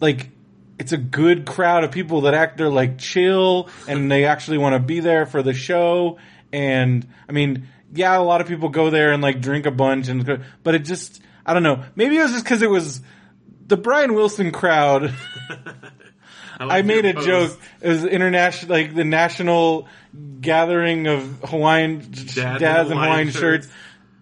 [0.00, 0.30] like,
[0.78, 4.74] it's a good crowd of people that act, they're like chill and they actually want
[4.74, 6.18] to be there for the show.
[6.52, 10.08] And I mean, yeah, a lot of people go there and like drink a bunch
[10.08, 11.84] and, but it just, I don't know.
[11.96, 13.00] Maybe it was just cause it was
[13.66, 15.12] the Brian Wilson crowd.
[16.60, 17.26] like I made a pose.
[17.26, 17.60] joke.
[17.80, 19.88] It was international, like the national
[20.40, 23.66] gathering of Hawaiian dads, in in Hawaiian Hawaiian shirts.
[23.66, 23.68] shirts.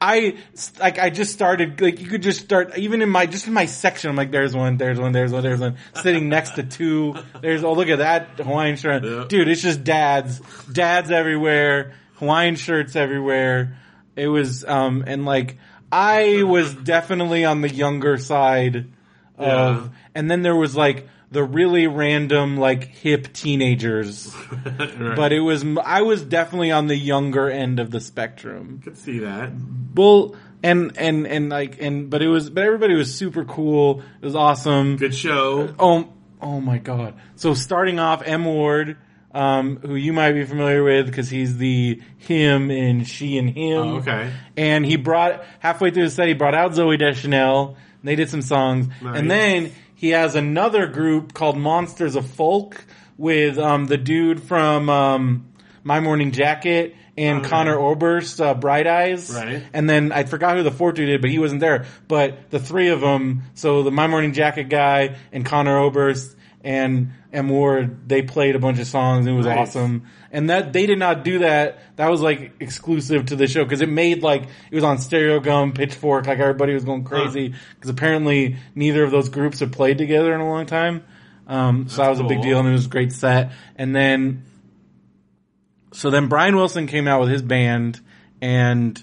[0.01, 0.37] I
[0.81, 0.99] like.
[0.99, 1.81] I just started.
[1.81, 4.11] Like you could just start even in my just in my section.
[4.11, 5.77] I'm like, there's one, there's one, there's one, there's one.
[5.95, 7.17] Sitting next to two.
[7.41, 9.25] There's oh look at that Hawaiian shirt, Yeah.
[9.29, 9.49] dude.
[9.49, 10.41] It's just dads,
[10.73, 11.95] dads everywhere.
[12.17, 13.77] Hawaiian shirts everywhere.
[14.15, 15.59] It was um and like
[15.91, 18.87] I was definitely on the younger side
[19.37, 19.89] of Yeah.
[20.15, 24.35] and then there was like the really random like hip teenagers
[24.65, 25.15] Right.
[25.15, 29.19] but it was i was definitely on the younger end of the spectrum could see
[29.19, 29.51] that.
[29.99, 34.25] Well and and and like and but it was but everybody was super cool it
[34.25, 35.73] was awesome Good show.
[35.79, 36.09] oh
[36.43, 38.97] oh my god so starting off m ward
[39.33, 43.79] um, who you might be familiar with because he's the him and she and him
[43.79, 44.33] Oh, okay.
[44.57, 47.77] and he brought halfway through the set he brought out Zooey Deschanel.
[48.01, 49.19] And they did some songs, Nice.
[49.19, 52.85] and then he has another group called Monsters of Folk
[53.19, 55.49] with um, the dude from um,
[55.85, 57.49] My Morning Jacket and Okay.
[57.49, 59.31] Conor Oberst, uh, Bright Eyes.
[59.35, 59.63] Right.
[59.73, 61.87] And then I forgot who the fourth dude did, but he wasn't there.
[62.07, 67.13] But the three of them, so the My Morning Jacket guy and Conor Oberst and
[67.33, 69.27] M Ward they played a bunch of songs.
[69.27, 71.79] And it was awesome, and that they did not do that.
[71.97, 75.75] That was like exclusive to the show because it made like it was on Stereogum,
[75.75, 80.35] Pitchfork, like everybody was going crazy because apparently neither of those groups have played together
[80.35, 81.05] in a long time.
[81.47, 83.53] Um, so that was a big deal, and it was a great set.
[83.77, 84.43] And then,
[85.93, 88.01] so then Brian Wilson came out with his band,
[88.41, 89.03] and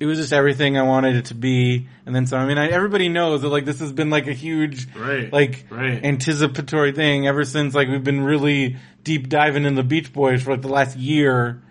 [0.00, 1.88] it was just everything I wanted it to be.
[2.06, 4.32] And then so, I mean, I, everybody knows that like this has been like a
[4.32, 5.32] huge, Right.
[5.32, 6.04] like Right.
[6.04, 10.52] anticipatory thing ever since like we've been really deep diving in the Beach Boys for
[10.52, 11.62] like the last year.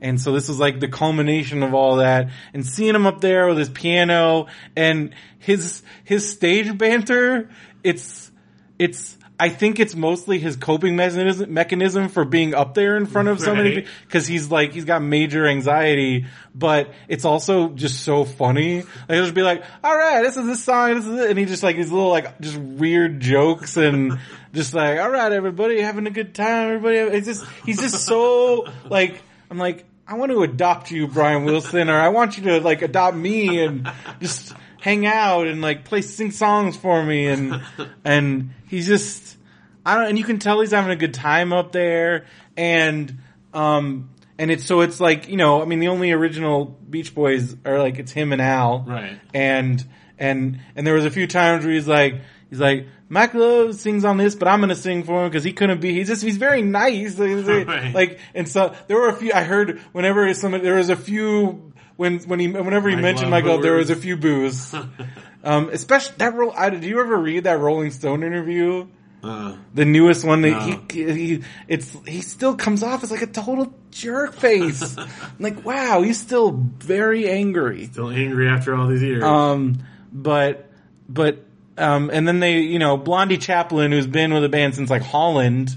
[0.00, 3.46] And so this was like the culmination of all that and seeing him up there
[3.48, 7.48] with his piano and his, his stage banter,
[7.84, 8.30] it's,
[8.78, 13.28] it's, I think it's mostly his coping mechanism, mechanism for being up there in front
[13.28, 13.74] of so many Right.
[13.84, 18.78] people because he's like he's got major anxiety, but it's also just so funny.
[18.80, 21.38] Like he'll just be like, "All right, this is this song, this is it," and
[21.38, 24.18] he just like these little like just weird jokes and
[24.52, 28.66] just like, "All right, everybody having a good time, everybody." It's just he's just so
[28.88, 32.60] like I'm like I want to adopt you, Brian Wilson, or I want you to
[32.60, 33.88] like adopt me and
[34.20, 37.60] just hang out and like play sing songs for me and
[38.04, 39.36] and he's just
[39.84, 42.26] I don't and you can tell he's having a good time up there
[42.56, 43.18] and
[43.54, 47.56] um and it's so it's like you know I mean the only original Beach Boys
[47.64, 49.18] are like it's him and Al Right.
[49.34, 49.84] and
[50.18, 54.04] and and there was a few times where he's like he's like Mike Love sings
[54.04, 56.36] on this but I'm gonna sing for him because he couldn't be he's just he's
[56.36, 57.94] very nice very- Right.
[57.94, 61.67] like and so there were a few I heard whenever some there was a few
[61.98, 64.74] when when he whenever he Mike mentioned Michael, there was a few boos
[65.44, 68.86] um especially that roll I, did you ever read that Rolling Stone interview
[69.22, 70.80] Uh, the newest one that No.
[70.90, 74.96] he, he it's he still comes off as like a total jerk face
[75.40, 79.22] like wow he's still very angry still angry after all these years.
[79.24, 79.78] um,
[80.12, 80.70] but,
[81.08, 81.44] but,
[81.76, 85.02] um, and then they, you know, Blondie Chaplin, who's been with the band since like
[85.02, 85.76] Holland.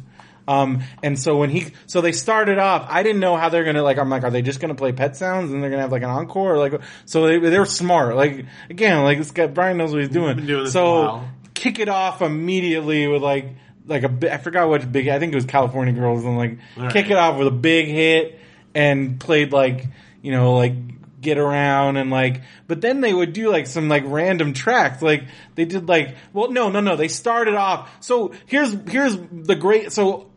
[0.51, 3.83] Um, and so when he, so they started off, I didn't know how they're gonna,
[3.83, 6.03] like, I'm like, are they just gonna play Pet Sounds and they're gonna have like
[6.03, 6.57] an encore?
[6.57, 8.15] Like, so they, they're smart.
[8.15, 10.45] Like, again, like this guy, Brian knows what he's doing.
[10.45, 11.23] doing so,
[11.53, 13.55] kick it off immediately with like,
[13.85, 16.91] like a I forgot what big, I think it was California Girls and like, right.
[16.91, 18.39] kick it off with a big hit
[18.75, 19.87] and played like,
[20.21, 20.73] you know, like,
[21.21, 25.03] get around and like, but then they would do like some like random tracks.
[25.03, 26.95] Like they did like, well, no, no, no.
[26.95, 27.89] They started off.
[27.99, 30.30] So here's, here's the great, so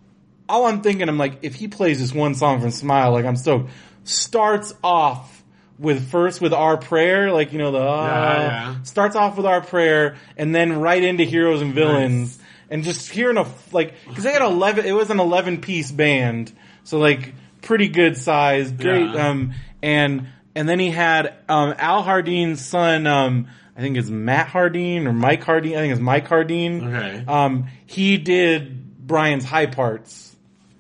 [0.49, 3.37] all I'm thinking, I'm like, if he plays this one song from Smile, like I'm
[3.37, 3.71] stoked.
[4.05, 5.43] Starts off
[5.79, 8.43] with first with our prayer, like, you know, the, uh, Yeah,
[8.75, 8.83] yeah.
[8.83, 12.39] starts off with our prayer and then right into heroes and villains
[12.71, 16.53] and just hearing a, like, cause they had 11, it was an 11 piece band.
[16.85, 19.29] So like pretty good size, great, Yeah.
[19.31, 24.53] um, and, and then he had, um, Al Jardine's son, um, I think it's Matt
[24.53, 25.75] Jardine or Mike Jardine.
[25.75, 26.95] I think it's Mike Jardine.
[26.95, 27.25] Okay.
[27.27, 30.34] Um, he did Brian's high parts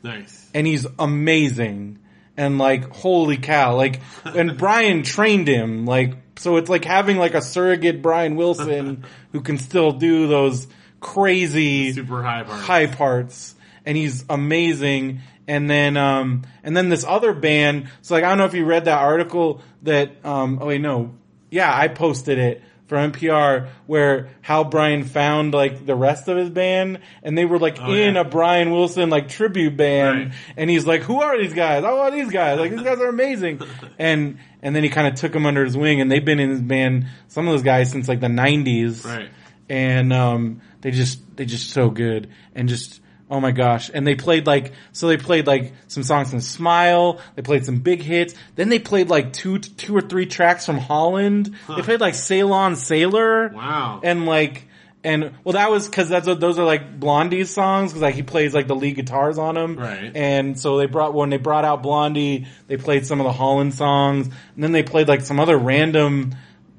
[0.05, 0.51] nice.
[0.55, 1.99] and he's amazing.
[2.37, 7.35] And like, holy cow, like, and Brian trained him, like, so it's like having like
[7.35, 10.67] a surrogate Brian Wilson who can still do those
[11.01, 12.61] crazy Super high part.
[12.61, 13.55] high parts
[13.87, 15.21] and he's amazing.
[15.47, 18.65] And then, um, and then this other band, so like, I don't know if you
[18.65, 21.15] read that article that, um, oh wait, no.
[21.51, 26.51] Yeah, I posted it for NPR where how Brian found like the rest of his
[26.51, 28.21] band and they were like Oh, in yeah.
[28.21, 30.33] a Brian Wilson like tribute band Right.
[30.59, 31.83] and he's like, who are these guys?
[31.87, 32.59] Oh, these guys.
[32.59, 33.61] Like, these guys are amazing.
[33.99, 36.51] and, and then he kind of took them under his wing and they've been in
[36.51, 39.31] his band, some of those guys since like the nineties Right.
[39.69, 43.01] and um, they just they just so good and just
[43.35, 43.91] oh my gosh.
[43.93, 47.21] And they played like so they played like some songs from Smile.
[47.35, 48.35] They played some big hits.
[48.55, 51.55] Then they played like two two or three tracks from Holland.
[51.69, 53.49] They played like Sail On Sailor.
[53.49, 54.01] Wow.
[54.03, 54.69] and like
[55.03, 58.23] and well that was because that's what those are like Blondie's songs because like he
[58.23, 60.11] plays like the lead guitars on them Right.
[60.17, 63.75] and so they brought when they brought out Blondie they played some of the Holland
[63.75, 64.29] songs.
[64.29, 66.35] And then they played like some other random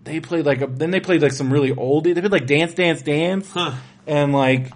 [0.05, 2.73] they played like a, then they played like some really old they played like Dance
[2.73, 3.51] Dance Dance.
[3.51, 3.73] Huh.
[4.07, 4.71] and like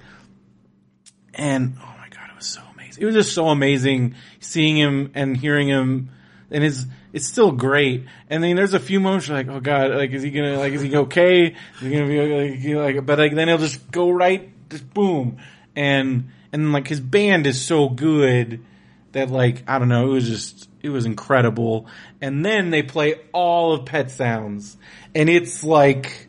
[1.40, 3.02] and oh my god it was so amazing.
[3.02, 6.10] It was just so amazing seeing him and hearing him.
[6.52, 8.06] And it's it's still great.
[8.30, 10.74] And then there's a few moments you're like oh god like is he gonna like
[10.74, 11.48] is he okay?
[11.48, 15.38] Is he gonna be like, like but like then he'll just go right just boom.
[15.76, 18.64] And and like his band is so good
[19.12, 21.88] that like I don't know it was just it was incredible.
[22.22, 24.78] And then they play all of Pet Sounds.
[25.14, 26.28] And it's like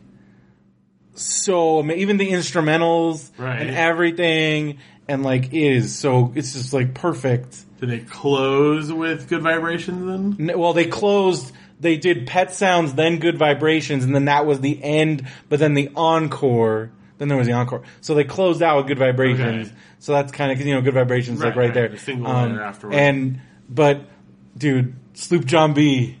[1.15, 3.61] so even the instrumentals Right.
[3.61, 4.77] and everything
[5.11, 10.05] and like it is so it's just like perfect Did they close with good vibrations
[10.37, 10.49] then?
[10.49, 14.59] N- well they closed they did pet sounds then good vibrations and then that was
[14.61, 17.83] the end but then the encore then there was the encore.
[18.01, 19.67] So they closed out with Good Vibrations.
[19.67, 19.77] Okay.
[19.99, 21.87] So that's kind of because you know Good Vibrations like Right, right, right, there.
[21.89, 22.97] the single Um, afterwards.
[22.97, 24.01] And but
[24.57, 26.17] dude, Sloop John B.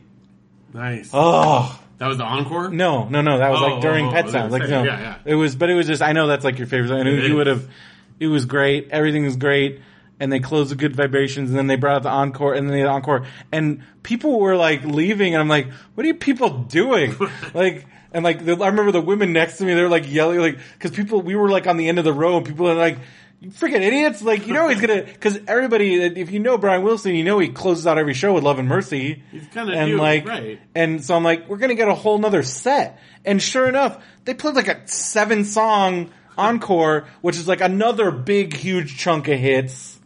[0.75, 1.09] Nice.
[1.11, 2.69] Oh That was the encore.
[2.69, 3.39] no, no, no.
[3.39, 4.51] That was Oh, like during oh, oh, I Pet was Sounds.
[4.51, 5.15] gonna Like say, no, yeah, yeah.
[5.25, 6.03] it was, but it was just.
[6.03, 7.03] I know that's like your favorite.
[7.03, 7.33] knew It you is.
[7.33, 7.67] would have.
[8.21, 8.89] It was great.
[8.91, 9.81] Everything was great.
[10.19, 12.77] And they closed with good vibrations, and then they brought out the encore, and then
[12.77, 17.15] the encore, and people were like leaving, and I'm like, "What are you people doing?"
[17.55, 20.37] like, and like, the, I remember the women next to me, they were like yelling,
[20.39, 22.75] like, because people, we were like on the end of the row, and people are
[22.75, 22.99] like,
[23.39, 27.15] "You freaking idiots!" Like, you know, he's gonna, because everybody, if you know Brian Wilson,
[27.15, 29.97] you know he closes out every show with Love and Mercy, He's kinda and do,
[29.97, 30.59] like, right.
[30.75, 32.99] and so I'm like, we're gonna get a whole nother set.
[33.25, 38.55] And sure enough, they played like a seven song encore, which is like another big,
[38.55, 39.99] huge chunk of hits.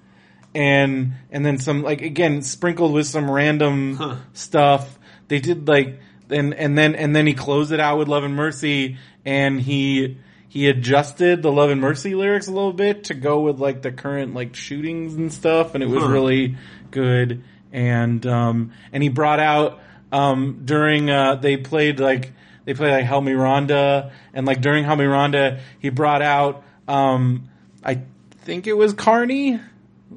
[0.53, 4.15] And, and then some, like, again, sprinkled with some random Huh.
[4.33, 4.97] stuff.
[5.27, 5.99] They did like,
[6.29, 10.17] and, and then, and then he closed it out with Love and Mercy and he,
[10.47, 13.91] he adjusted the Love and Mercy lyrics a little bit to go with like the
[13.91, 15.75] current like shootings and stuff.
[15.75, 16.09] And it was Huh.
[16.09, 16.55] really
[16.89, 17.43] good.
[17.73, 19.81] And, um, and he brought out,
[20.13, 22.31] um, during, uh, they played like,
[22.65, 26.63] they played like Help Me Rhonda, and like during Help Me Rhonda, he brought out,
[26.87, 27.49] um,
[27.83, 28.01] I
[28.41, 29.59] think it was Carnie,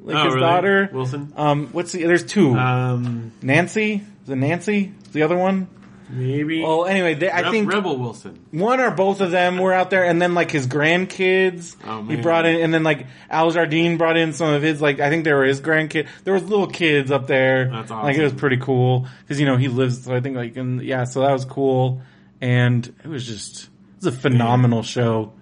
[0.03, 0.39] like Oh, his really?
[0.45, 0.89] daughter.
[0.91, 1.33] Wilson.
[1.35, 2.55] Um, what's the, there's two.
[2.55, 4.01] Um, Nancy?
[4.23, 4.93] Is it Nancy?
[5.05, 5.67] Is the other one?
[6.11, 6.63] maybe.
[6.63, 8.39] Well, anyway, they, I Re- think Rebel Wilson.
[8.49, 12.15] one or both of them were out there, and then like his grandkids, Oh, he
[12.15, 15.23] brought in, and then like Al Jardine brought in some of his, like I think
[15.23, 16.07] they were his grandkids.
[16.23, 17.65] There was little kids up there.
[17.69, 18.03] That's awesome.
[18.05, 20.03] Like it was pretty cool because you know he lives.
[20.03, 22.01] So I think like in yeah, so that was cool,
[22.41, 25.33] and it was just it was a phenomenal show,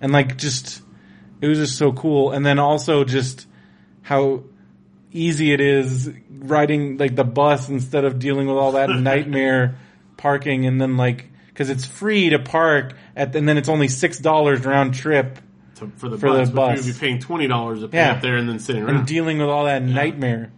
[0.00, 0.82] and like just
[1.40, 3.46] it was just so cool, and then also just
[4.02, 4.42] how
[5.12, 9.76] easy it is riding like the bus instead of dealing with all that nightmare
[10.16, 10.66] parking.
[10.66, 14.64] And then like because it's free to park at and then it's only six dollars
[14.64, 15.38] round trip
[15.76, 16.78] To, for the For the bus, bus.
[16.86, 18.12] You would be paying twenty dollars to pay Yeah.
[18.12, 20.52] up there and then sitting and dealing with all that nightmare.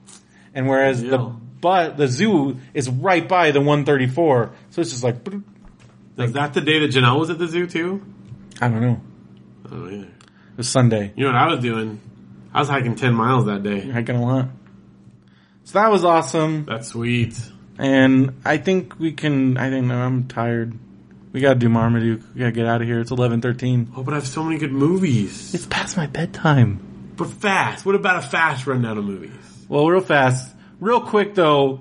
[0.55, 1.19] And whereas the
[1.61, 5.25] but the zoo is right by the 134 so it's just like
[6.19, 8.03] Is that the day that Janelle was at the zoo too?
[8.61, 9.01] I don't know
[9.71, 10.03] Oh yeah.
[10.03, 10.09] it
[10.57, 12.01] was Sunday You know what I was doing?
[12.53, 13.89] I was hiking ten miles that day.
[13.91, 14.49] hiking a lot
[15.65, 17.39] so that was awesome That's sweet.
[17.79, 20.75] and I think we can I think I'm tired
[21.33, 24.17] we gotta do Marmaduke we gotta get out of here it's 11:13 Oh, but I
[24.17, 25.55] have so many good movies.
[25.55, 26.81] it's past my bedtime
[27.17, 27.85] But fast.
[27.87, 29.31] What about a fast rundown of movies?
[29.69, 31.81] Well, real fast, real quick though.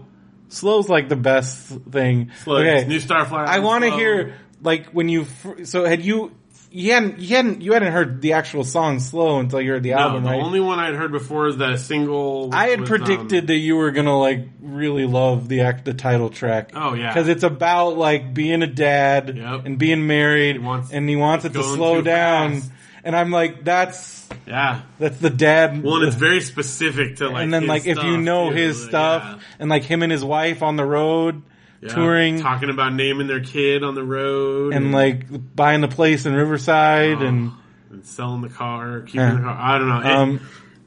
[0.49, 1.55] Slow's like the best
[1.91, 2.31] thing.
[2.43, 2.61] Slow.
[2.63, 3.45] New Starflyer.
[3.47, 5.25] I want to hear like when you.
[5.25, 6.31] fir- So had you?
[6.69, 7.19] You hadn't.
[7.19, 7.61] You hadn't.
[7.61, 10.41] You hadn't heard the actual song "Slow" until you heard the No, album, the right?
[10.41, 12.49] only one I'd heard before is that single.
[12.53, 15.93] I had with, predicted um, that you were gonna like really love the act, the
[15.93, 16.71] title track.
[16.75, 17.07] Oh, yeah.
[17.13, 19.65] because it's about like being a dad Yep.
[19.65, 22.55] and being married, He wants- and he wants it to slow down.
[22.61, 22.71] fast.
[23.07, 24.81] And I'm like, that's yeah.
[24.99, 25.81] that's the dad.
[25.81, 27.43] Well, and it's very specific to like.
[27.43, 28.55] and then like if you know too.
[28.57, 29.39] his Like, stuff yeah.
[29.59, 31.41] and like him and his wife on the road
[31.81, 31.93] Yeah.
[31.93, 36.33] touring talking about naming their kid on the road and like buying the place in
[36.33, 37.51] Riverside Oh, and
[37.91, 39.35] and selling the car, keeping Yeah.
[39.35, 39.57] the car.
[39.57, 39.99] I don't know.
[40.01, 40.39] It- um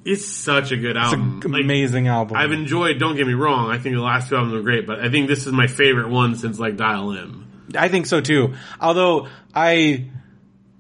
[0.05, 1.41] it's such a good it's album.
[1.45, 2.37] an Like, amazing album.
[2.37, 2.99] I've enjoyed.
[2.99, 3.71] Don't get me wrong.
[3.71, 6.09] I think the last two albums were great, but I think this is my favorite
[6.11, 7.47] one since like Dial M.
[7.79, 8.55] I think so too.
[8.81, 10.07] Although I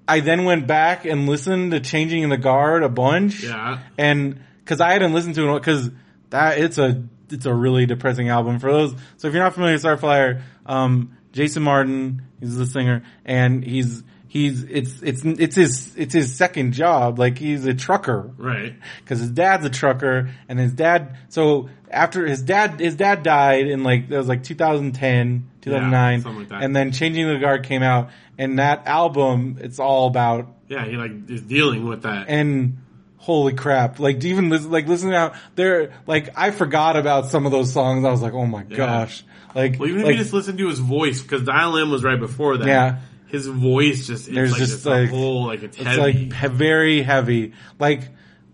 [0.09, 3.43] I then went back and listened to Changing in the Guard a bunch.
[3.44, 3.78] Yeah.
[3.98, 5.90] And cuz I hadn't listened to it cuz
[6.31, 8.94] that it's a it's a really depressing album for those.
[9.18, 14.02] So if you're not familiar with Starflyer, um Jason Martin, he's the singer and he's
[14.27, 17.18] he's it's it's it's his it's his second job.
[17.20, 18.74] Like he's a trucker Right.
[19.05, 23.66] because his dad's a trucker and his dad so after his dad his dad died
[23.68, 26.62] in like that was like 2010 2009 Yeah, something like that.
[26.62, 28.10] and then changing the guard came out
[28.41, 32.29] and that album it's all about Yeah, he like is dealing with that.
[32.29, 32.79] and
[33.19, 37.53] holy crap like even listen, like listening out there like i forgot about some of
[37.53, 39.23] those songs i was like oh my gosh
[39.55, 42.21] like, well, even if you just listen to his voice, because Dial M was right
[42.21, 42.69] before that.
[42.69, 42.99] Yeah.
[43.27, 46.01] His voice just it's There's like just, like- a whole like it's, it's heavy.
[46.01, 48.03] like he- very heavy like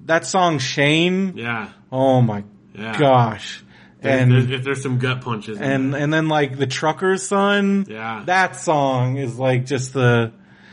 [0.07, 1.69] that song shane yeah.
[1.93, 2.45] oh my
[2.75, 2.99] Yeah.
[2.99, 3.63] gosh
[4.07, 5.59] There's, and there's, if there's some gut punches.
[5.61, 8.23] and and then like the trucker's son Yeah.
[8.27, 10.33] that song is like just the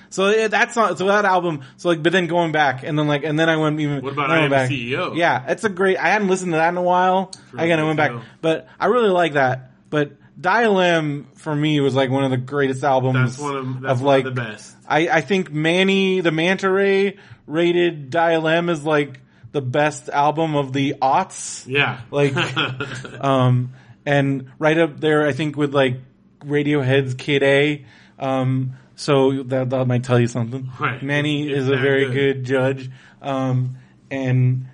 [0.10, 3.08] so yeah, that song so that album so like but then going back and then
[3.08, 5.16] like and then i went even What about I I went back CEO?
[5.16, 7.84] yeah it's a great i hadn't listened to that in a while really again i
[7.84, 8.22] went back too.
[8.42, 12.38] but i really like that but Dial M for me was like one of the
[12.38, 14.76] greatest albums that's one of that's of one like of the best.
[14.88, 19.20] I, I think Manny the Manta Ray rated Dial M as like
[19.54, 22.02] the best album of the aughts Yeah.
[22.12, 22.36] like
[23.24, 23.74] um
[24.06, 25.98] and right up there i think with like
[26.46, 27.86] radiohead's kid a
[28.20, 30.70] um so that that might tell you something.
[30.80, 31.02] Right.
[31.02, 32.14] Manny It's is a very good.
[32.14, 32.92] good, judge,
[33.24, 33.78] um,
[34.12, 34.68] and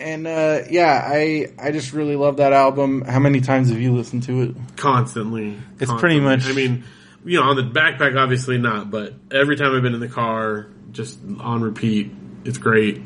[0.00, 3.02] and uh, yeah, I I just really love that album.
[3.02, 4.56] How many times have you listened to it?
[4.76, 5.48] constantly.
[5.78, 6.00] It's constantly.
[6.00, 6.84] pretty much- I mean,
[7.26, 10.68] you know, on the backpack, obviously not, but every time I've been in the car,
[10.92, 12.10] just on repeat.
[12.46, 13.02] It's great.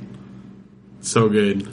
[1.03, 1.69] So good.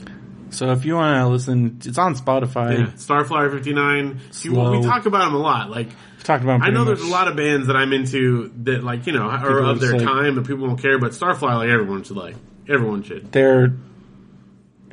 [0.51, 2.80] So if you want to listen, it's on Spotify.
[2.80, 2.85] Yeah.
[2.93, 4.19] Starflyer 59.
[4.31, 5.69] See, well, we talk about them a lot.
[5.69, 5.89] Like,
[6.23, 6.61] talked about.
[6.64, 7.07] I know there's much.
[7.07, 9.93] a lot of bands that I'm into that, like, you know, are People of their
[9.93, 12.35] like- time and people won't care, but Starflyer, like, everyone should like.
[12.68, 13.31] Everyone should.
[13.31, 13.73] They're.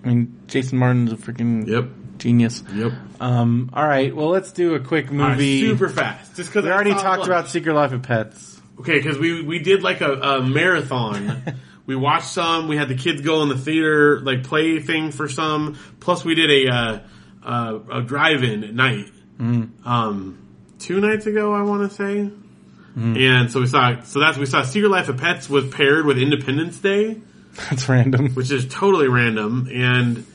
[0.04, 1.88] I mean, Jason Martin's a freaking Yep.
[2.18, 2.62] genius.
[2.74, 2.92] Yep.
[3.20, 5.66] Um, all right, well, let's do a quick All right, movie.
[5.66, 6.36] super fast.
[6.36, 8.60] Just because we already talked about Secret Life of Pets.
[8.80, 11.42] Okay, because we we did like a, a marathon.
[11.86, 12.68] we watched some.
[12.68, 15.78] We had the kids go in the theater, like play thing for some.
[16.00, 16.98] Plus, we did a uh,
[17.44, 19.06] uh, a drive-in at night.
[19.38, 20.38] Um,
[20.78, 22.30] two nights ago, I want to say.
[22.98, 24.00] And so we saw.
[24.04, 24.62] So that's we saw.
[24.62, 27.20] Secret Life of Pets was paired with Independence Day,
[27.68, 28.30] That's random.
[28.32, 29.68] which is totally random.
[29.70, 30.26] And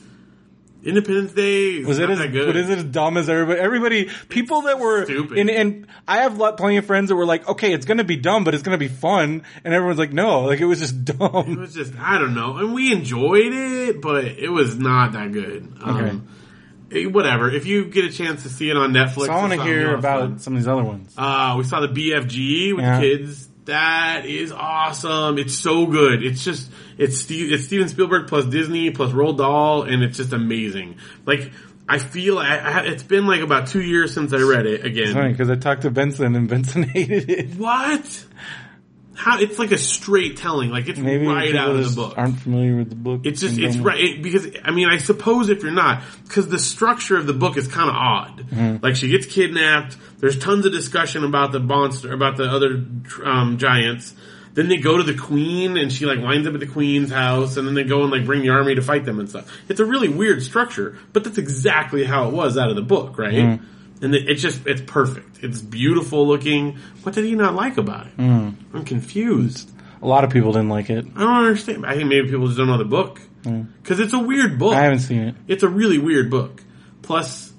[0.84, 2.46] Independence Day Was it as that good?
[2.46, 3.60] but is it as dumb as everybody?
[3.60, 5.38] Everybody, people that were stupid.
[5.38, 8.16] and and I have lot, plenty of friends that were like, okay, it's gonna be
[8.16, 11.52] dumb, but it's gonna be fun, and everyone's like, no, like it was just dumb.
[11.52, 15.30] It was just I don't know, and we enjoyed it, but it was not that
[15.32, 15.72] good.
[15.82, 16.28] Um,
[16.90, 17.48] eh, whatever.
[17.50, 19.94] If you get a chance to see it on Netflix, So I want to hear
[19.94, 20.38] about fun.
[20.40, 21.14] some of these other ones.
[21.16, 23.00] Uh, we saw the BFG with Yeah.
[23.00, 23.48] kids.
[23.66, 25.38] That is awesome.
[25.38, 26.24] It's so good.
[26.24, 26.68] It's just
[27.02, 30.98] it's Steve, it's Steven Spielberg plus Disney plus Roald Dahl, and it's just amazing.
[31.26, 31.52] Like
[31.88, 35.12] I feel I, I, it's been like about two years since I read it again.
[35.12, 37.48] Funny because I talked to Benson and Benson hated it.
[37.56, 38.26] What?
[39.14, 42.14] How it's like a straight telling, like it's Maybe right out of the book.
[42.16, 43.20] aren't familiar with the book.
[43.24, 46.58] It's just it's right it, because I mean I suppose if you're not because the
[46.58, 48.48] structure of the book is kind of odd.
[48.48, 48.76] Mm-hmm.
[48.82, 49.96] Like she gets kidnapped.
[50.18, 52.84] There's tons of discussion about the monster about the other
[53.24, 54.14] um, giants.
[54.54, 57.56] Then they go to the queen and she like winds up at the queen's house
[57.56, 59.50] and then they go and like bring the army to fight them and stuff.
[59.68, 63.18] It's a really weird structure, but that's exactly how it was out of the book,
[63.18, 63.32] right?
[63.32, 64.04] Mm-hmm.
[64.04, 65.42] And it's just it's perfect.
[65.42, 66.78] It's beautiful looking.
[67.02, 68.16] What did he not like about it?
[68.16, 68.76] Mm-hmm.
[68.76, 69.70] I'm confused.
[70.02, 71.06] A lot of people didn't like it.
[71.14, 71.86] I don't understand.
[71.86, 74.74] I think maybe people just don't know the book because it's a weird book.
[74.74, 75.34] I haven't seen it.
[75.46, 76.62] It's a really weird book.
[77.02, 77.51] Plus,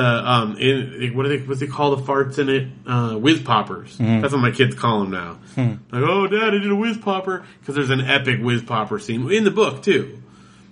[0.00, 2.68] the um, in, what do they what do they call the farts in it?
[2.86, 3.96] Uh, whiz poppers.
[3.98, 5.38] That's what my kids call them now.
[5.56, 9.30] Like, oh, dad, I did a whiz popper because there's an epic whiz popper scene
[9.32, 10.22] in the book too,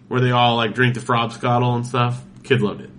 [0.09, 2.23] where they all like drink the frobscottle and stuff.
[2.45, 2.91] Kid loved it.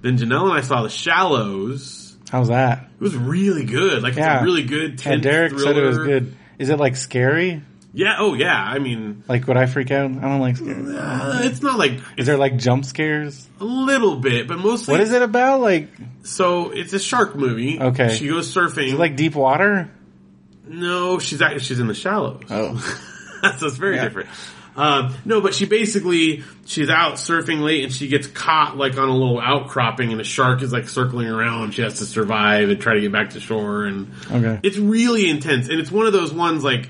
[0.00, 2.16] Then Janelle and I saw The Shallows.
[2.30, 2.88] How's that?
[2.94, 4.02] It was really good.
[4.02, 4.34] Like Yeah.
[4.36, 4.98] it's a really good.
[4.98, 6.34] Tense Derek said it was good.
[6.58, 7.62] Is it like scary?
[7.94, 8.16] Yeah.
[8.18, 8.54] Oh yeah.
[8.56, 10.10] I mean, Like would I freak out?
[10.10, 10.96] I don't like scary.
[10.96, 13.46] uh, it's not like Is there like jump scares?
[13.60, 15.60] a little bit, but mostly What is it about?
[15.60, 15.88] Like
[16.22, 17.80] So it's a shark movie.
[17.80, 18.14] Okay.
[18.16, 18.96] She goes surfing.
[18.98, 19.90] like deep water?
[20.66, 22.42] no, she's actually she's in the shallows.
[22.48, 22.76] Oh.
[23.58, 24.04] so it's very Yeah.
[24.04, 24.28] different.
[24.74, 29.06] Um, no, but she basically she's out surfing late and she gets caught like on
[29.06, 31.74] a little outcropping and a shark is like circling around.
[31.74, 34.60] She has to survive and try to get back to shore and Okay.
[34.62, 36.88] it's really intense and it's one of those ones like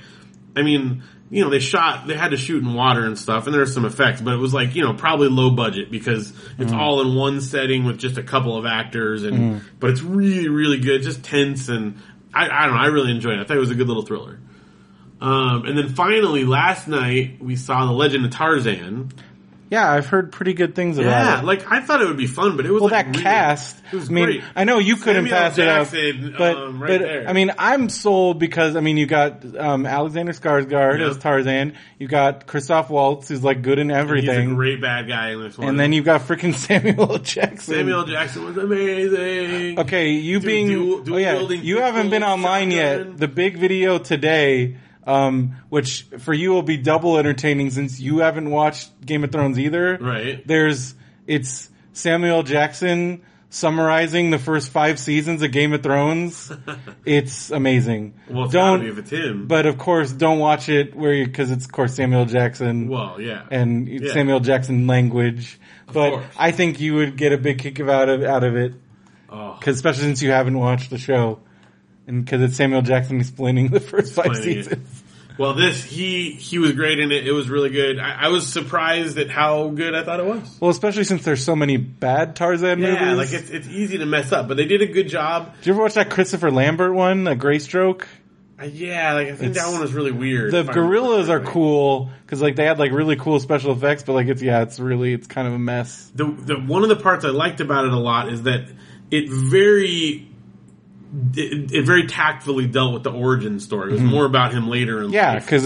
[0.57, 3.55] I mean you know they shot they had to shoot in water and stuff and
[3.55, 6.73] there there's some effects but it was like you know probably low budget because it's
[6.73, 10.79] all in one setting with just a couple of actors and but it's really really
[10.79, 11.97] good just tense and
[12.35, 13.41] I, I don't know I really enjoyed it.
[13.41, 14.39] I thought it was a good little thriller.
[15.21, 19.13] Um, and then finally last night we saw the Legend of Tarzan
[19.73, 21.45] Yeah, I've heard pretty good things about yeah it.
[21.47, 23.77] like I thought it would be fun but it was Well, like that really- cast.
[23.91, 24.43] it was I mean, great.
[24.55, 27.27] I know you couldn't Samuel pass Jackson, it up, but um, right but there.
[27.27, 32.07] I mean, I'm sold because I mean, you got um, Alexander Skarsgård as Tarzan, you
[32.07, 35.57] got Christoph Waltz, who's like good in he's a everything, great bad guy in this
[35.57, 37.75] one and then you've got freaking Samuel Jackson.
[37.75, 42.71] Samuel Jackson was amazing Okay, you being dual- dual oh yeah, you haven't been online
[42.71, 43.17] yet.
[43.17, 48.51] The big video today, um, which for you will be double entertaining since you haven't
[48.51, 49.99] watched Game of Thrones either.
[49.99, 50.47] Right.
[50.47, 50.95] There's
[51.27, 53.23] it's Samuel Jackson
[53.53, 56.51] summarizing the first five seasons of Game of Thrones.
[57.05, 58.15] it's amazing.
[58.29, 59.47] Well, it's don't, if it's him.
[59.47, 63.47] but of course, don't watch it where because it's of course Samuel Jackson well, yeah.
[63.51, 64.13] and Yeah.
[64.13, 65.61] Samuel Jackson language.
[65.87, 66.27] But course.
[66.39, 68.73] I think you would get a big kick out of out of it
[69.29, 71.41] oh, because especially since you haven't watched the show,
[72.07, 74.65] and because it's Samuel Jackson explaining the first five Explaining it.
[74.65, 75.03] seasons.
[75.39, 77.27] well, this he he was great in it.
[77.27, 77.99] It was really good.
[77.99, 80.59] I, I was surprised at how good I thought it was.
[80.61, 82.95] Well, especially since there's so many bad Tarzan movies.
[83.01, 83.33] Yeah, movies.
[83.33, 85.55] like it's it's easy to mess up, but they did a good job.
[85.59, 88.07] Did you ever watch that Christopher Lambert one, a Greystoke?
[88.61, 90.53] Uh, yeah, like I think It's- that one was really weird.
[90.53, 91.53] The if I remember gorillas are correctly.
[91.55, 94.79] cool because like they had like really cool special effects, but like it's yeah, it's
[94.79, 96.13] really it's kind of a mess.
[96.15, 98.69] The, the one of the parts I liked about it a lot is that
[99.11, 100.29] it very
[101.35, 103.91] it, it very tactfully dealt with the origin story.
[103.91, 105.15] It was more about him later in Mm-hmm.
[105.15, 105.65] Yeah, because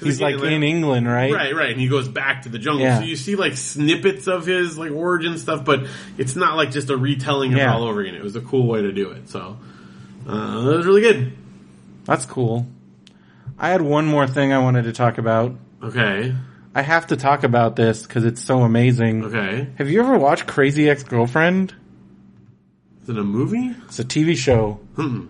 [0.00, 1.32] he's like like- in England, right?
[1.32, 2.82] Right, right, and he goes back to the jungle.
[2.84, 2.98] Yeah.
[2.98, 5.86] So you see like snippets of his like origin stuff, but
[6.18, 7.72] it's not like just a retelling of Yeah.
[7.74, 8.14] all over again.
[8.16, 9.28] It was a cool way to do it.
[9.28, 9.56] So
[10.28, 10.32] uh,
[10.72, 11.32] it was really good.
[12.04, 12.66] That's cool.
[13.58, 15.54] I had one more thing I wanted to talk about.
[15.84, 16.34] Okay,
[16.74, 19.24] I have to talk about this because it's so amazing.
[19.26, 19.68] okay.
[19.78, 21.74] Have you ever watched Crazy Ex-Girlfriend?
[23.02, 23.74] Is it a movie?
[23.86, 24.80] It's a TV show.
[24.96, 25.26] Hmm.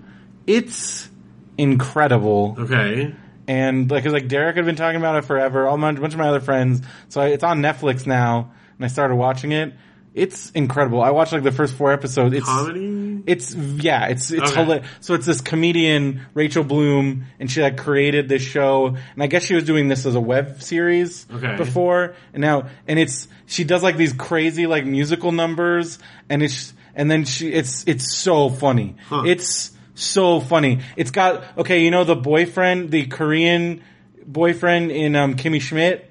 [0.46, 1.08] It's
[1.56, 2.56] incredible.
[2.58, 3.14] Okay.
[3.48, 5.66] And like, 'cause, like Derek had been talking about it forever.
[5.66, 6.82] All my, a bunch of my other friends.
[7.08, 9.74] So I, it's on Netflix now, and I started watching it.
[10.14, 11.02] It's incredible.
[11.02, 12.34] I watched like the first four episodes.
[12.36, 13.22] It's Comedy.
[13.26, 14.62] It's yeah, it's it's Okay.
[14.64, 19.26] hila- so it's this comedian Rachel Bloom, and she like created this show, and I
[19.26, 21.56] guess she was doing this as a web series Okay.
[21.56, 26.74] before, and now and it's she does like these crazy like musical numbers, and it's
[26.94, 28.96] and then she it's it's so funny.
[29.08, 29.22] Huh.
[29.26, 30.80] It's so funny.
[30.96, 33.82] It's got okay, you know the boyfriend, the Korean
[34.26, 36.10] boyfriend in um Kimmy Schmidt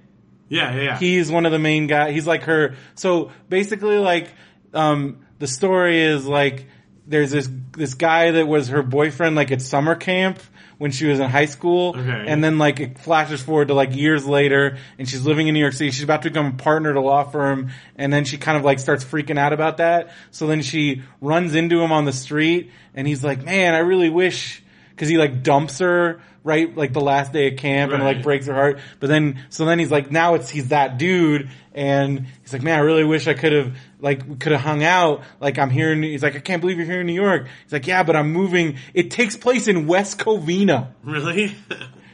[0.49, 0.97] Yeah, yeah, yeah.
[0.99, 2.11] he's one of the main guy.
[2.11, 2.75] He's like her.
[2.95, 4.29] So basically, like,
[4.73, 6.67] um, the story is like
[7.07, 10.39] there's this this guy that was her boyfriend, like at summer camp
[10.81, 12.25] when she was in high school, Okay.
[12.27, 15.59] and then like it flashes forward to like years later, and she's living in New
[15.59, 15.91] York City.
[15.91, 18.63] She's about to become a partner at a law firm, and then she kind of
[18.63, 20.09] like starts freaking out about that.
[20.31, 24.09] So then she runs into him on the street, and he's like, "Man, I really
[24.09, 24.63] wish."
[24.97, 28.45] Cause he like dumps her right like the last day of camp and like breaks
[28.45, 28.79] her heart.
[28.99, 31.49] But then, so then he's like, now it's, he's that dude.
[31.73, 34.83] And he's like, man, I really wish I could have, like, we could have hung
[34.83, 35.23] out.
[35.39, 37.47] Like, I'm here in, he's like, I can't believe you're here in New York.
[37.63, 38.77] He's like, yeah, but I'm moving.
[38.93, 40.89] It takes place in West Covina.
[41.03, 41.55] really?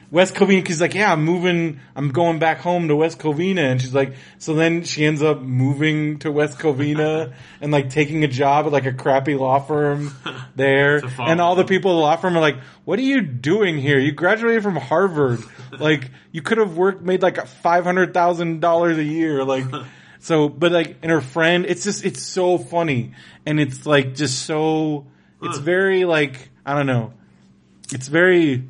[0.10, 3.70] West Covina, cause he's like, yeah, I'm moving, I'm going back home to West Covina.
[3.70, 8.24] And she's like, so then she ends up moving to West Covina and like taking
[8.24, 10.16] a job at like a crappy law firm
[10.56, 11.02] there.
[11.20, 14.00] And all the people at the law firm are like, what are you doing here?
[14.00, 15.42] You graduated from Harvard.
[15.78, 19.44] like, you could have worked, made like $500,000 a year.
[19.44, 19.66] Like,
[20.20, 23.14] so, but like, and her friend, it's just, it's so funny.
[23.46, 25.08] And it's like, just so,
[25.42, 27.14] it's very like, I don't know.
[27.94, 28.68] It's very,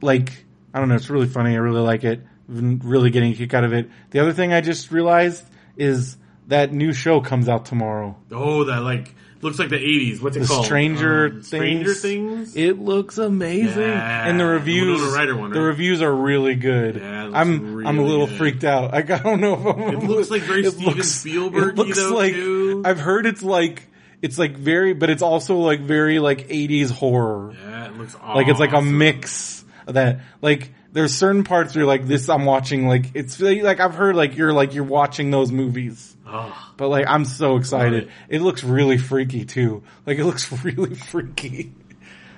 [0.00, 0.44] like
[0.74, 0.96] I don't know.
[0.96, 1.54] It's really funny.
[1.54, 2.20] I really like it.
[2.48, 3.90] I've been really getting a kick out of it.
[4.10, 5.44] The other thing I just realized
[5.76, 6.16] is
[6.48, 8.16] that new show comes out tomorrow.
[8.30, 10.22] oh, that like looks like the '80s.
[10.22, 10.64] What's it The called?
[10.64, 11.46] Stranger Um, Things.
[11.48, 12.56] Stranger Things.
[12.56, 14.26] It looks amazing, Yeah.
[14.28, 15.00] and the reviews.
[15.14, 16.96] Ryder one, The reviews are really good.
[16.96, 18.38] Yeah, it looks I'm I'm a little good.
[18.38, 18.92] freaked out.
[18.92, 19.80] Like, I don't know if I'm.
[19.96, 22.82] It looks like very Steven Spielberg-y It looks though, like too.
[22.84, 23.82] I've heard it's like
[24.22, 27.54] it's like very, but it's also like very like 80s horror.
[27.60, 28.36] Yeah, it looks awesome.
[28.36, 30.20] Like it's like a mix of that.
[30.40, 32.28] Like there's certain parts where you're like this.
[32.28, 36.14] I'm watching like it's like I've heard like you're like you're watching those movies.
[36.26, 38.04] Oh, But like I'm so excited.
[38.04, 38.12] Right.
[38.28, 39.82] It looks really freaky too.
[40.06, 41.72] Like it looks really freaky.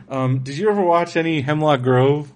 [0.08, 2.32] Um, did you ever watch any Hemlock Grove?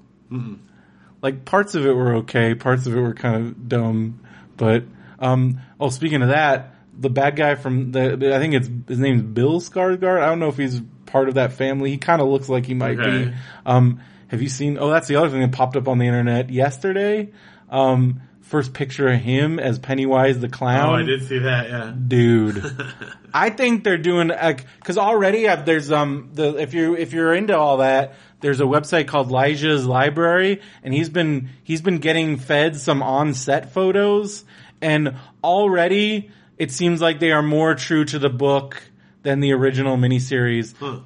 [1.20, 4.20] Like parts of it were okay, parts of it were kind of dumb.
[4.56, 4.84] But
[5.18, 9.22] um, oh, speaking of that, the bad guy from the I think it's his name's
[9.22, 10.20] Bill Skarsgård.
[10.20, 11.90] I don't know if he's part of that family.
[11.90, 13.26] He kind of looks like he might Okay.
[13.26, 13.34] be.
[13.66, 14.78] Um, have you seen?
[14.78, 17.30] Oh, that's the other thing that popped up on the internet yesterday.
[17.70, 21.68] Um, first picture of him as Pennywise the clown oh, I did see that.
[21.68, 21.92] Yeah.
[22.06, 22.64] dude.
[23.34, 27.56] I think they're doing because already I've, there's um the if you if you're into
[27.56, 32.76] all that there's a website called Lilja's Library and he's been he's been getting fed
[32.76, 34.44] some on set photos
[34.80, 38.82] and already it seems like they are more true to the book
[39.24, 41.00] than the original miniseries Huh.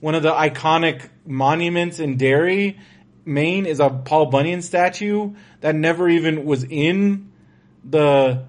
[0.00, 2.78] One of the iconic monuments in Derry,
[3.24, 7.30] Maine, is a Paul Bunyan statue that never even was in
[7.84, 8.44] the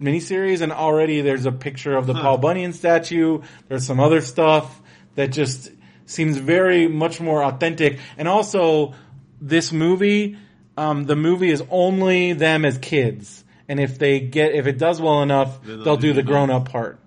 [0.00, 2.22] miniseries, and already there's a picture of the Huh.
[2.22, 3.40] Paul Bunyan statue.
[3.68, 4.80] There's some other stuff
[5.16, 5.70] that just
[6.06, 8.94] seems very much more authentic, and also
[9.40, 10.36] this movie,
[10.76, 13.44] um, the movie is only them as kids.
[13.68, 16.70] And if they get, if it does well enough, they'll they'll do the- grown up
[16.70, 16.98] part.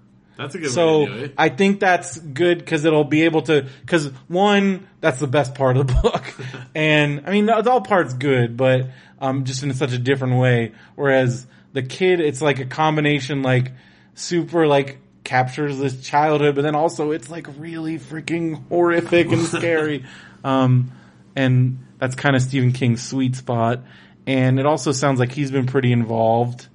[0.42, 1.34] That's a good So way to do it.
[1.38, 3.68] I think that's good because it'll be able to.
[3.82, 6.24] Because one, that's the best part of the book,
[6.74, 8.88] and I mean the, all parts good, but
[9.20, 10.72] um, just in such a different way.
[10.96, 13.72] Whereas the kid, it's like a combination, like
[14.16, 20.06] super like captures this childhood, but then also it's like really freaking horrific and scary.
[20.44, 20.92] Um,
[21.36, 23.82] and that's kind of Stephen King's sweet spot.
[24.26, 26.68] And it also sounds like he's been pretty involved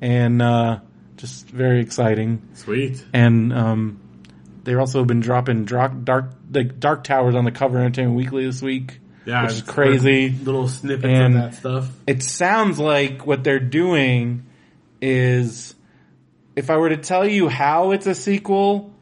[0.00, 0.80] and uh,
[1.20, 3.04] just very exciting Sweet.
[3.12, 4.00] and um,
[4.64, 8.46] they've also been dropping dark, dark, like Dark Towers on the cover of Entertainment Weekly
[8.46, 8.98] this week.
[9.26, 10.30] Yeah, which is crazy.
[10.30, 11.88] Little snippets And- of that stuff.
[12.06, 14.46] It sounds like what they're doing
[15.02, 15.74] is,
[16.56, 18.92] if I were to tell you how it's a sequel,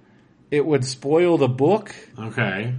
[0.50, 2.74] it would spoil the book, Okay.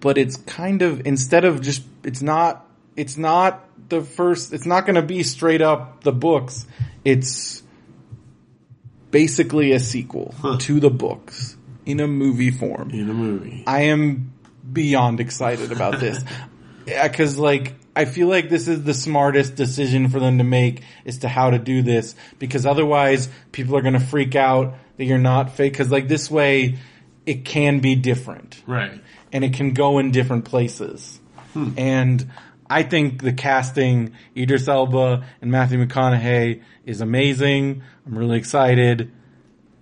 [0.00, 2.66] but it's kind of instead of just it's not
[2.96, 6.66] it's not the first it's not going to be straight up the books.
[7.04, 7.59] It's
[9.10, 10.56] basically a sequel Huh.
[10.60, 11.56] to the books
[11.86, 12.90] in a movie form.
[12.90, 13.64] In a movie.
[13.66, 14.32] I am
[14.72, 16.22] beyond excited about this.
[16.86, 20.82] Yeah, cause like, I feel like this is the smartest decision for them to make
[21.06, 25.18] as to how to do this because otherwise people are gonna freak out that you're
[25.18, 26.78] not fake cause like this way
[27.26, 29.00] it can be different Right.
[29.32, 31.20] and it can go in different places.
[31.52, 31.74] Hmm.
[31.76, 32.30] And
[32.70, 37.82] I think the casting, Idris Elba and Matthew McConaughey is amazing.
[38.06, 39.10] I'm really excited.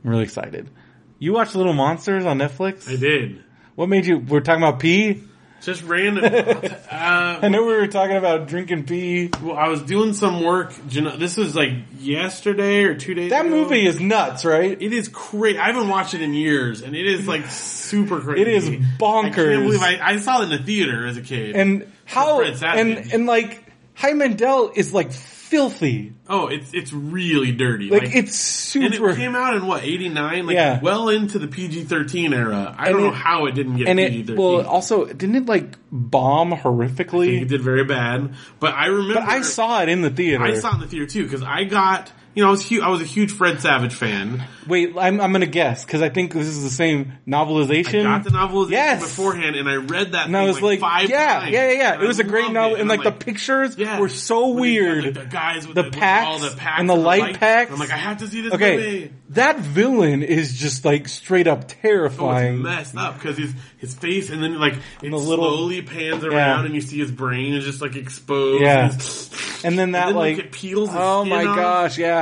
[0.04, 0.70] I'm really excited.
[1.18, 2.90] You watched Little Monsters on Netflix?
[2.90, 3.44] I did.
[3.74, 4.18] What made you?
[4.18, 5.22] We're talking about pee.
[5.60, 6.24] Just random.
[6.90, 9.28] uh, I know we were talking about drinking pee.
[9.42, 10.72] well, I was doing some work.
[10.86, 13.54] This was like yesterday or two days That ago.
[13.56, 14.80] movie is nuts, right?
[14.80, 15.58] It is crazy.
[15.58, 18.42] I haven't watched it in years, and it is like super crazy.
[18.42, 19.34] It is I bonkers.
[19.34, 21.56] can't believe I, I saw it in the theater as a kid.
[21.56, 23.64] And how and and like
[23.94, 26.12] Howie Mandel is like filthy.
[26.28, 27.88] oh, it's it's really dirty.
[27.90, 29.10] Like, it's and super.
[29.10, 30.78] it came out in what eighty nine, like Yeah.
[30.80, 32.74] well into the PG thirteen era.
[32.78, 34.36] I And don't know how it didn't get and PG it thirteen.
[34.42, 37.40] well also didn't it like bomb horrifically?
[37.42, 39.14] it did very bad, but I remember.
[39.14, 40.42] but I saw it in the theater.
[40.44, 42.82] I saw it in the theater too because I got you know I was hu-
[42.82, 44.44] I was a huge Fred Savage fan.
[44.66, 48.02] Wait, I'm I'm gonna guess because I think this is the same novelization.
[48.04, 49.00] Got the novelization Yes.
[49.02, 50.26] beforehand, and I read that.
[50.26, 52.02] And I was like, five yeah, times, yeah, yeah, yeah.
[52.02, 53.98] It was I a great novel, and I'm like the pictures Yeah.
[53.98, 55.04] were so When he's got, weird.
[55.04, 57.72] like, the guys with The the, with packs all the packs and the light packs.
[57.72, 59.12] I'm like, I have to see this okay, movie.
[59.30, 62.54] that villain is just like straight up Oh, terrifying.
[62.56, 66.24] it's messed up because his his face, and then like it the little- slowly pans
[66.24, 66.64] around, Yeah.
[66.66, 68.62] and you see his brain is just like exposed.
[68.62, 68.90] Yeah.
[68.92, 70.88] and, and then that and then, like, it peels.
[70.90, 71.56] His oh my off.
[71.56, 72.17] gosh, yeah.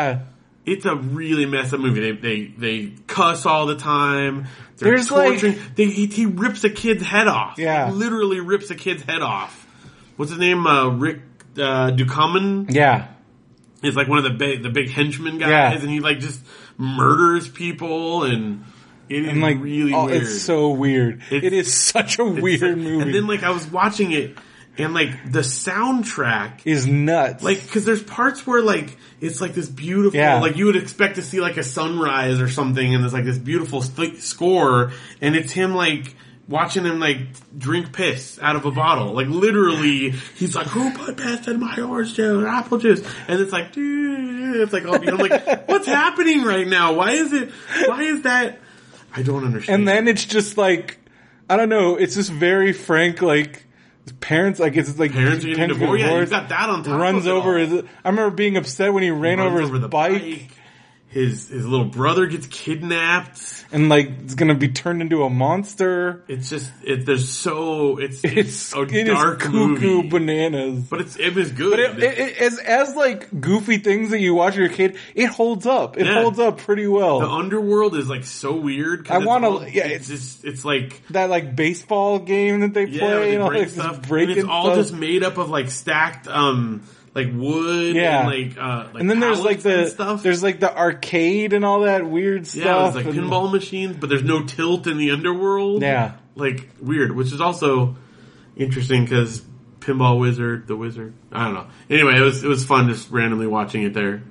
[0.65, 2.13] It's a really messed up movie.
[2.13, 2.47] They they
[2.87, 4.47] they cuss all the time.
[4.79, 5.59] They're There's, like- torturing.
[5.75, 7.59] they, he, he rips a kid's head off.
[7.59, 7.85] Yeah.
[7.87, 9.65] Like, literally rips a kid's head off.
[10.17, 10.67] What's his name?
[10.67, 11.21] Uh, Rick
[11.57, 13.09] uh, Ducommun Yeah.
[13.83, 15.73] is like one of the big the big henchman guys, Yeah.
[15.79, 16.41] and he like just
[16.79, 18.65] murders people and.
[19.09, 20.23] It is And like, really oh, weird.
[20.25, 21.23] it's so weird.
[21.31, 23.03] It's- it is such a weird like- movie.
[23.03, 24.37] And then like I was watching it,
[24.79, 27.43] and like the soundtrack is nuts.
[27.43, 30.41] like because there's parts where like it's like this beautiful Yeah.
[30.41, 33.39] like you would expect to see like a sunrise or something and there's like this
[33.39, 36.15] beautiful st- score and it's him like
[36.49, 37.19] watching him like
[37.59, 39.13] drink piss out of a bottle.
[39.15, 43.03] Like literally he's like who put piss in my orange juice apple juice?
[43.29, 46.93] And it's like "Dude," it's like all I'm like what's happening right now?
[46.95, 47.51] Why is it
[47.87, 48.61] why is that?
[49.15, 49.79] I don't understand.
[49.81, 50.99] And then it's just like,
[51.49, 53.65] I don't know, it's just very frank, like,
[54.13, 56.05] parents, like, it's like, parents are getting get divorced?
[56.05, 57.73] Yeah you got that on top runs over his,
[58.05, 60.49] I remember being upset when he ran over his bike,
[61.09, 63.41] His his little brother gets kidnapped.
[63.73, 66.25] and like, it's gonna be turned into a monster.
[66.29, 69.67] It's just it, there's so it's it's, It's, a it dark cuckoo
[70.03, 70.85] movie, bananas.
[70.91, 71.71] but it's it was good.
[71.71, 74.97] But it, it, it, as, as like goofy things that you watch as your kid,
[75.15, 75.97] it holds up.
[75.97, 76.21] It Yeah.
[76.23, 77.21] holds up pretty well.
[77.21, 79.09] the underworld is like so weird.
[79.09, 83.11] I wanna- yeah, it's just it's like that like baseball game that they yeah, play
[83.31, 84.07] they and all this stuff.
[84.07, 84.77] breaking and it's all stuff.
[84.77, 86.83] just made up of like stacked um
[87.17, 88.21] like wood Yeah.
[88.21, 90.23] and like uh like and then there's like the stuff.
[90.23, 92.65] there's like the arcade and all that weird stuff.
[92.65, 95.83] yeah, there's like and- pinball machines, but there's no tilt in the underworld.
[95.83, 96.13] Yeah.
[96.35, 97.97] like weird, which is also
[98.55, 99.43] interesting because
[99.81, 101.15] Pinball Wizard, the Wizard.
[101.33, 101.67] I don't know.
[101.89, 104.23] Anyway, it was it was fun just randomly watching it there.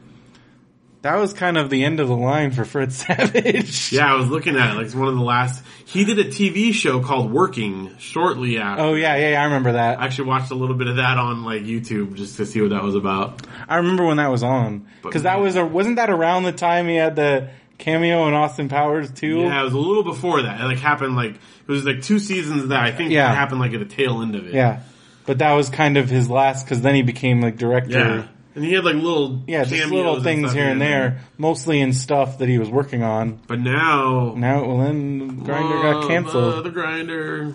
[1.05, 2.91] That was kind of the end of the line for Fred
[3.29, 3.91] Savage.
[3.93, 4.75] Yeah, I was looking at it.
[4.77, 5.63] Like it's one of the last.
[5.85, 8.81] He did a TV show called Working shortly after.
[8.83, 9.99] Oh yeah, yeah, yeah, I remember that.
[9.99, 12.71] I actually watched a little bit of that on like YouTube just to see what
[12.71, 13.45] that was about.
[13.69, 16.87] I remember when that was on because that was a, wasn't that around the time
[16.87, 19.41] he had the cameo in Austin Powers too?
[19.41, 20.59] Yeah, it was a little before that.
[20.59, 23.31] It like happened like it was like two seasons that I think Yeah.
[23.33, 24.55] happened like at the tail end of it.
[24.55, 24.81] Yeah.
[25.27, 27.91] But that was kind of his last because then he became like director.
[27.91, 28.27] yeah.
[28.55, 32.37] And he had like little Yeah, just little things here and there, mostly in stuff
[32.39, 33.39] that he was working on.
[33.47, 36.63] But now, Now, well, then Grinder got canceled.
[36.65, 37.53] the grinder.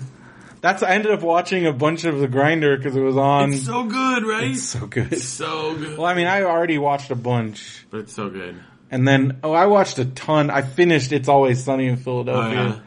[0.60, 3.54] That's I ended up watching a bunch of the Grinder because it was on.
[3.54, 4.50] It's so good, right?
[4.50, 5.18] It's so good.
[5.18, 5.96] so good.
[5.96, 8.60] Well, I mean, I already watched a bunch, But it's so good.
[8.90, 10.50] and then oh, I watched a ton.
[10.50, 12.82] I finished It's Always Sunny in Philadelphia.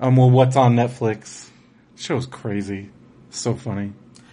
[0.00, 1.48] Oh, Um, well, what's on Netflix?
[1.96, 2.90] Show's crazy,
[3.30, 3.92] so funny.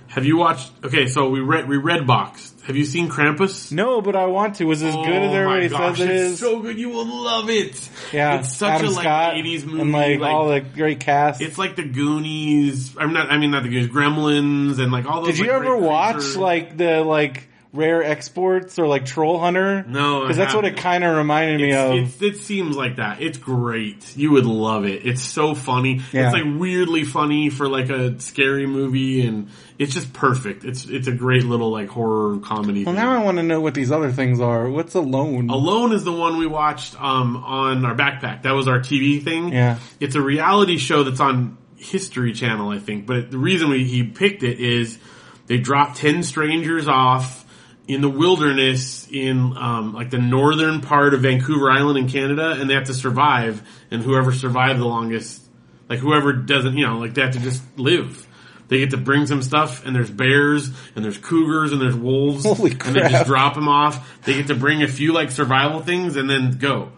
[0.09, 0.71] Have you watched?
[0.83, 2.52] Okay, so we read we read boxed.
[2.63, 3.71] Have you seen Krampus?
[3.73, 4.65] No, but I want to.
[4.65, 6.79] Was it as good as Oh everybody my gosh, says it it's so good.
[6.79, 7.89] You will love it.
[8.13, 9.81] yeah, it's such Adam a like Scott 80s movie.
[9.81, 11.41] and like, like, all the great cast.
[11.41, 12.95] it's like the Goonies.
[12.97, 13.29] I'm not.
[13.31, 13.89] I mean, not the Goonies.
[13.89, 15.35] Gremlins and like all those.
[15.35, 16.37] Did you like, ever watch creatures.
[16.37, 19.83] like the like Rare Exports or like Troll Hunter?
[19.83, 21.93] No, because that's what it kind of reminded me of.
[21.93, 23.19] It's, it seems like that.
[23.19, 24.15] It's great.
[24.15, 25.07] You would love it.
[25.07, 26.01] It's so funny.
[26.11, 26.25] Yeah.
[26.25, 30.63] It's like weirdly funny for like a scary movie, and it's just perfect.
[30.63, 32.85] It's it's a great little like horror comedy.
[32.85, 33.03] well, thing.
[33.03, 34.69] now I want to know what these other things are.
[34.69, 35.49] What's Alone?
[35.49, 38.43] Alone is the one we watched um, on our backpack.
[38.43, 39.51] That was our TV thing.
[39.51, 39.79] Yeah.
[39.99, 43.07] It's a reality show that's on History Channel, I think.
[43.07, 44.99] But the reason we, he picked it is
[45.47, 47.42] they dropped 10 strangers off
[47.87, 52.69] in the wilderness in um, like the northern part of Vancouver Island in Canada and
[52.69, 53.61] they have to survive
[53.91, 55.41] and whoever survived the longest
[55.89, 58.27] like whoever doesn't you know like they have to just live.
[58.69, 62.45] They get to bring some stuff and there's bears and there's cougars and there's wolves
[62.45, 64.21] Holy and they just drop them off.
[64.23, 66.91] They get to bring a few like survival things and then go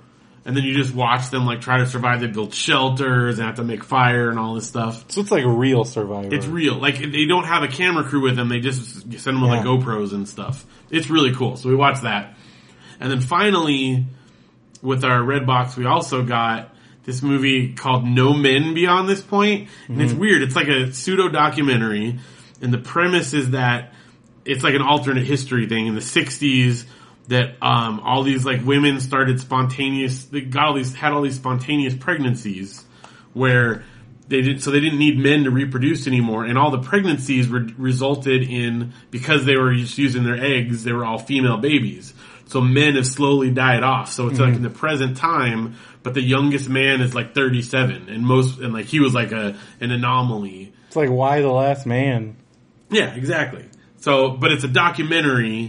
[0.45, 3.55] and then you just watch them like try to survive they build shelters and have
[3.55, 6.33] to make fire and all this stuff so it's like a real Survivor.
[6.33, 6.75] it's real.
[6.75, 8.49] Like they don't have a camera crew with them.
[8.49, 10.65] They just send them with like GoPros and stuff.
[10.89, 11.55] It's really cool.
[11.55, 12.35] So we watched that,
[12.99, 14.05] and then finally,
[14.81, 16.73] with our red box, we also got
[17.03, 19.35] this movie called No Men Beyond This Point.
[19.35, 20.21] Point, and it's mm-hmm.
[20.21, 20.43] weird.
[20.43, 22.19] It's like a pseudo documentary,
[22.61, 23.93] and the premise is that
[24.43, 26.85] it's like an alternate history thing in the '60s.
[27.27, 31.35] That um, all these like women started spontaneous, they got all these had all these
[31.35, 32.85] spontaneous pregnancies,
[33.33, 33.83] where
[34.27, 37.73] they did so they didn't need men to reproduce anymore, and all the pregnancies re-
[37.77, 42.13] resulted in because they were just using their eggs, they were all female babies.
[42.47, 44.11] So men have slowly died off.
[44.11, 48.23] So it's like in the present time, but the youngest man is like 37, and
[48.23, 50.73] most and like he was like a an anomaly.
[50.87, 52.37] It's like Why the Last Man.
[52.91, 53.65] Yeah, exactly.
[53.97, 55.67] So, but it's a documentary,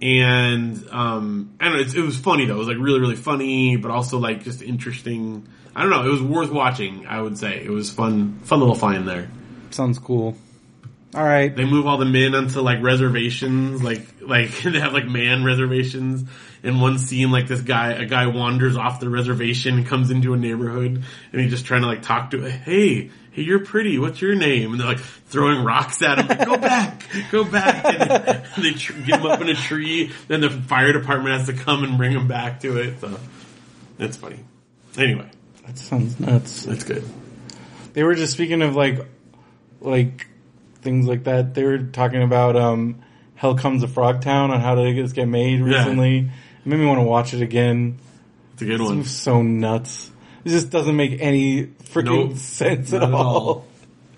[0.00, 1.80] and um, I don't know.
[1.80, 2.54] It's, it was funny though.
[2.54, 5.46] It was like really, really funny, but also like just interesting.
[5.74, 6.06] I don't know.
[6.06, 7.06] It was worth watching.
[7.06, 9.30] I would say it was fun, fun little find there.
[9.70, 10.36] Sounds cool.
[11.14, 11.54] All right.
[11.54, 16.28] They move all the men onto like reservations, like like they have like man reservations.
[16.62, 20.36] In one scene, like this guy, a guy wanders off the reservation, comes into a
[20.36, 23.98] neighborhood, and he's just trying to like talk to, hey, hey, you're pretty.
[23.98, 24.72] What's your name?
[24.72, 26.26] And they're like throwing rocks at him.
[26.26, 27.84] Like, go back, go back.
[27.84, 30.10] And they tr- get him up in a tree.
[30.26, 33.00] Then the fire department has to come and bring him back to it.
[33.00, 33.18] So
[33.98, 34.40] it's funny.
[34.96, 35.28] Anyway,
[35.66, 36.62] That sounds nuts.
[36.64, 37.04] that's good.
[37.92, 39.06] They were just speaking of like,
[39.82, 40.26] like
[40.80, 41.52] things like that.
[41.54, 43.02] They were talking about um,
[43.34, 46.18] Hell Comes to Frogtown on how to get, get made recently.
[46.20, 47.98] It made me want to watch it again.
[48.54, 49.04] It's a good one.
[49.04, 50.10] so nuts.
[50.46, 52.36] It just doesn't make any freaking Nope.
[52.36, 53.12] sense at all.
[53.14, 53.66] all.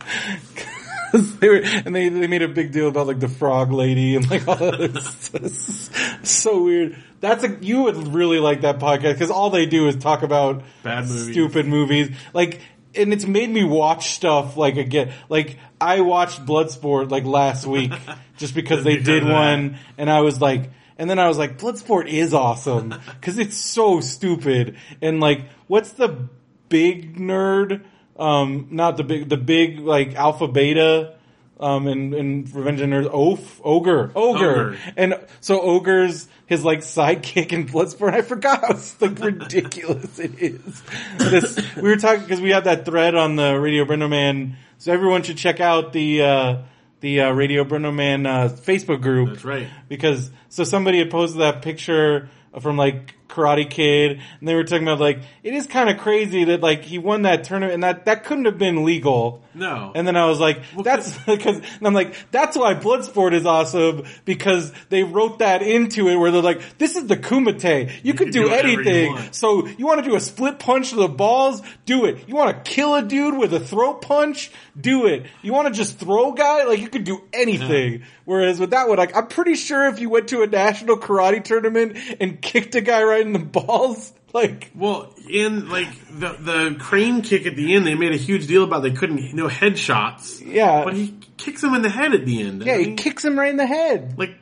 [1.13, 4.31] they were, and they, they made a big deal about like the frog lady and
[4.31, 5.31] like all this.
[6.21, 6.97] It's so weird.
[7.21, 10.63] That's a, you would really like that podcast because all they do is talk about
[10.83, 11.31] Bad movies.
[11.31, 12.11] stupid movies.
[12.35, 12.61] Like,
[12.95, 15.13] and it's made me watch stuff like again.
[15.29, 17.93] Like I watched Bloodsport like last week
[18.37, 19.33] just because they did that.
[19.33, 23.57] one, and I was like, and then I was like, Bloodsport is awesome because it's
[23.57, 24.77] so stupid.
[25.01, 26.29] And like, what's the
[26.69, 27.85] big nerd?
[28.19, 31.15] Um, not the big, the big like alpha beta.
[31.61, 34.49] Um, in, in Revenge of the Nerds, Oaf, Ogre, Ogre.
[34.49, 34.79] Ogre.
[34.97, 38.15] And so Ogre's his like sidekick in Bloodsport.
[38.15, 40.83] I forgot how like ridiculous it is.
[41.19, 44.93] This, we were talking because we have that thread on the Radio Brendo Man, so
[44.93, 46.57] everyone should check out the uh,
[47.01, 49.31] the uh, Radio Brendo Man uh, Facebook group.
[49.31, 49.69] That's right.
[49.89, 52.29] Because so somebody had posted that picture
[52.61, 56.45] from like Karate Kid, and they were talking about like it is kind of crazy
[56.45, 59.43] that like he won that tournament, and that that couldn't have been legal.
[59.59, 59.93] No.
[59.95, 64.05] And then I was like, that's because, and I'm like, that's why Bloodsport is awesome
[64.25, 67.93] because they wrote that into it where they're like, this is the Kumite.
[68.03, 69.33] You, could can do, do whatever you anything.
[69.33, 71.61] So you want to do a split punch to the balls?
[71.85, 72.29] Do it.
[72.29, 74.51] You want to kill a dude with a throat punch?
[74.81, 75.27] Do it.
[75.43, 76.65] You want to just throw guy?
[76.65, 78.05] Like you could do anything.
[78.25, 81.43] Whereas with that one, like, I'm pretty sure if you went to a national karate
[81.43, 86.77] tournament and kicked a guy right in the balls, like, Well, in like the the
[86.79, 90.43] crane kick at the end, they made a huge deal about they couldn't no headshots.
[90.45, 90.85] Yeah.
[90.85, 92.65] but he kicks him in the head at the end.
[92.65, 94.19] yeah, I he kicks him right in the head.
[94.19, 94.35] like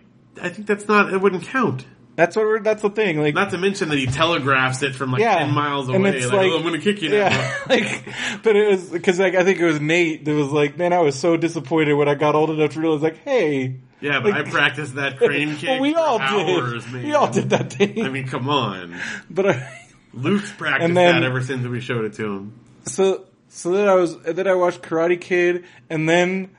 [0.43, 1.85] I think that's not it wouldn't count.
[2.16, 3.20] That's what we're, that's the thing.
[3.20, 5.36] Like, Not to mention that he telegraphs it from like Yeah.
[5.39, 5.98] ten miles away.
[5.98, 7.16] Like, like- oh, I'm to kick you now.
[7.28, 8.05] Yeah, like,
[8.43, 11.01] but it was because like I think it was Nate that was like, man, I
[11.01, 14.47] was so disappointed when I got old enough to realize, like, hey, Yeah, but Like-
[14.47, 17.05] I practiced that crane kick well, we all hours, did, man.
[17.05, 18.05] we all did that thing.
[18.05, 18.98] I mean, come on.
[19.31, 19.81] but I,
[20.12, 22.60] Luke's practiced then- that ever since we showed it to him.
[22.85, 26.51] so so then I was then I watched Karate Kid, and then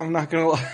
[0.00, 0.72] I'm not gonna lie,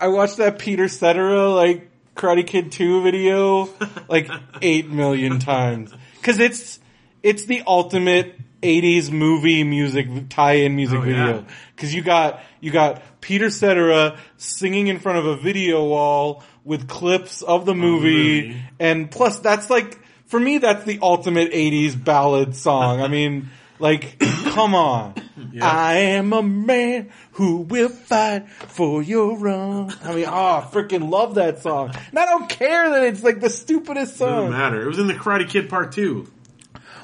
[0.00, 3.68] I watched that Peter Cetera like Karate Kid Two video
[4.08, 4.28] like
[4.62, 6.80] eight million times because it's
[7.22, 8.34] it's the ultimate.
[8.62, 11.26] 80s movie music tie-in music Oh, yeah.
[11.26, 16.42] video because you got you got Peter Cetera singing in front of a video wall
[16.62, 18.62] with clips of the movie, movie.
[18.78, 23.00] and plus that's like for me that's the ultimate '80s ballad song.
[23.00, 23.48] I mean,
[23.78, 24.18] like,
[24.48, 25.14] come on.
[25.62, 29.90] I am a man who will fight for your wrong.
[30.04, 31.94] I mean, oh, I freaking love that song.
[32.10, 34.50] And I don't care that it's like the stupidest song.
[34.50, 34.82] Doesn't matter.
[34.82, 36.30] It was in the Karate Kid Part Two.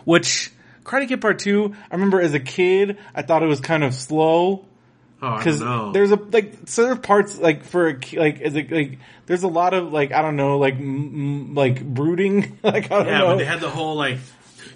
[0.07, 0.51] Which
[0.85, 3.93] Karate Kid Part Two, I remember as a kid, I thought it was kind of
[3.93, 4.65] slow.
[5.20, 8.99] Oh, because don't there's a like certain parts like for a, like is it like
[9.24, 12.59] there's a lot of like I don't know like m- m- like brooding.
[12.62, 13.27] Like I don't yeah, know.
[13.28, 14.19] but they had the whole like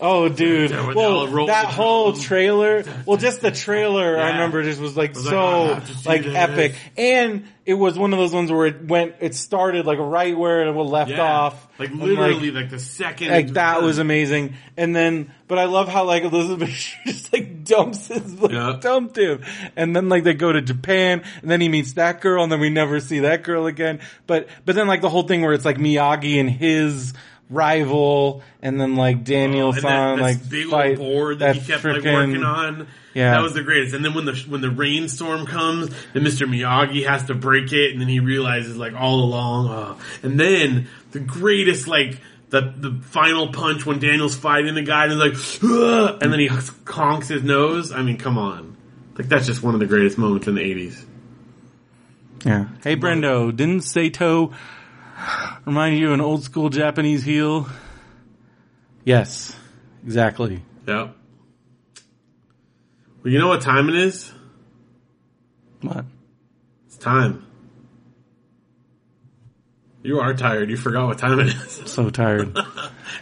[0.01, 0.71] Oh, dude!
[0.71, 2.85] Yeah, when they all Well, that whole trailer.
[3.07, 4.19] Well, just the trailer.
[4.19, 7.99] I remember just was like was like, oh, so see like epic, and it was
[7.99, 9.15] one of those ones where it went.
[9.21, 11.69] It started like right where it left yeah, off.
[11.79, 14.55] like literally like, the second like that was amazing.
[14.77, 16.71] And then, but I love how like Elizabeth
[17.07, 18.77] just like dumps his, like, Yeah.
[18.81, 19.43] dumped him.
[19.77, 22.61] And then like they go to Japan and then he meets that girl and then
[22.61, 24.01] we never see that girl again.
[24.27, 27.15] But, but then like the whole thing where it's like Miyagi and his
[27.51, 31.39] rival and then like oh, Daniel Oh, and that, like this big fight old board
[31.41, 32.87] that, he that kept like working on.
[33.13, 33.33] Yeah.
[33.33, 33.95] that was the greatest.
[33.95, 36.49] And then when the when the rainstorm comes, then Mr.
[36.49, 39.69] Miyagi has to break it, and then he realizes like all along.
[39.69, 40.01] Oh.
[40.23, 42.21] And then the greatest like
[42.51, 46.39] the the final punch when Daniel's fighting the guy, and he's like, "Ugh," and then
[46.39, 47.91] he conks his nose.
[47.91, 48.77] I mean, come on,
[49.19, 51.05] like that's just one of the greatest moments in the eighties.
[52.45, 52.69] Yeah.
[52.83, 54.53] Hey Brendo, didn't Sato
[55.65, 57.69] remind you of an old school Japanese heel?
[59.05, 59.57] Yes.
[60.05, 60.63] Exactly.
[60.87, 61.17] Yep.
[63.23, 64.33] Well, you know what time it is?
[65.83, 66.05] What?
[66.87, 67.47] It's time.
[70.03, 70.71] You are tired.
[70.71, 71.83] You forgot what time it is.
[71.87, 72.57] So tired.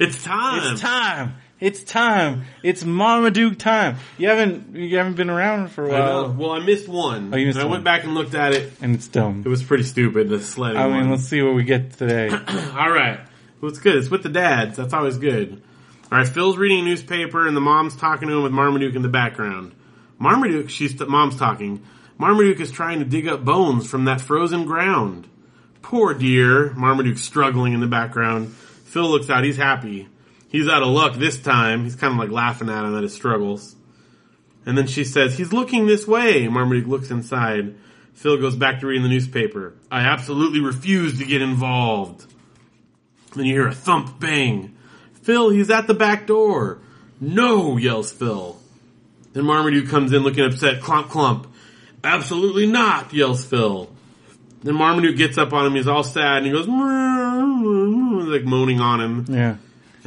[0.00, 0.72] It's time.
[0.72, 1.34] It's time.
[1.60, 2.44] It's time.
[2.62, 3.96] It's Marmaduke time.
[4.16, 7.34] You haven't you haven't been around for a while, Well, I missed one.
[7.34, 7.72] Oh, you missed I one.
[7.72, 8.72] went back and looked at it.
[8.80, 9.42] and it's dumb.
[9.44, 10.28] It was pretty stupid.
[10.28, 11.10] The sledding I mean, one.
[11.10, 12.28] let's see what we get today.
[12.76, 13.18] All right.
[13.60, 13.96] Well, it's good.
[13.96, 14.76] It's with the dads.
[14.76, 15.60] That's always good.
[16.12, 16.28] All right.
[16.28, 19.72] Phil's reading a newspaper, and the mom's talking to him with Marmaduke in the background.
[20.20, 21.82] Marmaduke, she's mom's talking.
[22.18, 25.26] Marmaduke is trying to dig up bones from that frozen ground.
[25.82, 26.72] Poor dear.
[26.74, 28.52] Marmaduke's struggling in the background.
[28.52, 29.42] Phil looks out.
[29.42, 30.06] He's happy.
[30.48, 31.84] He's out of luck this time.
[31.84, 33.76] He's kind of like laughing at him at his struggles.
[34.64, 36.48] And then she says, he's looking this way.
[36.48, 37.74] Marmaduke looks inside.
[38.14, 39.74] Phil goes back to reading the newspaper.
[39.90, 42.26] I absolutely refuse to get involved.
[43.34, 44.76] Then you hear a thump bang.
[45.22, 46.78] Phil, he's at the back door.
[47.20, 48.58] No, yells Phil.
[49.34, 50.80] Then Marmaduke comes in looking upset.
[50.80, 51.46] Clump, clump.
[52.02, 53.90] Absolutely not, yells Phil.
[54.62, 55.74] Then Marmaduke gets up on him.
[55.74, 56.66] He's all sad and he goes,
[58.28, 59.26] like moaning on him.
[59.28, 59.56] Yeah.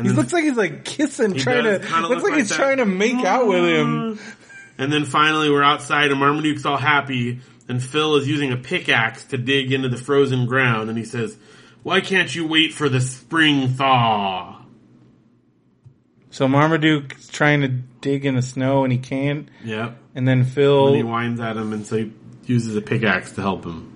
[0.02, 1.95] And He looks like he's like kissing, trying does to.
[2.02, 2.56] Looks look like he's that.
[2.56, 4.19] trying to make out with him.
[4.78, 9.26] And then finally we're outside and Marmaduke's all happy and Phil is using a pickaxe
[9.26, 11.38] to dig into the frozen ground and he says,
[11.84, 14.60] why can't you wait for the spring thaw?
[16.32, 19.98] So Marmaduke's trying to dig in the snow and he can't, Yep.
[20.15, 22.11] and then And he whines at him and so he
[22.45, 23.90] uses a pickaxe to help him.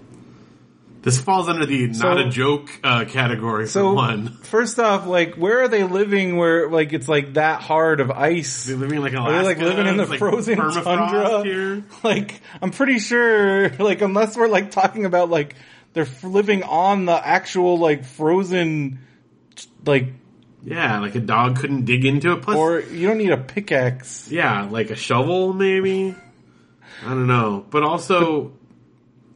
[1.06, 4.30] This falls under the So- not a joke uh, category for So one.
[4.42, 6.36] first off, like, where are they living?
[6.36, 8.66] Where like it's like that hard of ice?
[8.66, 9.42] They're living like in Are Alaska.
[9.60, 11.44] they like living in the like frozen tundra?
[11.44, 11.84] Here.
[12.04, 15.56] Like, I'm pretty sure, like, unless we're like talking about like
[15.94, 19.00] they're living on the actual like frozen,
[19.86, 20.08] like,
[20.64, 22.42] Yeah, like a dog couldn't dig into it.
[22.42, 24.30] Plus, or you don't need a pickaxe.
[24.32, 26.16] yeah, like a shovel maybe.
[27.06, 28.54] I don't know, but also,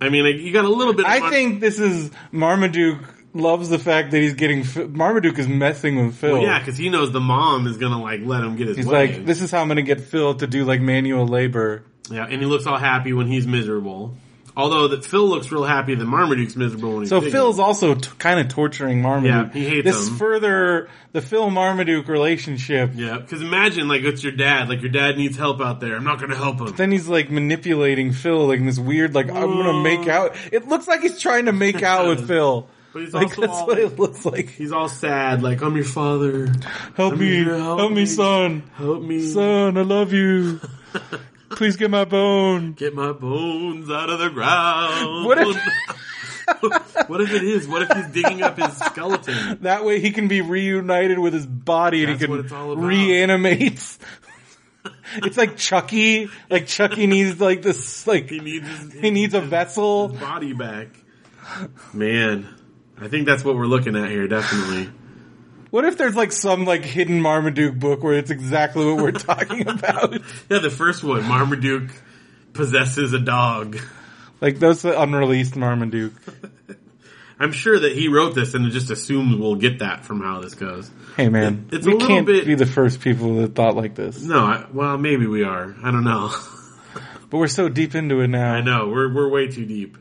[0.02, 1.06] I mean, like, you got a little bit.
[1.06, 3.04] Of I think this is Marmaduke
[3.34, 4.64] loves the fact that he's getting
[4.94, 6.34] Marmaduke is messing with Phil.
[6.34, 8.86] Well, yeah, because he knows the mom is gonna like let him get his He's
[8.88, 9.08] way.
[9.08, 11.84] like, this is how I'm gonna get Phil to do like manual labor.
[12.10, 14.16] yeah, and he looks all happy when he's miserable.
[14.60, 17.31] Although that Phil looks real happy that Marmaduke's miserable when he's So digging.
[17.31, 19.53] Phil's also t- kind of torturing Marmaduke.
[19.56, 20.18] Yeah, he hates this him.
[20.18, 22.91] further the Phil Marmaduke relationship.
[22.95, 24.68] Yeah, because imagine like it's your dad.
[24.69, 25.95] Like your dad needs help out there.
[25.95, 26.76] I'm not gonna help him.
[26.76, 30.36] Then he's like manipulating Phil like in this weird like I'm gonna make out.
[30.52, 32.68] It looks like he's trying to make out with Phil.
[32.91, 34.49] But he's Like also that's all, what it looks like.
[34.49, 35.44] he's all sad.
[35.44, 36.48] Like I'm your father.
[36.95, 38.06] Help I'm me, help, help me, me.
[38.07, 39.22] son, Help me.
[39.31, 40.60] son, I love you.
[41.50, 42.74] Please get my bone.
[42.74, 45.26] Get my bones out of the ground.
[45.26, 46.00] What if-
[47.10, 47.68] what if it is?
[47.68, 49.60] What if he's digging up his skeleton?
[49.62, 52.54] That way he can be reunited with his body and That's he what can it's
[52.54, 52.84] all about.
[52.86, 53.98] reanimate.
[55.16, 56.28] it's like Chucky.
[56.50, 60.08] Like Chucky needs like this like He needs his, he needs a his vessel.
[60.10, 60.88] body back.
[61.94, 62.48] Man,
[63.00, 64.28] I think that's what we're looking at here.
[64.28, 64.90] Definitely.
[65.72, 69.68] What if there's like some like hidden Marmaduke book where it's exactly what we're talking
[69.68, 70.14] about?
[70.50, 71.91] Yeah, the first one, Marmaduke
[72.54, 73.78] possesses a dog.
[74.41, 76.14] Like that's the unreleased Marmaduke.
[77.41, 80.56] I'm sure that he wrote this and just assumes we'll get that from how this
[80.56, 80.90] goes.
[81.16, 83.76] Hey man, It- it's we a little can't bit- be the first people that thought
[83.76, 84.22] like this.
[84.22, 85.76] No, I, well, maybe we are.
[85.84, 86.34] I don't know.
[87.30, 88.54] But we're so deep into it now.
[88.54, 89.98] I know we're we're way too deep.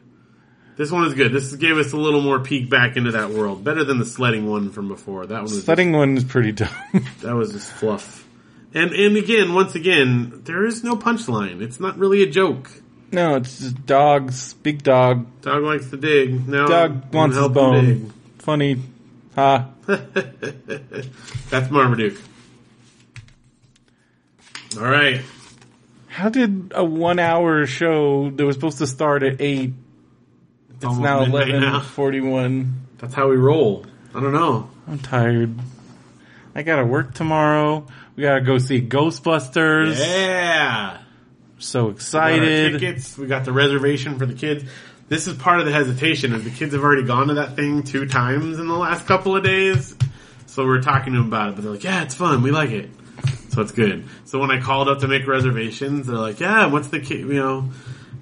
[0.79, 1.33] This one is good.
[1.33, 3.65] This gave us a little more peek back into that world.
[3.65, 5.27] Better than the sledding one from before.
[5.27, 6.71] That one was Sledding one is pretty dumb.
[7.21, 8.25] that was just fluff.
[8.73, 11.63] And and again, once again, there is no punchline.
[11.63, 12.71] It's not really a joke.
[13.11, 14.55] no, it's just dogs.
[14.55, 15.27] Big dog.
[15.41, 16.47] Dog likes to dig.
[16.49, 18.13] Now Dog wants his bone.
[18.39, 18.77] Funny.
[19.35, 19.69] Ha.
[19.89, 19.99] dig.
[21.51, 22.21] That's Marmaduke.
[24.77, 25.23] All right.
[26.07, 29.73] How did a one hour show that was supposed to start at 8,
[30.79, 31.81] it's almost now now.
[31.81, 32.73] 11.41.
[32.99, 33.85] That's how we roll.
[34.15, 34.71] I don't know.
[34.89, 35.55] I'm tired.
[36.55, 37.87] I gotta work tomorrow.
[38.17, 39.99] We gotta go see Ghostbusters.
[39.99, 40.99] Yeah.
[41.59, 42.73] So We excited.
[42.81, 43.17] tickets.
[43.19, 44.65] We got the reservation for the kids.
[45.09, 47.83] This is part of the hesitation is the kids have already gone to that thing
[47.83, 49.95] two times in the last couple of days.
[50.47, 52.43] So we're talking to them about it, but they're like, yeah, it's fun.
[52.43, 52.91] We like it.
[53.51, 54.05] So it's good.
[54.25, 57.35] So when I called up to make reservations, they're like, yeah, what's the kid, you
[57.35, 57.71] know,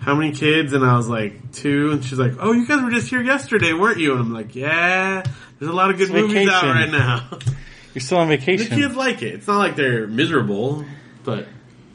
[0.07, 0.73] how many kids?
[0.73, 1.91] And I was like, two.
[1.91, 4.13] And she's like, oh, you guys were just here yesterday, weren't you?
[4.13, 5.23] And I'm like, yeah,
[5.59, 7.29] there's a lot of good It's movies out right now.
[7.95, 8.71] You're still on vacation.
[8.71, 9.35] the kids like it.
[9.35, 10.85] It's not like they're miserable,
[11.25, 11.49] but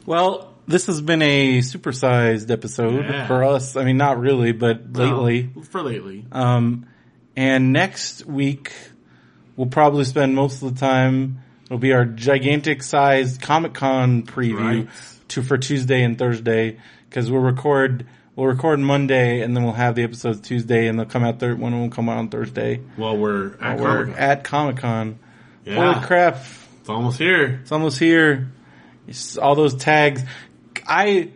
[0.04, 3.26] Well, this has been a supersized episode Yeah.
[3.26, 3.76] for us.
[3.76, 5.50] I mean, not really, but lately.
[5.70, 6.26] for lately.
[6.32, 6.86] Um,
[7.34, 8.72] and next week,
[9.56, 11.38] we'll probably spend most of the time.
[11.66, 14.88] It'll be our gigantic sized Comic Con preview Right.
[15.28, 16.78] to for Tuesday and Thursday
[17.12, 18.06] because we'll record
[18.36, 21.54] we'll record Monday and then we'll have the episodes Tuesday and they'll come out thir-
[21.54, 22.80] one will come out on Thursday.
[22.96, 24.18] While we're at We're Comic-Con.
[24.22, 25.18] at Comic Con.
[25.66, 25.92] Yeah.
[25.92, 26.42] Holy crap!
[26.80, 27.60] It's almost here.
[27.62, 28.50] It's almost here.
[29.06, 30.22] It's all those tags.
[30.86, 31.30] I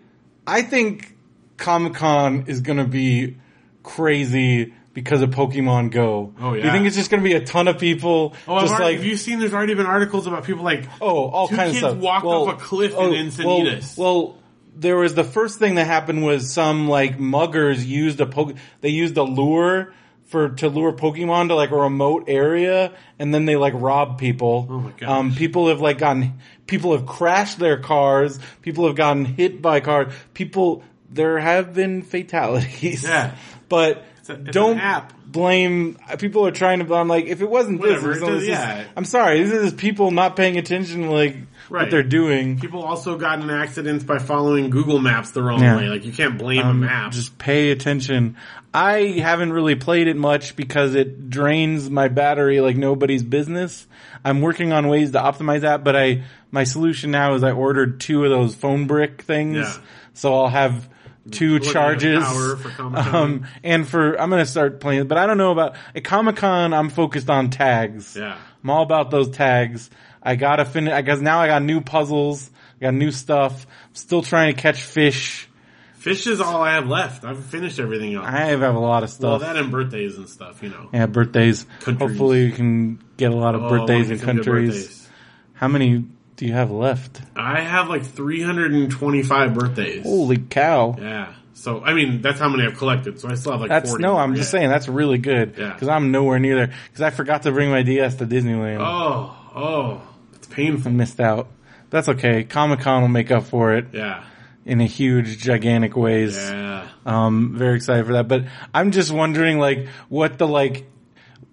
[0.46, 1.14] I think
[1.58, 3.36] Comic Con is gonna be
[3.82, 6.32] crazy because of Pokemon Go.
[6.40, 8.84] Oh, Do you think it's just gonna be a ton of people Oh, just already,
[8.84, 9.38] like have you seen?
[9.38, 12.02] There's already been articles about people like, oh all kinds kids of stuff.
[12.02, 13.96] walked Well, off a cliff oh, in Encinitas.
[13.98, 14.38] Well, well,
[14.76, 18.56] there was the first thing that happened was some like muggers used a poke.
[18.82, 19.94] They used a lure
[20.26, 24.66] for to lure Pokemon to like a remote area, and then they like rob people.
[24.68, 25.08] Oh my gosh.
[25.08, 26.34] Um, people have like gotten
[26.66, 28.38] people have crashed their cars.
[28.62, 30.12] People have gotten hit by cars.
[30.34, 33.04] People there have been fatalities.
[33.04, 33.34] Yeah.
[33.68, 35.12] but a- it's don't app.
[35.26, 35.98] blame.
[36.18, 36.94] People are trying to.
[36.94, 38.84] I'm like, if it wasn't Whatever, this, it does- this is- yeah.
[38.96, 39.42] I'm sorry.
[39.42, 41.36] This is people not paying attention to like
[41.68, 42.60] what they're doing.
[42.60, 45.76] people also got in accidents by following Google Maps the wrong Yeah.
[45.76, 45.88] way.
[45.88, 47.12] Like you can't blame Um, a map.
[47.12, 48.36] Just pay attention.
[48.72, 53.86] I haven't really played it much because it drains my battery like nobody's business.
[54.24, 56.22] I'm working on ways to optimize that, but I
[56.52, 59.72] my solution now is I ordered two of those phone brick things, Yeah.
[60.14, 60.88] so I'll have
[61.30, 62.24] two charges.
[62.26, 66.36] for um, and for I'm gonna start playing, but I don't know about at Comic
[66.36, 66.72] Con.
[66.72, 68.16] I'm focused on tags.
[68.16, 68.36] yeah.
[68.62, 69.90] I'm all about those tags.
[70.22, 72.50] I gotta finish, I guess now I got new puzzles,
[72.80, 73.66] I got new stuff.
[73.88, 75.48] I'm still trying to catch fish.
[75.94, 77.24] Fish is all I have left.
[77.24, 78.26] I've finished everything else.
[78.26, 79.40] I have a lot of stuff.
[79.42, 80.88] well, that and birthdays and stuff, you know.
[80.92, 81.66] yeah, birthdays.
[81.80, 82.08] Countries.
[82.10, 84.70] Hopefully we can get a lot of Oh, birthdays I in want some good countries.
[84.86, 85.08] birthdays.
[85.54, 86.04] How many
[86.36, 87.20] do you have left?
[87.34, 90.02] I have like 325 birthdays.
[90.02, 90.96] Holy cow.
[90.98, 91.34] Yeah.
[91.54, 93.18] So, I mean, that's how many I've collected.
[93.18, 94.02] So I still have like That's, 40.
[94.02, 94.36] no, I'm more.
[94.36, 95.54] just saying that's really good.
[95.58, 95.76] Yeah.
[95.78, 96.74] Cause I'm nowhere near there.
[96.92, 98.78] Cause I forgot to bring my DS to Disneyland.
[98.80, 100.02] Oh, oh,
[100.34, 100.92] it's I painful.
[100.92, 101.48] missed out.
[101.90, 102.44] That's okay.
[102.44, 104.22] Comic Con will make up for it Yeah.
[104.64, 106.36] in a huge, gigantic ways.
[106.36, 106.86] Yeah.
[107.06, 108.28] Um, very excited for that.
[108.28, 108.44] But
[108.74, 110.86] I'm just wondering, like, what the like,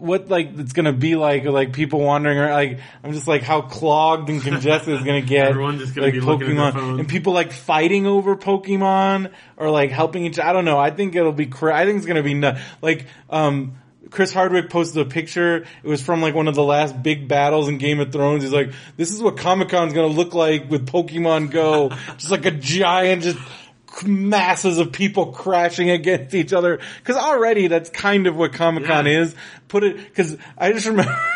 [0.04, 2.52] what like it's gonna be like, like people wandering around.
[2.52, 5.48] Like, I'm just like how clogged and congested it's gonna get.
[5.48, 7.00] Everyone's just gonna like be looking at their phones.
[7.00, 10.40] and people like fighting over Pokemon or like helping each.
[10.40, 10.78] I don't know.
[10.78, 11.46] I think it'll be.
[11.46, 12.62] Cra- I think it's gonna be nuts.
[12.82, 13.78] Like, um.
[14.10, 15.66] Chris Hardwick posted a picture.
[15.82, 18.44] It was from like one of the last big battles in Game of Thrones.
[18.44, 21.90] He's like, "This is what Comic Con's gonna look like with Pokemon Go."
[22.20, 23.40] just like a giant, just
[24.06, 26.80] masses of people crashing against each other.
[27.04, 29.22] Cause already that's kind of what Comic Con Yeah.
[29.22, 29.36] is.
[29.68, 31.16] Put it, cause I just remember,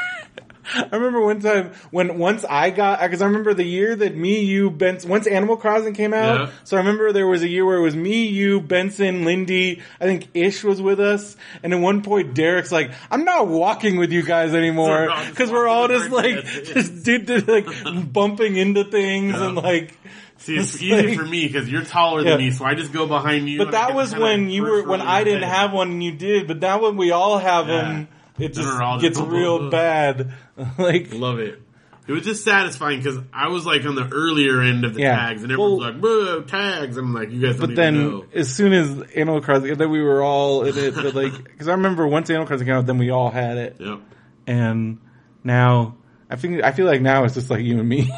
[0.76, 4.44] I remember one time when once I got, cause I remember the year that me,
[4.44, 6.40] you, Benson, once Animal Crossing came out.
[6.40, 6.50] Yeah.
[6.66, 10.04] So I remember there was a year where it was me, you, Benson, Lindy, I
[10.04, 11.38] think Ish was with us.
[11.64, 14.88] And at one point Derek's like, I'm not walking with you guys anymore.
[15.08, 17.68] We're all just Cause we're all just like, just did like
[18.12, 19.98] bumping into things and like,
[20.40, 22.32] See, it's It's easy like- for me because you're taller Yeah.
[22.32, 23.58] than me, so I just go behind you.
[23.58, 25.50] But that was when you were when I didn't bed.
[25.50, 26.48] have one and you did.
[26.48, 27.82] But now when we all have Yeah.
[27.82, 28.08] them,
[28.40, 30.32] it just gets real bad.
[30.78, 31.62] like Love it.
[32.08, 35.16] It was just satisfying because I was like on the earlier end of the Yeah.
[35.18, 38.26] tags, and everyone's Well- like, "Boo, tags!" I'm like, "You guys don't But then, know."
[38.34, 40.96] as soon as Animal Crossing, then we were all in it.
[40.96, 43.76] But like, because I remember once Animal Crossing came out, then we all had it,
[43.80, 44.00] Yep.
[44.48, 45.00] and
[45.44, 45.96] now
[46.30, 48.10] I think I feel like now it's just like you and me.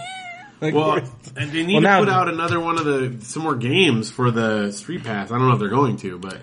[0.62, 1.00] Like, Well,
[1.38, 4.10] and they need Well, to now- put out another one of the some more games
[4.12, 5.32] for the Street Pass.
[5.32, 6.38] I don't know if they're going to, but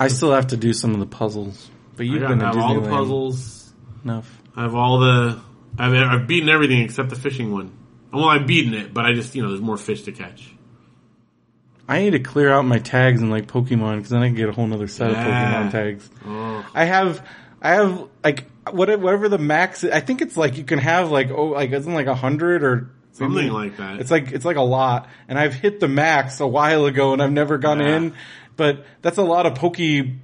[0.00, 1.70] I still have to do some of the puzzles.
[1.96, 3.72] But you've got been to have all the puzzles.
[4.02, 4.40] enough.
[4.56, 5.40] I have all the.
[5.78, 7.70] I've, I've beaten everything except the fishing one.
[8.12, 10.50] Well, I've beaten it, but I just you know there's more fish to catch.
[11.86, 14.48] I need to clear out my tags and like Pokemon because then I can get
[14.48, 15.20] a whole other set Yeah.
[15.20, 16.10] of Pokemon tags.
[16.26, 17.26] Oh, I have,
[17.60, 19.84] I have like whatever the max.
[19.84, 22.90] I think it's like you can have like oh like isn't like a hundred or
[23.14, 24.00] something like that.
[24.00, 27.22] It's like it's like a lot, and I've hit the max a while ago, and
[27.22, 27.96] I've never gone Yeah.
[27.96, 28.14] in.
[28.56, 29.78] But that's a lot of Poke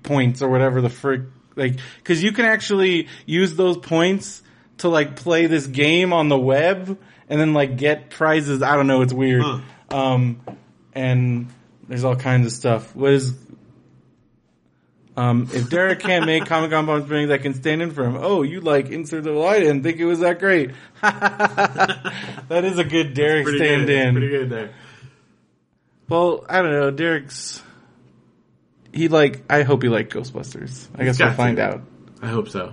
[0.05, 1.23] points or whatever the frick
[1.57, 4.43] like because you can actually use those points
[4.79, 6.97] to like play this game on the web
[7.29, 8.63] and then like get prizes.
[8.63, 9.43] I don't know, it's weird.
[9.43, 9.61] Huh.
[9.91, 10.41] Um,
[10.95, 11.49] and
[11.89, 12.95] there's all kinds of stuff.
[12.95, 13.35] What is
[15.21, 18.17] um, if Derek can't make Comic Con Palm Springs, I can stand in for him.
[18.19, 20.71] Oh, you like insert the I didn't think it was that great.
[21.03, 23.91] that is a good Derek stand good.
[23.91, 24.15] in.
[24.15, 24.75] Pretty good there.
[26.09, 26.91] Well, I don't know.
[26.91, 27.63] Derek's
[28.95, 29.45] he like.
[29.51, 30.89] I hope he liked Ghostbusters.
[30.95, 31.65] I guess got we'll find to.
[31.65, 31.83] out.
[32.23, 32.73] I hope so.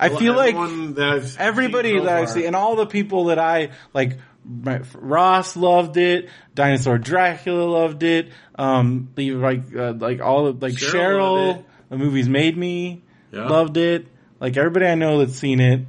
[0.00, 3.72] I feel like that everybody so that I see and all the people that I
[3.92, 4.16] like.
[4.48, 6.28] My, Ross loved it.
[6.54, 8.30] Dinosaur Dracula loved it.
[8.54, 13.46] Um, like uh, like all of like Cheryl Cheryl, the movies made me Yeah.
[13.48, 14.06] loved it.
[14.40, 15.82] Like everybody I know that's seen it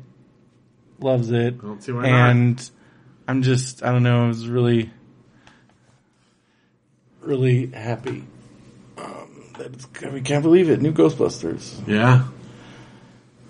[1.00, 1.54] loves it.
[1.54, 2.30] I don't see why not.
[2.32, 2.72] and
[3.28, 4.26] I'm just I don't know.
[4.26, 4.90] I was really
[7.22, 8.24] really happy.
[8.98, 10.82] Um, that it's, I can't believe it.
[10.82, 11.88] New Ghostbusters.
[11.88, 12.26] Yeah.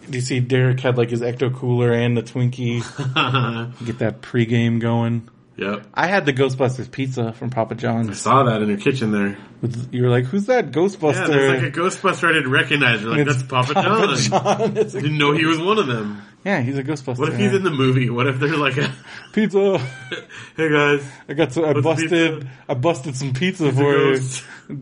[0.10, 2.80] Do you see Derek had like his ecto cooler and the Twinkie?
[3.86, 5.30] Get that pregame going.
[5.57, 5.86] yep.
[5.94, 8.10] I had the Ghostbusters pizza from Papa John's.
[8.10, 9.38] I saw that in your kitchen there.
[9.61, 13.02] With- You were like, "Who's that Yeah, Ghostbuster?" there's like a Ghostbuster I didn't recognize.
[13.02, 14.15] You're like, that's Papa, John.
[14.18, 14.77] John.
[14.77, 16.22] It's a- Didn't know he was one of them.
[16.45, 17.19] yeah, he's a Ghostbuster.
[17.19, 18.10] What if he's in the movie?
[18.10, 18.91] What if they're like, a,
[19.34, 19.77] pizza?
[20.57, 21.65] hey guys, I got some.
[21.65, 22.49] I busted.
[22.68, 24.19] I busted some pizza for you.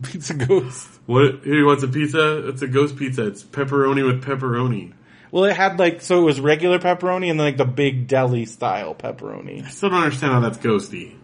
[0.02, 0.86] Pizza ghost.
[1.06, 1.40] what?
[1.44, 2.48] Here, wants a pizza?
[2.48, 3.26] It's a ghost pizza.
[3.26, 4.92] It's pepperoni with pepperoni.
[5.30, 8.44] Well, it had like so it was regular pepperoni and then like the big deli
[8.46, 9.64] style pepperoni.
[9.64, 11.14] I still don't understand how that's ghosty.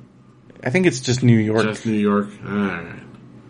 [0.62, 1.62] I think it's just New York.
[1.64, 2.28] Just New York.
[2.47, 3.01] Alright.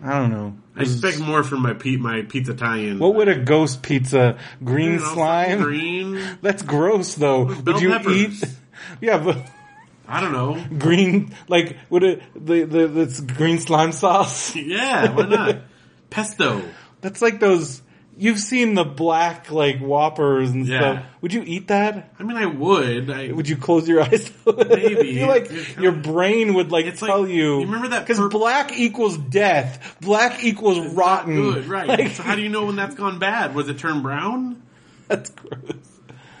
[0.03, 0.55] I don't know.
[0.75, 2.99] I expect more from my pe- my pizza tie-in.
[2.99, 4.37] What would a ghost pizza?
[4.63, 5.61] Green You know, slime?
[5.61, 6.37] Green?
[6.41, 7.45] That's gross though.
[7.45, 8.43] bell Would you peppers.
[8.43, 8.49] eat?
[9.01, 9.37] Yeah, but
[10.07, 10.63] I don't know.
[10.77, 14.53] green like would it the the that's green slime sauce?
[14.55, 15.57] Yeah, why not?
[16.09, 16.61] Pesto.
[17.01, 17.81] That's like those
[18.17, 20.79] you've seen the black like whoppers and Yeah.
[20.79, 21.05] stuff.
[21.21, 22.13] Would you eat that?
[22.19, 23.09] I mean, I would.
[23.09, 24.31] I, Would you close your eyes?
[24.45, 24.55] Maybe.
[24.75, 27.59] I feel like It's your brain would like It's tell like- you.
[27.59, 29.97] you remember that Because black equals death.
[30.01, 31.35] Black equals rotten.
[31.35, 31.87] Good, right.
[31.99, 33.53] Like, so how do you know when that's gone bad?
[33.55, 34.61] Was it turned brown?
[35.07, 35.61] that's gross.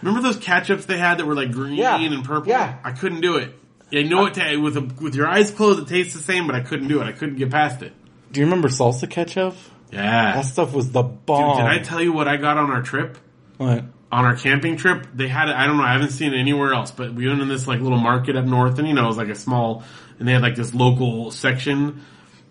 [0.01, 1.99] Remember those ketchups they had that were like green Yeah.
[1.99, 2.49] and purple?
[2.49, 2.77] Yeah.
[2.83, 3.53] I couldn't do it.
[3.93, 6.59] I know it with a, with your eyes closed, it tastes the same, but I
[6.61, 7.05] couldn't do it.
[7.05, 7.93] I couldn't get past it.
[8.31, 9.55] Do you remember salsa ketchup?
[9.91, 10.33] Yeah.
[10.35, 11.57] That stuff was the Dude, bomb.
[11.57, 13.17] did I tell you what I got on our trip?
[13.57, 13.83] what?
[14.11, 15.55] On our camping trip, they had it.
[15.55, 15.83] I don't know.
[15.83, 18.45] I haven't seen it anywhere else, but we went in this like little market up
[18.45, 19.83] north, and you know, it was like a small,
[20.19, 22.01] and they had like this local section.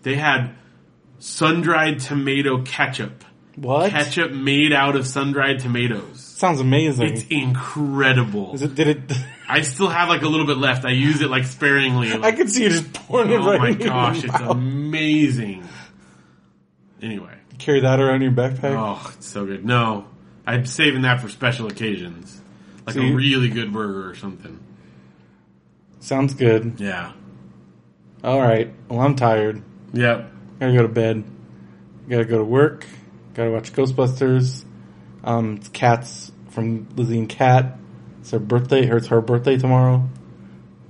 [0.03, 0.53] They had
[1.19, 3.23] sun-dried tomato ketchup.
[3.55, 3.89] What?
[3.89, 6.19] Ketchup made out of sun-dried tomatoes.
[6.19, 7.13] Sounds amazing.
[7.13, 8.53] It's incredible.
[8.53, 8.75] Is it?
[8.75, 9.17] Did it?
[9.47, 10.85] I still have like a little bit left.
[10.85, 12.11] I use it like sparingly.
[12.13, 15.63] I can see you just pouring it oh right my in your gosh, it's amazing.
[17.05, 18.75] Anyway, Carry that around in your backpack.
[18.75, 19.63] oh, it's so good.
[19.63, 20.07] No,
[20.45, 22.41] I'm saving that for special occasions,
[22.85, 24.59] like So a really good burger or something.
[25.99, 26.75] Sounds good.
[26.79, 27.13] Yeah.
[28.23, 28.73] All right.
[28.89, 29.61] Well, I'm tired.
[29.93, 30.31] Yep.
[30.59, 31.23] Gotta go to bed.
[32.09, 32.85] Gotta go to work.
[33.33, 34.65] Gotta watch Ghostbusters.
[35.23, 37.77] Um, it's Cats from Lizzie and Cat.
[38.21, 38.87] It's her birthday.
[38.87, 40.07] It's her birthday tomorrow.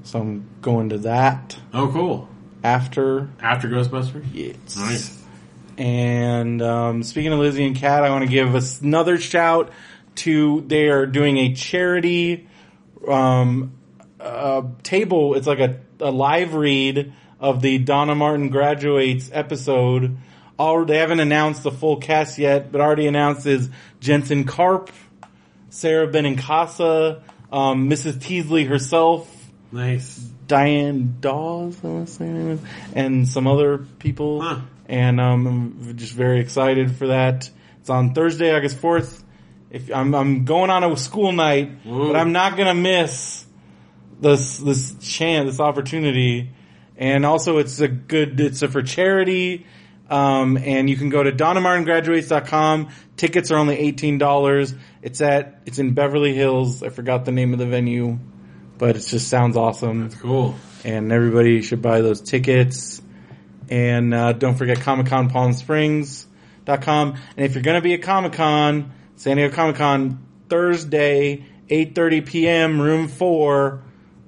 [0.04, 2.30] So I'm going to that Oh, cool.
[2.64, 3.30] after.
[3.42, 4.26] After Ghostbusters.
[4.34, 4.78] Yes.
[4.78, 5.22] Nice.
[5.78, 9.72] And um, speaking of Lizzie and Cat, I want to give us another shout
[10.16, 12.48] to they are doing a charity
[13.08, 13.74] um,
[14.20, 15.36] uh, table.
[15.36, 20.18] It's like a, a live read of the Donna Martin graduates episode.
[20.58, 23.70] All they haven't announced the full cast yet, but already announced is
[24.00, 24.90] Jensen Karp,
[25.70, 27.22] Sara Benincasa,
[27.52, 28.22] um, Mrs.
[28.22, 29.30] Teasley herself,
[29.72, 30.18] Nice.
[30.48, 32.60] Diane Dawes, I want to say her name is,
[32.94, 34.42] and some other people.
[34.42, 34.62] Huh.
[34.88, 37.50] And um, I'm just very excited for that.
[37.80, 39.24] It's on Thursday, August fourth.
[39.70, 42.08] If I'm, I'm going on a school night, Ooh.
[42.08, 43.46] but I'm not gonna miss
[44.20, 46.52] this this chance, this opportunity,
[46.98, 48.40] and also it's a good.
[48.40, 49.66] It's a for charity.
[50.08, 52.90] Um, and you can go to donnamartingraduates.com.
[53.18, 54.74] Tickets are only eighteen dollars.
[55.02, 56.84] It's at it's in Beverly Hills.
[56.84, 58.20] I forgot the name of the venue,
[58.78, 60.04] but it just sounds awesome.
[60.04, 60.56] That's cool.
[60.84, 63.02] And everybody should buy those tickets.
[63.70, 67.16] And uh, don't forget Comic Con Palm Springs.com.
[67.38, 72.22] And if you're gonna be at Comic Con, San Diego Comic Con, Thursday, eight thirty
[72.22, 73.82] PM, room four,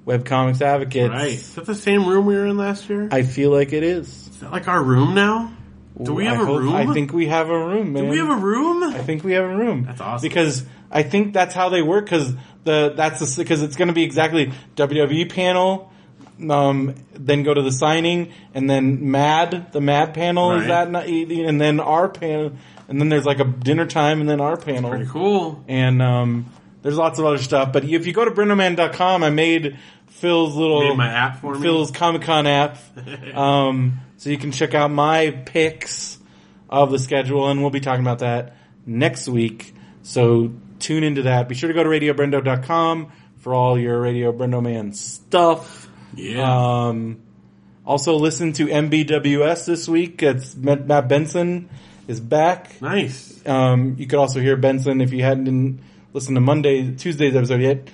[0.06, 1.10] Webcomics Advocates.
[1.10, 1.32] Right.
[1.32, 3.08] Is that the same room we were in last year?
[3.12, 4.08] I feel like it is.
[4.08, 5.52] Is that like our room now?
[6.00, 6.74] Do we have a hope- room?
[6.74, 8.04] I think we have a room, man.
[8.04, 8.84] Do we have a room?
[8.84, 9.84] I think we have a room.
[9.84, 10.28] That's awesome.
[10.28, 12.04] Because I think that's how they work.
[12.06, 12.34] Because
[12.64, 15.92] the that's the, because it's going to be exactly WWE panel,
[16.50, 20.68] um, then go to the signing, and then Mad the Mad panel is Right.
[20.68, 22.52] that night, and then our panel,
[22.88, 25.64] and then there's like a dinner time, and then our panel, Pretty cool.
[25.68, 26.46] and um,
[26.82, 27.72] there's lots of other stuff.
[27.72, 31.60] But if you go to brendoman.com, I made Phil's little Made my app for me.
[31.60, 32.78] Phil's Comic Con app.
[33.34, 36.18] um, so you can check out my picks
[36.68, 38.56] of the schedule, and we'll be talking about that
[38.86, 39.74] next week.
[40.02, 41.48] So tune into that.
[41.48, 45.77] Be sure to go to radiobrendo.com for all your Radio Brendo Man stuff.
[46.14, 46.86] Yeah.
[46.88, 47.20] Um,
[47.86, 50.22] also listen to MBWS this week.
[50.22, 51.68] It's Matt Benson
[52.06, 52.80] is back.
[52.82, 53.40] nice.
[53.46, 55.80] Um, you could also hear Benson if you hadn't
[56.12, 57.88] listened to Monday, Tuesday's episode yet.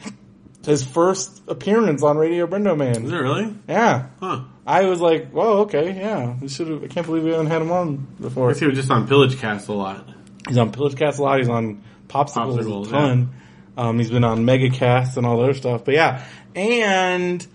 [0.65, 3.55] His first appearance on Radio Brendo Is it really?
[3.69, 4.07] Yeah.
[4.19, 4.45] Huh.
[4.66, 6.35] I was like, whoa, okay, yeah.
[6.41, 8.49] We should have, I can't believe we haven't had him on before.
[8.49, 10.09] I guess he was just on Pillage Cast a lot.
[10.49, 11.39] He's on Pillage Cast a lot.
[11.39, 13.35] He's on Popsicles, Popsicles, a ton.
[13.77, 15.85] Um, he's been on Megacast and all that other stuff.
[15.85, 16.24] But yeah.
[16.55, 17.47] And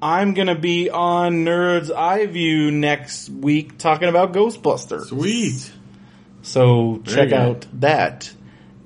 [0.00, 5.06] I'm going to be on Nerds Eye View next week talking about Ghostbusters.
[5.06, 5.72] Sweet.
[6.42, 8.32] So Very check out that.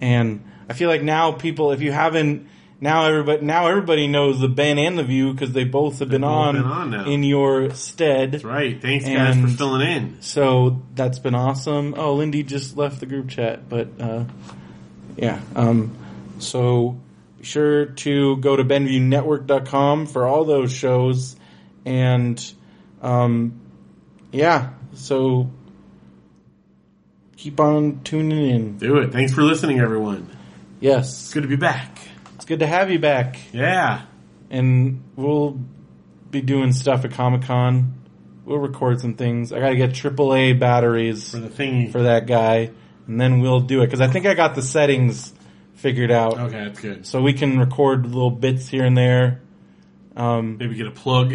[0.00, 2.48] And I feel like now people, if you haven't,
[2.80, 6.22] now everybody, now everybody knows the Ben and the View because they both have been,
[6.22, 7.04] both on, been on now.
[7.06, 8.32] in your stead.
[8.32, 8.80] That's right.
[8.80, 10.22] Thanks guys for filling in.
[10.22, 11.94] So that's been awesome.
[11.96, 14.24] Oh, Lindy just left the group chat, but uh,
[15.16, 15.40] yeah.
[15.54, 15.96] Um,
[16.38, 16.98] so
[17.40, 21.36] be sure to go to BenviewNetwork.com for all those shows,
[21.86, 22.52] and
[23.00, 23.58] um,
[24.30, 24.70] yeah.
[24.92, 25.50] So
[27.36, 28.76] keep on tuning in.
[28.78, 29.12] Do it.
[29.12, 30.28] Thanks for listening, everyone.
[30.80, 31.98] Yes, It's good to be back.
[32.34, 34.02] it's good to have you back, Yeah.
[34.50, 35.58] and we'll
[36.30, 37.94] be doing stuff at Comic Con.
[38.44, 39.52] We'll record some things.
[39.52, 41.90] I gotta get AAA batteries For the thingy.
[41.92, 42.70] for that guy,
[43.06, 45.32] and then we'll do it because I think I got the settings
[45.80, 47.06] figured out, okay, that's good.
[47.06, 49.40] so we can record little bits here and there.
[50.16, 51.34] Um, Maybe get a plug.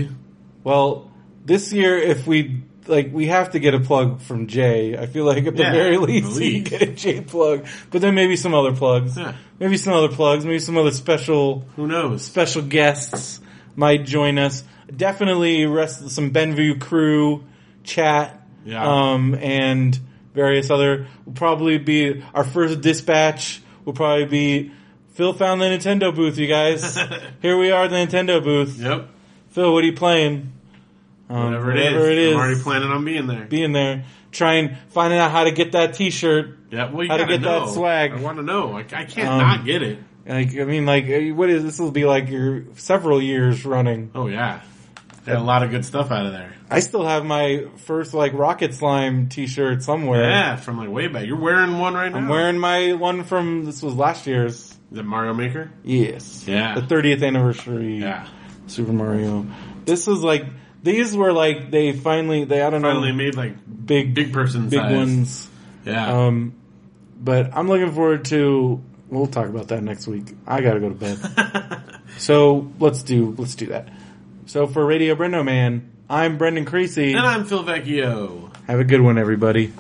[0.64, 1.12] well,
[1.46, 4.96] this year if we like, we have to get a plug from Jay.
[4.96, 6.70] I feel like at the Yeah, very least, we least.
[6.70, 9.34] get a Jay plug, but then maybe some other plugs, Yeah.
[9.60, 12.22] maybe some other plugs, maybe some other special Who knows?
[12.24, 13.40] special guests
[13.76, 14.64] might join us.
[14.96, 17.44] Definitely rest some Benview crew
[17.84, 18.42] chat.
[18.66, 18.84] Yeah.
[18.86, 20.00] Um, and
[20.36, 24.72] various other will probably be our first dispatch will probably be
[25.14, 26.98] Phil found the Nintendo booth, you guys.
[27.42, 28.78] Here we are at the Nintendo booth.
[28.80, 29.08] Yep.
[29.52, 30.52] Phil, what are you playing?
[31.30, 31.86] Um, Whatever it is.
[31.94, 32.34] whatever it is.
[32.34, 33.46] I'm already planning on being there.
[33.46, 36.58] being there, trying finding out how to get that T-shirt.
[36.72, 37.68] Yeah, well, you How to get that know.
[37.68, 38.12] swag.
[38.12, 38.74] I want to know.
[38.74, 40.00] I, I can't Um, not get it.
[40.28, 41.80] Like, I mean, like, uh, what is this?
[41.80, 44.12] Will be like your several years running.
[44.14, 44.62] Oh yeah,
[45.26, 46.54] got a lot of good stuff out of there.
[46.70, 50.24] I still have my first like Rocket Slime T-shirt somewhere.
[50.30, 51.26] Yeah, from like way back.
[51.28, 52.18] You're wearing one right now.
[52.18, 54.72] I'm wearing my one from this was last year's.
[54.92, 55.72] The Mario Maker?
[55.84, 56.46] Yes.
[56.48, 56.76] Yeah.
[56.76, 57.98] The 30th anniversary.
[58.00, 58.28] Yeah.
[58.68, 59.46] Super Mario.
[59.86, 60.46] This is like
[60.84, 64.34] these were like they finally they I don't Finally know finally made like big big
[64.34, 64.92] person big size.
[64.96, 65.50] ones.
[65.86, 66.26] Yeah.
[66.26, 66.54] Um,
[67.20, 68.82] but I'm looking forward to.
[69.10, 70.26] We'll talk about that next week.
[70.48, 72.02] I gotta go to bed.
[72.18, 73.90] so let's do let's do that.
[74.46, 77.14] So for Radio Brendo Man, I'm Brendan Creasy.
[77.14, 78.52] and I'm Phil Vecchio.
[78.68, 79.74] Have a good one, everybody.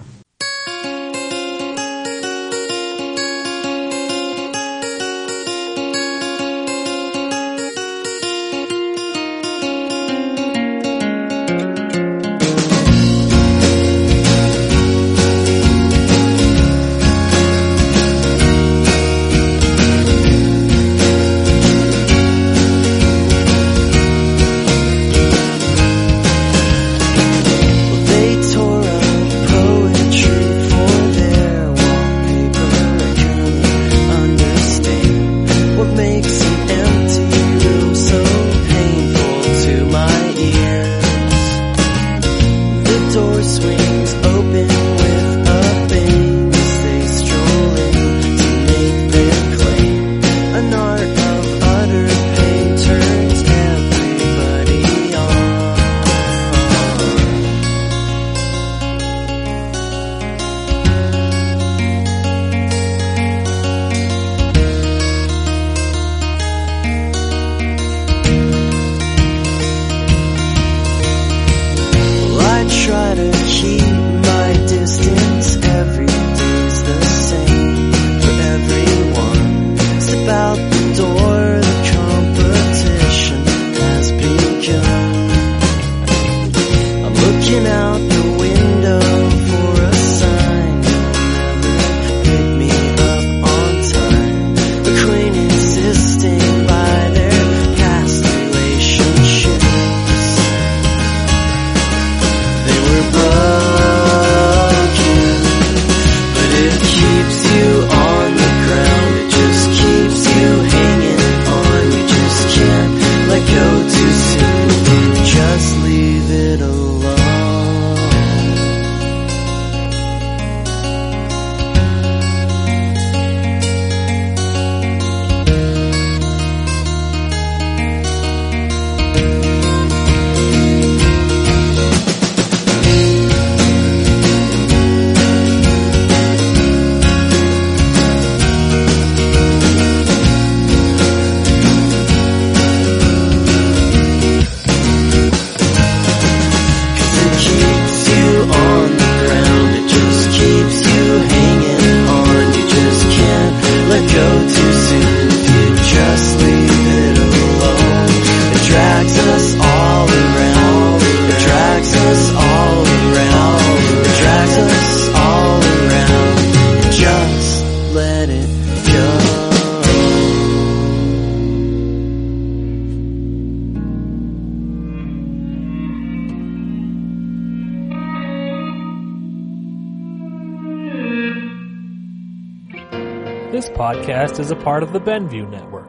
[184.76, 185.88] Part of the Benview Network.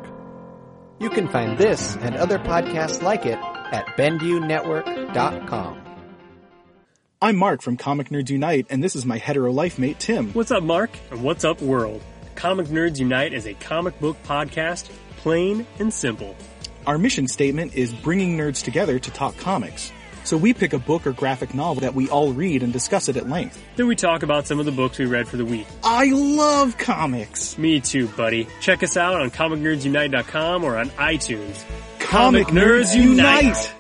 [1.00, 5.82] You can find this and other podcasts like it at BenviewNetwork.com.
[7.20, 10.32] I'm Mark from Comic Nerds Unite, and this is my hetero life mate, Tim.
[10.34, 10.96] What's up, Mark?
[11.10, 12.00] And what's up, world?
[12.36, 16.36] Comic Nerds Unite is a comic book podcast, plain and simple.
[16.86, 19.90] Our mission statement is bringing nerds together to talk comics.
[20.22, 23.16] So we pick a book or graphic novel that we all read and discuss it
[23.16, 23.60] at length.
[23.74, 25.66] Then we talk about some of the books we read for the week.
[25.82, 27.45] I love comics!
[27.59, 28.49] Me too, buddy.
[28.61, 31.65] Check us out on comicnerdsunite.com or on iTunes.
[31.99, 33.76] Comic, Nerds Unite!